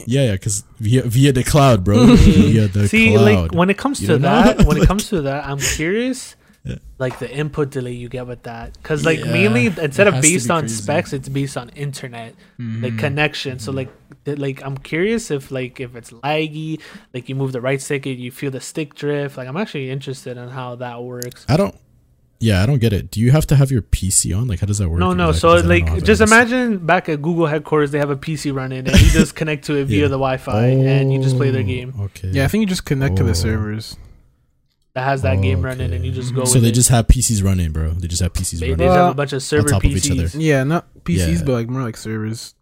[0.06, 2.06] Yeah, yeah, because via via the cloud, bro.
[2.16, 3.22] via the See, cloud.
[3.24, 4.42] like when it comes You to don't know?
[4.54, 6.34] that, when it comes to that, I'm curious.
[6.66, 6.76] Yeah.
[6.98, 10.48] Like the input delay you get with that, because like Yeah, mainly instead of based
[10.48, 10.74] be on crazy.
[10.74, 10.82] Mm-hmm.
[10.82, 12.98] specs, it's based on internet, like Mhm.
[12.98, 13.58] connection.
[13.60, 13.90] So like,
[14.24, 16.80] th- like I'm curious if like if it's laggy,
[17.14, 19.36] like you move the right stick, and you feel the stick drift.
[19.36, 21.46] Like I'm actually interested in how that works.
[21.48, 21.74] I don't.
[22.38, 23.10] Yeah, I don't get it.
[23.10, 24.46] Do you have to have your PC on?
[24.46, 24.98] Like, how does that work?
[25.00, 25.30] No, no.
[25.30, 25.38] exactly?
[25.40, 28.10] So 'Cause I don't know how like, just imagine back at Google headquarters, they have
[28.10, 30.08] a PC running, and you just connect to it via Yeah.
[30.08, 32.28] the Wi-Fi, and you just play their Oh, game Okay.
[32.32, 33.26] Yeah, I think you just connect to Oh.
[33.26, 33.96] the servers.
[34.96, 36.44] That has that game running, and you just go.
[36.46, 36.72] So with they it.
[36.74, 37.90] just have PCs running, bro.
[37.90, 38.86] They just have PCs They, they running.
[38.86, 40.34] just have Well, a bunch of server top of each PCs.
[40.34, 40.42] other.
[40.42, 41.42] Yeah, not PCs, Yeah.
[41.44, 42.54] but like more like servers.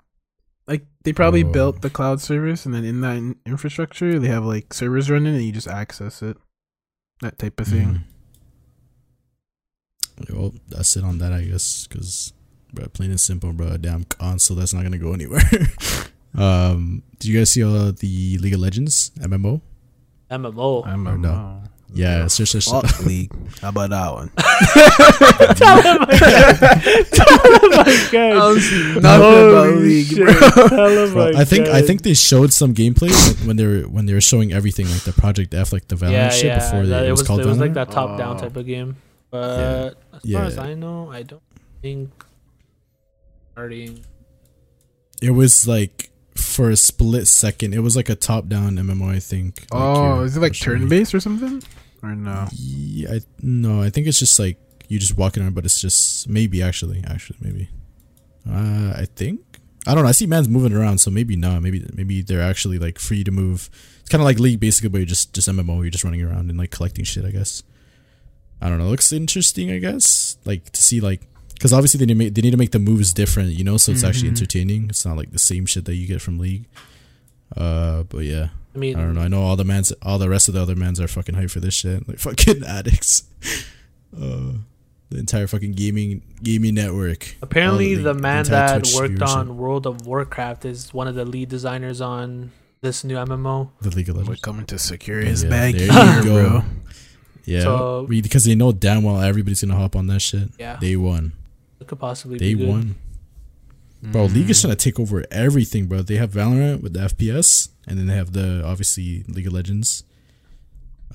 [0.66, 1.53] Like they probably Oh.
[1.53, 5.35] built the cloud service, and then in that in- infrastructure, they have like servers running,
[5.37, 6.37] and you just access it.
[7.20, 8.03] That type of thing.
[10.20, 10.35] Mhm.
[10.37, 11.87] Well, that's it on that, I guess.
[11.87, 12.32] Because,
[12.72, 13.68] bro, plain and simple, bro.
[13.68, 15.43] A damn console that's not gonna go anywhere.
[16.35, 19.61] um, did you guys see uh, the League of Legends MMO?
[20.30, 20.85] MMO.
[20.87, 21.62] I'm Or no.
[21.95, 23.30] Yeah, search, search, Fuck league.
[23.61, 24.30] How about that one?
[25.57, 27.05] Tell him again.
[27.12, 29.01] Tell him again.
[29.01, 30.16] Nothing Holy about league, shit.
[30.18, 30.68] bro.
[30.68, 33.82] Tell him Bro, I think I think they showed some gameplay when- when they were
[33.88, 36.59] when they were showing everything like the Project F, like the Valorant yeah, shit yeah.
[36.59, 38.97] before that- they, it was called it was like that top down type of game.
[39.30, 40.38] But as Yeah.
[40.38, 41.42] far as I know, I don't
[41.80, 42.11] think
[43.53, 44.05] starting.
[45.22, 47.72] It was like for a split second.
[47.74, 49.64] It was like a top down MMO, I think.
[49.70, 51.62] Oh, you're- is it like turn based or something?
[52.05, 52.48] Or no?
[52.52, 56.28] Yeah, I, no, I think it's just like you just walking around, but it's just
[56.28, 57.68] maybe actually, actually maybe.
[58.48, 59.40] Uh, I think
[59.86, 60.09] I don't know.
[60.09, 61.62] I see man's moving around, so maybe not.
[61.62, 63.70] Maybe maybe they're actually like free to move.
[64.00, 65.80] It's kind of like League, basically, but you're just just MMO.
[65.82, 67.24] You're just running around and like collecting shit.
[67.24, 67.62] I guess.
[68.61, 68.88] I don't know.
[68.88, 69.70] Looks interesting.
[69.70, 71.22] I guess like to see like
[71.55, 73.76] because obviously they need to make, they need to make the moves different, you know.
[73.78, 74.32] So it's actually Mhm.
[74.36, 74.86] entertaining.
[74.90, 76.66] It's not like the same shit that you get from League.
[77.56, 78.48] Uh, but yeah.
[78.74, 79.20] I mean, I don't know.
[79.22, 81.51] I know all the mans, all the rest of the other mans are fucking hyped
[81.52, 82.09] for this shit.
[82.09, 83.24] Like fucking addicts.
[84.16, 84.52] Uh,
[85.10, 87.36] the entire fucking gaming gaming network.
[87.42, 91.14] apparently all the man entire that Twitch worked on World of Warcraft is one of
[91.14, 93.70] the lead designers on this new MMO.
[93.80, 96.48] the League of We're coming to secure his Yeah, bag there here, you go.
[96.51, 96.62] bro.
[97.44, 100.48] Yeah, So- because they know damn well everybody's gonna hop on that shit.
[100.59, 101.32] Yeah, Day one,
[101.80, 102.68] it could possibly day be good.
[102.68, 102.94] one,
[104.12, 104.24] bro.
[104.26, 104.51] League Mm.
[104.51, 106.02] is trying to take over everything, bro.
[106.02, 110.05] They have Valorant with the FPS, and then they have the obviously League of Legends.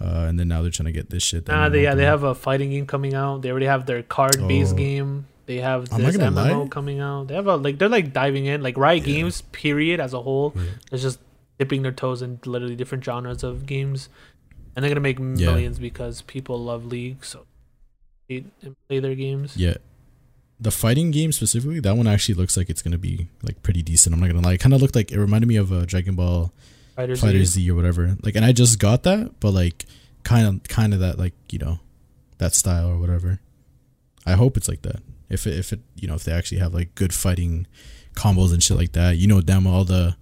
[0.02, 1.48] uh, and then now they're trying to get this shit.
[1.49, 3.41] Nah, they yeah they have a fighting game coming out.
[3.41, 4.78] They already have their card based Oh.
[4.78, 5.26] game.
[5.45, 6.68] They have this MMO lie.
[6.70, 7.28] coming out.
[7.28, 9.14] They have a like they're like diving in like Riot Yeah.
[9.16, 10.53] Games period as a whole.
[10.56, 10.61] Yeah.
[10.90, 11.20] They're just
[11.57, 14.07] dipping their toes in literally different genres of games,
[14.76, 17.45] and they're gonna make millions because people love League, so
[18.30, 19.57] they and play their games.
[19.57, 19.76] Yeah.
[20.60, 24.14] The fighting game specifically, that one actually looks like it's gonna be like pretty decent.
[24.14, 24.53] I'm not gonna lie.
[24.53, 26.52] It kind of looked like it reminded me of uh, Dragon Ball
[26.98, 27.48] FighterZ, Fighter League.
[27.48, 28.18] Z or whatever.
[28.23, 29.86] Like, and I just got that, but like,
[30.23, 31.80] kind of, kind of that, like, you know,
[32.40, 33.40] that style or whatever.
[34.26, 35.02] I hope it's like that.
[35.30, 37.68] If it, if it, you know, if they actually have like good fighting
[38.15, 40.18] combos and shit like that, you know, damn all the.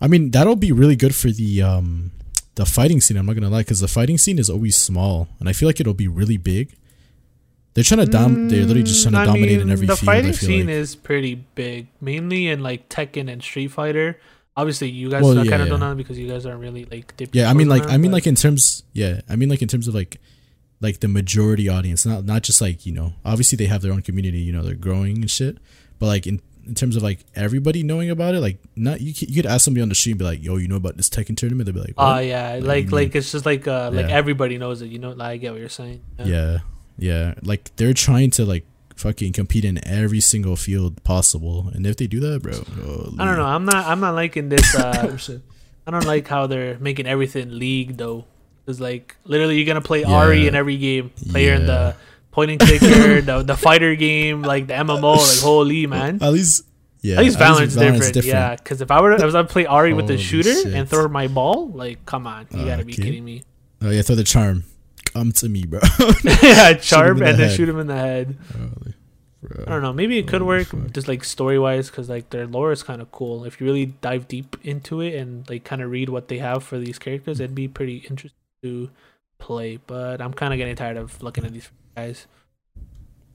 [0.00, 2.10] I mean, that'll be really good for the um
[2.56, 3.16] the fighting scene.
[3.16, 5.78] I'm not gonna lie, because the fighting scene is always small, and I feel like
[5.78, 6.74] it'll be really big.
[7.76, 8.48] They're trying to dom.
[8.48, 10.06] They're literally just trying to Mm, I dominate in every the field.
[10.06, 10.74] fighting I feel scene like.
[10.76, 14.18] is pretty big, mainly in like Tekken and Street Fighter.
[14.56, 15.70] Obviously, you guys Well, are yeah, kind of yeah.
[15.72, 17.98] don't know because you guys aren't really like dipping Yeah, I mean, like, that, I
[17.98, 20.18] mean, but- like in terms, yeah, I mean, like in terms of like,
[20.80, 24.00] like the majority audience, not not just like you know, obviously they have their own
[24.02, 25.58] community, you know, they're growing and shit,
[25.98, 29.28] but like in in terms of like everybody knowing about it, like not you could,
[29.30, 31.08] you could ask somebody on the street and be like, yo, you know about this
[31.10, 31.66] Tekken tournament?
[31.66, 32.24] They'd be like, Oh what?
[32.26, 34.16] yeah, do like like it's just like uh like Yeah.
[34.16, 34.88] everybody knows it.
[34.88, 36.02] You know, like, I get what you're saying.
[36.24, 36.58] yeah,
[36.98, 38.64] yeah, like they're trying to like
[38.96, 42.52] fucking compete in every single field possible, and if they do that, bro,
[43.18, 43.44] I don't know.
[43.44, 43.86] I'm not.
[43.86, 44.74] I'm not liking this.
[44.74, 45.16] Uh.
[45.86, 48.24] I don't like how they're making everything league though.
[48.66, 51.10] Cause like literally you're gonna play Ahri in every game.
[51.30, 51.94] Player in the
[52.32, 56.18] point and clicker, the the fighter game, like the MMO, like holy man.
[56.20, 56.64] At least,
[57.00, 58.26] yeah, At least Valorant's Valorant's different.
[58.26, 60.52] Yeah, because if I were, if I was going to play Ahri with the shooter
[60.52, 60.74] shit.
[60.74, 63.02] and throw my ball, like come on, you gotta be Okay.
[63.04, 63.44] kidding me.
[63.80, 64.64] Oh yeah, throw the charm.
[65.16, 65.80] Come to me, bro.
[66.42, 67.56] yeah, charm in the and then head.
[67.56, 68.36] shoot him in the head.
[68.52, 68.94] Holy.
[69.66, 69.92] I don't know.
[69.92, 70.92] Maybe it could Holy work fuck.
[70.92, 73.44] just like story wise because like their lore is kind of cool.
[73.44, 76.64] If you really dive deep into it and like kind of read what they have
[76.64, 78.32] for these characters, it'd be pretty interesting
[78.62, 78.90] to
[79.38, 79.78] play.
[79.86, 82.26] But I'm kind of getting tired of looking at these guys.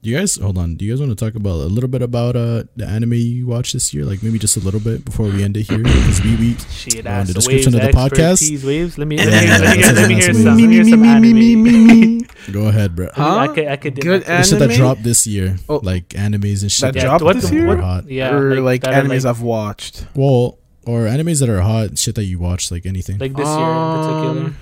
[0.04, 0.74] You guys, hold on.
[0.74, 3.46] Do you guys want to talk about a little bit about uh the anime you
[3.46, 4.04] watched this year?
[4.04, 7.06] Like maybe just a little bit before we end it here, because we we Shit,
[7.06, 8.32] Uh, ass the description waves, of the podcast?
[8.32, 8.98] expertise, Waves.
[8.98, 10.44] Let me let me, let me, hear, let me hear some.
[10.44, 12.18] Let me hear some anime.
[12.52, 13.10] go ahead, bro.
[13.14, 13.36] Huh?
[13.36, 14.42] I could I could dip Good my toe.
[14.42, 14.76] Shit that Anime?
[14.76, 15.76] dropped this year, Oh.
[15.84, 17.68] like animes and shit That dropped what- this year?
[17.68, 18.10] were what- hot.
[18.10, 20.04] Yeah, or like, that are, animes like, I've watched.
[20.16, 23.18] Well, or animes that are hot, shit that you watched, like anything.
[23.18, 24.52] like this year in particular.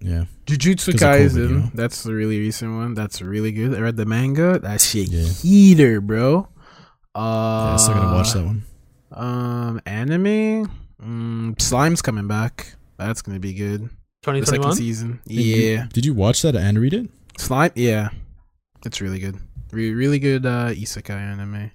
[0.00, 1.48] Yeah, Jujutsu of COVID, Kaisen.
[1.48, 1.70] you know?
[1.74, 2.94] That's the really recent one.
[2.94, 3.74] That's really good.
[3.74, 4.58] I read the manga.
[4.58, 5.24] That shit Yeah.
[5.26, 6.48] heater, bro.
[7.14, 7.72] Uh, yeah.
[7.72, 8.62] I'm still gonna watch that one.
[9.12, 10.70] Um, anime.
[11.02, 12.74] Mm, Slime's coming back.
[12.98, 13.82] That's gonna be good.
[14.22, 14.76] The second 2021.
[14.76, 15.20] season.
[15.26, 17.08] Did you- Yeah, Did you watch that and read it?
[17.38, 17.70] Slime.
[17.76, 18.08] Yeah,
[18.84, 19.36] it's really good.
[19.72, 21.70] Re- really good uh, isekai anime,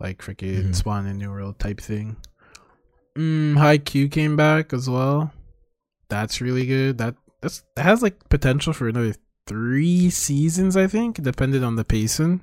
[0.00, 0.74] like freaking Mhm.
[0.74, 2.16] Spawn in New World type thing.
[3.16, 5.32] Mm, Haikyuu came back as well.
[6.08, 6.98] That's really good.
[6.98, 9.14] That that's that has like potential for another
[9.46, 12.42] three seasons, I think, depending on the pacing.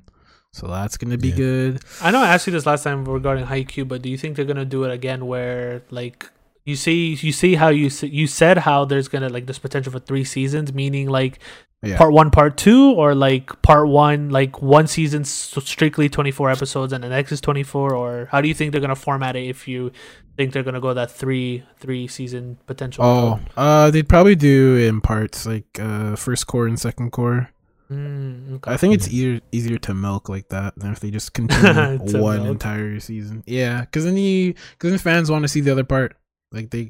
[0.54, 1.36] So that's gonna be Yeah.
[1.36, 1.80] good.
[2.02, 4.46] I know I asked you this last time regarding Haikyuu, but do you think they're
[4.46, 6.30] gonna do it again where like
[6.64, 10.00] you see you see how you you said how there's gonna like this potential for
[10.00, 11.40] three seasons, meaning like
[11.86, 11.98] Yeah.
[11.98, 17.04] part one, part two, or like part one, like one season strictly 24 episodes and
[17.04, 19.92] the next is 24, or how do you think they're gonna format it if you
[20.38, 23.04] think they're gonna go that three three season potential?
[23.06, 23.42] Oh, route?
[23.58, 27.50] uh, they'd probably do in parts like uh first cour and second cour.
[27.92, 28.72] Mm, okay.
[28.72, 32.20] I think it's easier easier to milk like that than if they just continue To
[32.20, 32.48] one milk.
[32.54, 33.44] entire season.
[33.46, 36.18] Yeah, because then you because then fans want to see the other part.
[36.52, 36.88] Like they,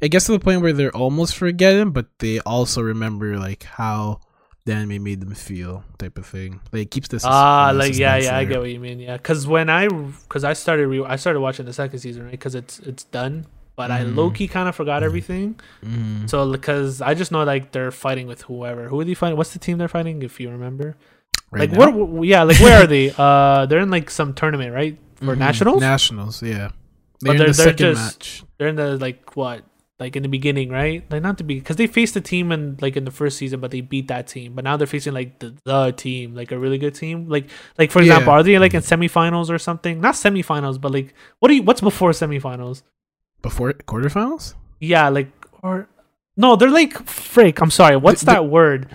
[0.00, 4.20] it gets to the point where they're almost forgetting, but they also remember like how
[4.64, 6.60] the anime made them feel, type of thing.
[6.72, 7.24] Like it keeps this.
[7.24, 9.00] Ah, like yeah, yeah, I get what you mean.
[9.00, 12.30] Yeah, because when I because I started re- I started watching the second season right
[12.30, 14.14] because it's it's done, but I Mhm.
[14.14, 15.06] low key kind of forgot Mhm.
[15.06, 15.60] everything.
[15.84, 16.30] Mm.
[16.30, 18.88] So because I just know like they're fighting with whoever.
[18.88, 19.36] Who are they fighting?
[19.36, 20.22] What's the team they're fighting?
[20.22, 20.94] If you remember,
[21.50, 21.90] Right like now?
[21.90, 22.24] what?
[22.24, 23.10] Yeah, like where are they?
[23.18, 24.96] Uh, they're in like some tournament, right?
[25.16, 25.38] For Mhm.
[25.38, 25.80] nationals.
[25.80, 26.68] Nationals, yeah.
[27.22, 28.44] But They're, they're- in the they're second just- match.
[28.58, 29.64] they're in the like what?
[30.00, 31.04] Like in the beginning, right?
[31.12, 33.60] Like not to be because they faced the team and like in the first season,
[33.60, 34.54] but they beat that team.
[34.54, 37.28] But now they're facing like the, the team, like a really good team.
[37.28, 38.38] Like like for example, Yeah.
[38.40, 40.00] are they like in semifinals or something?
[40.00, 41.62] Not semifinals, but like what do you?
[41.62, 42.82] What's before semifinals?
[43.42, 44.54] Before quarterfinals?
[44.80, 45.30] Yeah, like
[45.62, 45.88] or
[46.36, 47.60] no, they're like freak.
[47.60, 47.96] I'm sorry.
[47.96, 48.88] What's The- the- that word?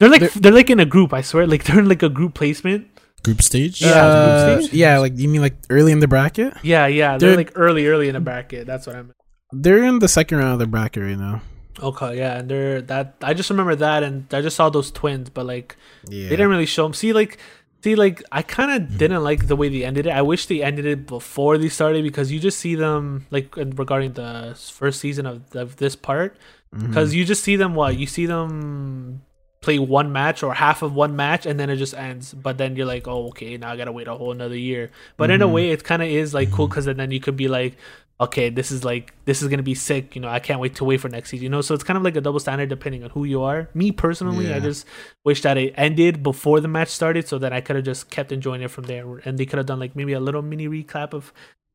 [0.00, 1.12] They're like They're- they're, like in a group.
[1.12, 2.91] I swear, like they're in like a group placement.
[3.24, 3.80] Group stage.
[3.80, 4.74] Yeah, Uh, group stage.
[4.74, 6.54] yeah, like you mean like early in the bracket?
[6.62, 7.18] Yeah, yeah.
[7.18, 8.66] They're, They're- like early, early in the bracket.
[8.66, 9.14] That's what I meant.
[9.52, 11.42] They're in the second round of the bracket right now.
[11.82, 13.14] Okay, yeah, and they're that.
[13.22, 15.76] I just remember that, and I just saw those twins, but like
[16.08, 16.24] Yeah.
[16.28, 16.94] they didn't really show them.
[16.94, 17.38] See, like
[17.82, 20.10] See, like I kind of didn't like the way they ended it.
[20.14, 24.12] I wish they ended it before they started because you just see them like regarding
[24.12, 26.36] the first season of, of this part
[26.72, 26.86] Mm-hmm.
[26.86, 29.20] because you just see them what you see them
[29.62, 32.34] play one match or half of one match and then it just ends.
[32.34, 34.90] But then you're like, oh okay, now I gotta wait a whole another year.
[35.16, 35.52] But in a Mhm.
[35.52, 37.76] way, it kind of is like cool because then you could be like.
[38.20, 40.14] Okay, this is like this is gonna be sick.
[40.14, 41.42] You know, I can't wait to wait for next season.
[41.42, 43.68] You know, so it's kind of like a double standard depending on who you are.
[43.74, 44.86] Me personally, I just
[45.24, 48.30] wish that it ended before the match started so that I could have just kept
[48.30, 49.20] enjoying it from there.
[49.24, 51.32] And they could have done like maybe a little mini recap of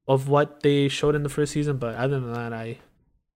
[0.07, 1.77] of what they showed in the first season.
[1.77, 2.77] But other than that, I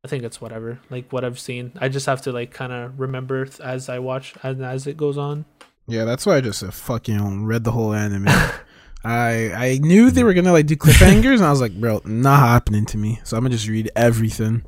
[0.03, 0.79] I think it's whatever.
[0.89, 3.99] Like what I've seen, I just have to like kind of remember th- as I
[3.99, 5.45] watch as as it goes on.
[5.87, 8.27] Yeah, that's why I just uh, fucking read the whole anime.
[9.03, 12.39] I I knew they were gonna like do cliffhangers, and I was like, bro, not
[12.39, 13.19] happening to me.
[13.23, 14.63] So I'm gonna just read everything,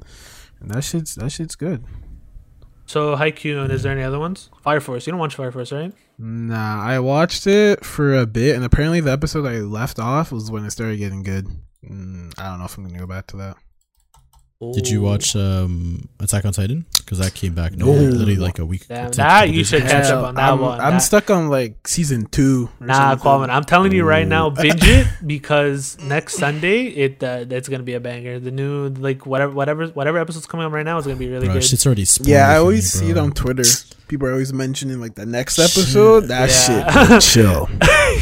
[0.60, 1.84] and that shit's that shit's good.
[2.86, 4.52] So Haikyuu, and is there any other ones?
[4.62, 5.08] Fire Force.
[5.08, 5.94] You don't watch Fire Force, right?
[6.20, 10.52] Nah, I watched it for a bit, and apparently the episode I left off was
[10.52, 11.48] when it started getting good.
[11.84, 13.58] Mm, I don't know if I'm gonna go back to that.
[14.72, 16.86] Did you watch um Attack on Titan?
[16.98, 17.92] Because that came back no, No.
[17.92, 18.88] literally like a week.
[18.88, 20.80] Damn, that you the should catch Hell, up on that I'm, one.
[20.80, 22.70] I'm That- stuck on like season two.
[22.80, 23.22] or Nah, something.
[23.22, 27.84] Qualman, I'm telling you right now, binge it because next Sunday it uh, it's gonna
[27.84, 28.40] be a banger.
[28.40, 31.48] The new like whatever whatever whatever episode's coming up right now is gonna be really
[31.48, 31.74] Bro, good.
[31.74, 33.64] It's already spoiled Yeah, I always me, see it on Twitter.
[34.08, 36.26] People are always mentioning like the next episode.
[36.28, 37.20] That Yeah.
[37.20, 37.70] shit, chill.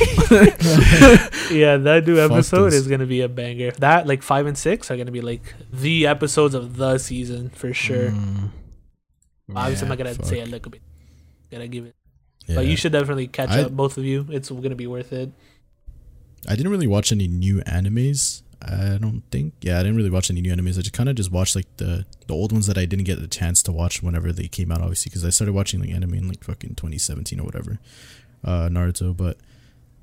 [1.52, 2.76] yeah, that new Fuck episode this.
[2.76, 3.72] is gonna be a banger.
[3.72, 7.74] That like five and six are gonna be like the episodes of the season for
[7.74, 8.12] sure.
[8.12, 8.50] Mm.
[9.56, 10.26] Obviously, I'm not gonna fuck.
[10.26, 10.82] say a little bit.
[11.52, 11.96] Gotta give it,
[12.48, 12.56] Yeah.
[12.56, 14.26] but you should definitely catch I- up, both of you.
[14.30, 15.32] It's gonna be worth it.
[16.48, 18.42] I didn't really watch any new animes.
[18.64, 19.54] I don't think.
[19.62, 20.78] Yeah, I didn't really watch any new animes.
[20.78, 23.20] I just kind of just watched like the the old ones that I didn't get
[23.20, 24.82] the chance to watch whenever they came out.
[24.82, 27.80] Obviously, because I started watching like anime in like fucking 2017 or whatever,
[28.44, 29.16] uh, Naruto.
[29.18, 29.38] But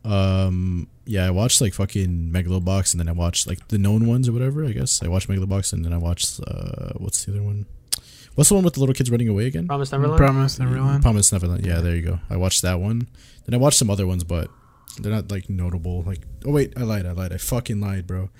[0.04, 4.28] um, yeah, I watched like fucking Megalobox, and then I watched like the known ones
[4.28, 4.64] or whatever.
[4.64, 7.66] I guess I watched Megalobox, and then I watched uh, what's the other one?
[8.34, 9.66] What's the one with the little kids running away again?
[9.66, 10.18] Promise Neverland.
[10.18, 11.02] Promise Neverland.
[11.02, 11.66] Promise Neverland.
[11.66, 12.20] Yeah, there you go.
[12.30, 13.08] I watched that one.
[13.46, 14.48] Then I watched some other ones, but
[15.00, 16.02] they're not like notable.
[16.02, 17.06] Like, oh wait, I lied.
[17.06, 17.32] I lied.
[17.32, 18.30] I fucking lied, bro.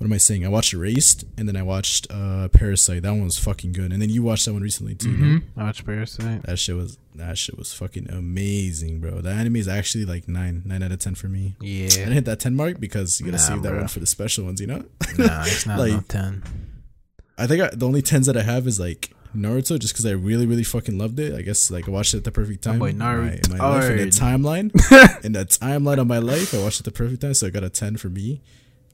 [0.00, 0.46] What am I saying?
[0.46, 3.02] I watched Erased, and then I watched uh Parasyte.
[3.02, 3.92] That one was fucking good.
[3.92, 5.12] And then you watched that one recently too.
[5.12, 5.24] no?
[5.40, 5.42] Mhm.
[5.58, 6.42] I watched Parasyte.
[6.46, 9.20] That shit was that shit was fucking amazing, bro.
[9.20, 11.54] That anime is actually like nine nine out of ten for me.
[11.60, 13.78] Yeah, I didn't hit that ten mark because you gotta Nah, save that bro.
[13.80, 14.58] one for the special ones.
[14.58, 14.84] You know.
[15.18, 16.42] nah, it's not Like- ten.
[17.36, 20.10] I think I, the only tens that I have is like Naruto, just because I
[20.12, 21.34] really, really fucking loved it.
[21.34, 22.78] I guess like I watched it at the perfect time.
[22.78, 23.58] boy in my, in Naruto.
[23.58, 26.94] my life, in the timeline, in the timeline of my life, I watched it at
[26.94, 28.40] the perfect time, so I got a ten for me.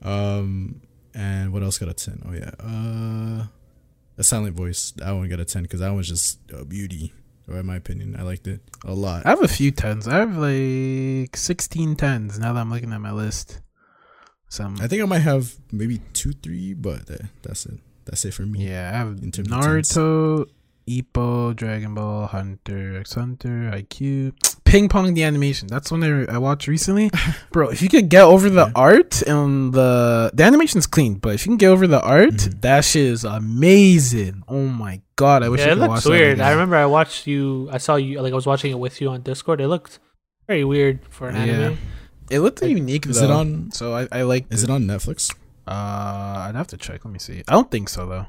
[0.03, 0.81] Um,
[1.17, 2.23] and what else got a ten?
[2.29, 3.47] Oh yeah, uh,
[4.19, 4.93] a silent voice.
[4.97, 7.13] That one got a ten because that one's just a beauty.
[7.49, 9.25] Or in my opinion, I liked it a lot.
[9.25, 10.09] I have a few tens.
[10.09, 13.61] I have like 16 tens now that I'm looking at my list.
[14.49, 17.07] Some I think I might have maybe two, three, but
[17.43, 17.79] that's it.
[18.05, 18.67] That's it for me.
[18.69, 19.93] yeah, I have In terms of tens.
[19.93, 20.47] Naruto,
[20.89, 24.33] Ippo, Dragon Ball, Hunter x Hunter, Haikyuu,
[24.65, 25.69] Ping Pong the animation.
[25.69, 27.11] That's one I, I watched recently,
[27.53, 27.69] bro.
[27.71, 28.73] If you could get over the Yeah.
[28.75, 32.61] art and the the animation's clean, but if you can get over the art, Mhm.
[32.63, 34.43] that shit is amazing.
[34.49, 36.33] Oh my god, I wish yeah, I it could looks watch that weird.
[36.35, 36.47] again.
[36.47, 37.69] I remember I watched you.
[37.73, 38.21] I saw you.
[38.21, 39.61] Like I was watching it with you on Discord.
[39.61, 39.99] It looked
[40.47, 41.53] very weird for an Yeah.
[41.55, 41.79] anime.
[42.31, 43.07] It looked unique.
[43.07, 43.71] Is though, it on?
[43.73, 44.47] So I I like.
[44.51, 45.33] Is it on Netflix?
[45.67, 47.05] Uh, I'd have to check.
[47.05, 47.43] Let me see.
[47.49, 48.27] I don't think so though.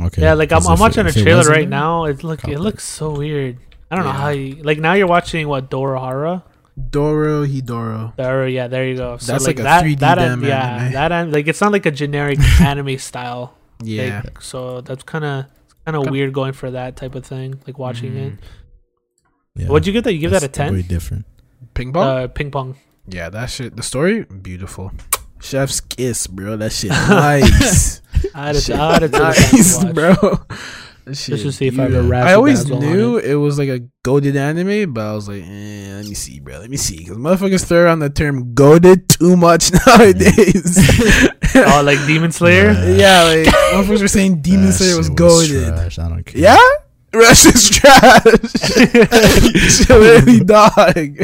[0.00, 0.22] Okay.
[0.22, 2.04] Yeah, like I'm, 'cause I'm if it- watching a trailer right there- now.
[2.06, 3.58] It look Cop it looks so weird.
[3.90, 6.42] I don't know how you like now you're watching what Dora Dorohara.
[6.78, 8.16] Dorohedoro.
[8.16, 9.16] Doro, yeah, there you go.
[9.18, 10.92] So That's like a that, 3D that damn yeah, anime.
[10.92, 13.54] that an- like it's not like a generic anime style.
[13.82, 14.22] Yeah.
[14.24, 15.44] Like, so that's kind of
[15.84, 17.60] kind of Kinda- weird going for that type of thing.
[17.66, 18.32] Like watching it.
[18.32, 18.38] Mhm.
[19.56, 20.12] Yeah, What'd you get that?
[20.14, 20.88] You give that a that's Way ten?
[20.88, 21.26] different.
[21.74, 22.02] Ping pong.
[22.08, 22.76] Uh, ping pong.
[23.06, 23.76] yeah, that shit.
[23.76, 24.90] The story beautiful.
[25.44, 26.56] Chef's kiss, bro.
[26.56, 28.00] That shit nice.
[28.34, 30.14] I had to, Shit I had to take nice, to bro.
[31.04, 32.14] That shit Just to see if I have a beautiful.
[32.14, 36.06] I always knew it was like a goaded anime, but I was like, eh, let
[36.06, 36.58] me see, bro.
[36.60, 40.78] Let me see, because motherfuckers throw around the term goaded too much nowadays.
[41.56, 42.72] Oh, like Demon Slayer.
[42.72, 42.96] Yeah.
[42.96, 45.68] yeah, like motherfuckers were saying Demon That Slayer was shit goaded.
[45.68, 45.98] trash.
[46.00, 46.40] I don't care.
[46.40, 46.58] Yeah?
[47.12, 48.24] Rush is trash.
[49.88, 51.16] Literally, dog.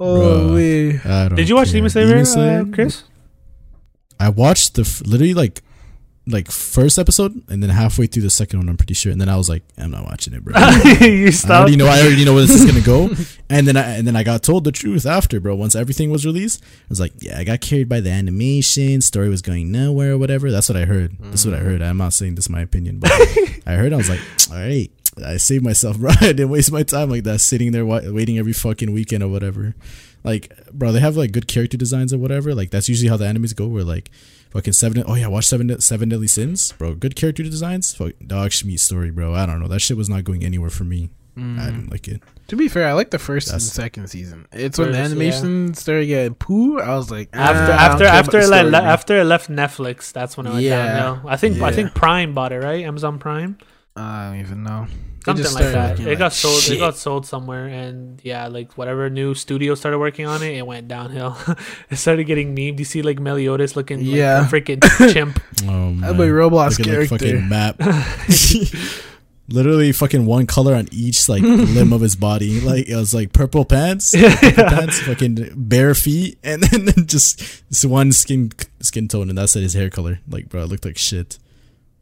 [0.00, 0.92] Holy.
[1.36, 1.74] Did you watch care.
[1.74, 2.60] Demon Slayer, Demon Slayer?
[2.62, 3.04] Uh, Chris?
[4.18, 5.62] I watched the f- literally like
[6.26, 8.68] like first episode and then halfway through the second one.
[8.68, 10.52] I'm pretty sure, and then I was like, I'm not watching it, bro.
[10.56, 11.70] I you already stopped.
[11.76, 11.86] know.
[11.86, 13.10] I already know where this is gonna go.
[13.52, 15.56] And then I and then I got told the truth after, bro.
[15.56, 19.00] Once everything was released, I was like, yeah, I got carried by the animation.
[19.00, 20.52] Story was going nowhere, or whatever.
[20.52, 21.16] That's what I heard.
[21.18, 21.82] That's what I heard.
[21.82, 23.10] I'm not saying this is my opinion, but
[23.66, 23.92] I heard.
[23.92, 24.20] I was like,
[24.52, 24.88] all right,
[25.24, 26.10] I saved myself, bro.
[26.20, 29.28] I didn't waste my time like that, sitting there wa- waiting every fucking weekend or
[29.28, 29.74] whatever.
[30.22, 32.54] Like, bro, they have like good character designs or whatever.
[32.54, 33.66] Like, that's usually how the animes go.
[33.66, 34.10] Where like,
[34.50, 35.02] fucking seven.
[35.06, 36.94] Oh yeah, watch seven seven deadly sins, bro.
[36.94, 37.94] Good character designs.
[37.94, 39.34] Fuck, dog schmeat story, bro.
[39.34, 39.68] I don't know.
[39.68, 41.10] That shit was not going anywhere for me.
[41.36, 42.22] I didn't like it.
[42.48, 44.46] To be fair, I like the first and That's- second season.
[44.52, 46.78] It's when the First, animation started getting poo.
[46.78, 48.84] I was like, After ah, I after don't after it le- story, le- man.
[48.84, 50.84] after it left Netflix, that's when it went Yeah.
[50.98, 51.30] downhill.
[51.30, 52.84] I think I think Prime bought it, right?
[52.84, 53.56] Amazon Prime,
[53.96, 54.86] I don't even know.
[55.20, 55.90] It something like that.
[55.90, 56.60] looking It like got sold.
[56.62, 56.76] shit.
[56.76, 60.66] It got sold somewhere, and yeah, like whatever new studio started working on it, it
[60.66, 61.36] went downhill.
[61.90, 62.78] it started getting memed.
[62.78, 64.46] You see like Meliodas looking like Yeah.
[64.46, 64.80] a freaking
[65.12, 65.38] chimp.
[65.64, 66.16] Oh That man.
[66.16, 67.18] boy Roblox Looking like character.
[67.18, 67.80] fucking map.
[69.52, 72.60] Literally fucking one color on each like limb of his body.
[72.60, 77.84] Like it was like purple pants, purple pants, fucking bare feet, and then just this
[77.84, 80.20] one skin skin tone, and that's it, his hair color.
[80.28, 81.38] Like bro, it looked like shit.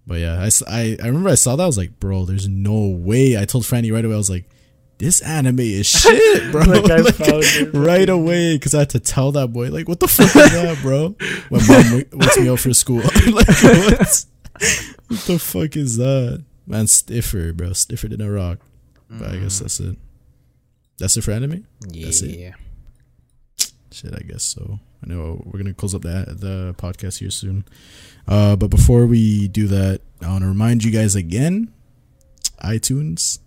[0.08, 1.62] But yeah, I I remember I saw that.
[1.62, 3.36] I was like, bro, there's no way.
[3.36, 4.14] I told Franny right away.
[4.14, 4.48] I was like,
[4.96, 6.62] this anime is shit, bro.
[6.62, 10.08] Like, I Like, right away because I had to tell that boy like, what the
[10.08, 11.14] fuck is that, bro?
[11.50, 14.24] When mom wa- wakes me up for school, like what?
[15.08, 16.42] what the fuck is that?
[16.66, 18.60] Man, stiffer, bro, stiffer than a rock.
[19.10, 19.96] But I guess that's it.
[20.98, 21.66] That's it for anime.
[21.80, 22.38] That's it.
[22.38, 22.54] Yeah.
[23.92, 24.80] Shit, I guess so.
[25.02, 27.64] I know we're gonna close up the the podcast here soon.
[28.26, 31.72] Uh, but before we do that, I want to remind you guys again:
[32.62, 33.38] iTunes,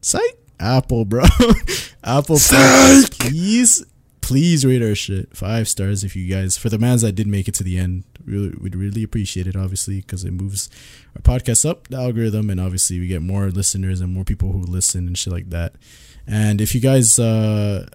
[0.00, 1.22] site, Apple, bro,
[2.04, 3.84] Apple, Podcasts, please,
[4.20, 6.56] please rate our shit five stars if you guys.
[6.56, 9.56] For the mans that did make it to the end, really, we'd really appreciate it,
[9.56, 10.68] obviously, because it moves
[11.14, 14.62] our podcast up the algorithm, and obviously we get more listeners and more people who
[14.62, 15.76] listen and shit like that.
[16.26, 17.86] And if you guys, uh,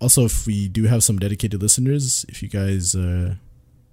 [0.00, 3.34] also if we do have some dedicated listeners, if you guys uh,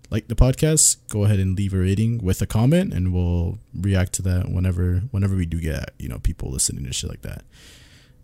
[0.10, 4.14] like the podcast, go ahead and leave a rating with a comment, and we'll react
[4.14, 7.44] to that whenever whenever we do get you know people listening and shit like that.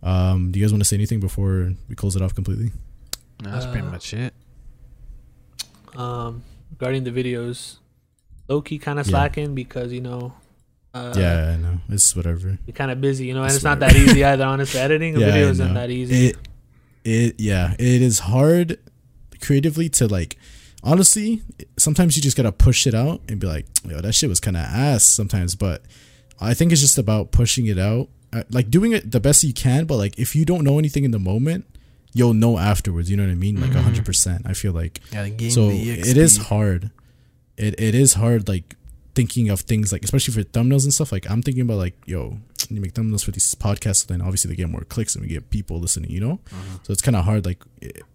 [0.02, 2.72] Um, do you guys want to say anything before we close it off completely?
[3.44, 4.34] No, that's pretty Uh, much it.
[5.96, 7.78] Um, regarding the videos,
[8.50, 9.12] low key kind of Yeah.
[9.12, 10.34] slacking because you know.
[10.94, 12.58] Uh, yeah, I know it's whatever.
[12.68, 14.44] You're kind of busy, you know, and It's it's not that easy either.
[14.46, 16.28] Honestly, editing a Yeah, video isn't that easy.
[16.28, 16.38] It,
[17.04, 18.80] it, yeah, it is hard
[19.42, 20.38] creatively to like.
[20.86, 21.42] Honestly,
[21.78, 24.58] sometimes you just gotta push it out and be like, "Yo, that shit was kind
[24.58, 25.82] of ass." Sometimes, but
[26.42, 29.54] I think it's just about pushing it out, uh, like doing it the best you
[29.54, 29.86] can.
[29.86, 31.66] But like, if you don't know anything in the moment,
[32.14, 33.10] you'll know afterwards.
[33.10, 33.62] You know what I mean?
[33.62, 33.80] Like Mm-hmm.
[33.80, 34.42] a hundred percent.
[34.46, 36.92] I feel like Yeah, so it is hard
[37.56, 38.76] it, it is hard like
[39.16, 42.36] thinking of things like especially for thumbnails and stuff like i'm thinking about like yo
[42.70, 45.28] you make thumbnails for these podcasts so then obviously they get more clicks and we
[45.28, 46.40] get people listening you know?
[46.52, 46.78] Uh-huh.
[46.84, 47.62] So it's kind of hard like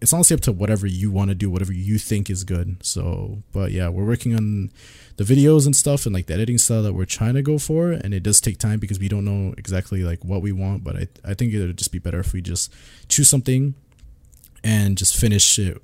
[0.00, 2.76] it's honestly up to whatever you want to do whatever you think is good.
[2.82, 4.70] So but yeah we're working on
[5.18, 7.90] the videos and stuff and like the editing style that we're trying to go for
[7.90, 10.96] and it does take time because we don't know exactly like what we want but
[10.96, 12.72] i, I think it would just be better if we just
[13.08, 13.74] choose something
[14.62, 15.82] and just finish it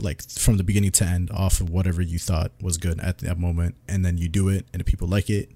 [0.00, 3.38] like from the beginning to end off of whatever you thought was good at that
[3.38, 5.50] moment and then you do it and if people like it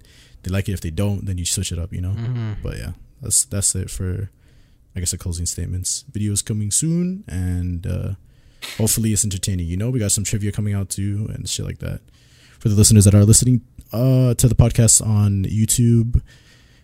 [0.47, 2.53] they like it if they don't then you switch it up you know Mm-hmm.
[2.63, 2.91] but yeah
[3.21, 4.29] that's that's it for
[4.95, 8.11] i guess the closing statements videos coming soon and uh
[8.77, 11.79] hopefully it's entertaining you know we got some trivia coming out too and shit like
[11.79, 11.99] that
[12.59, 13.61] for the listeners that are listening
[13.93, 16.21] uh to the podcast on youtube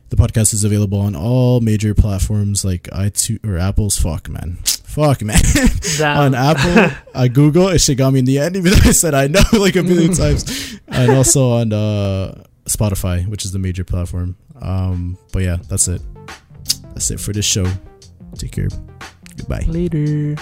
[0.09, 3.97] the podcast is available on all major platforms like iTunes or Apple's.
[3.97, 4.59] Fuck, man.
[4.63, 5.41] Fuck, man.
[6.03, 9.15] On Apple, I Google, it shit got me in the end, even though I said
[9.15, 10.77] I know like a million times.
[10.87, 14.35] And also on uh, Spotify, which is the major platform.
[14.61, 16.01] Um, but yeah, that's it.
[16.93, 17.65] That's it for this show.
[18.35, 18.69] Take care.
[19.37, 19.65] Goodbye.
[19.67, 20.35] Later.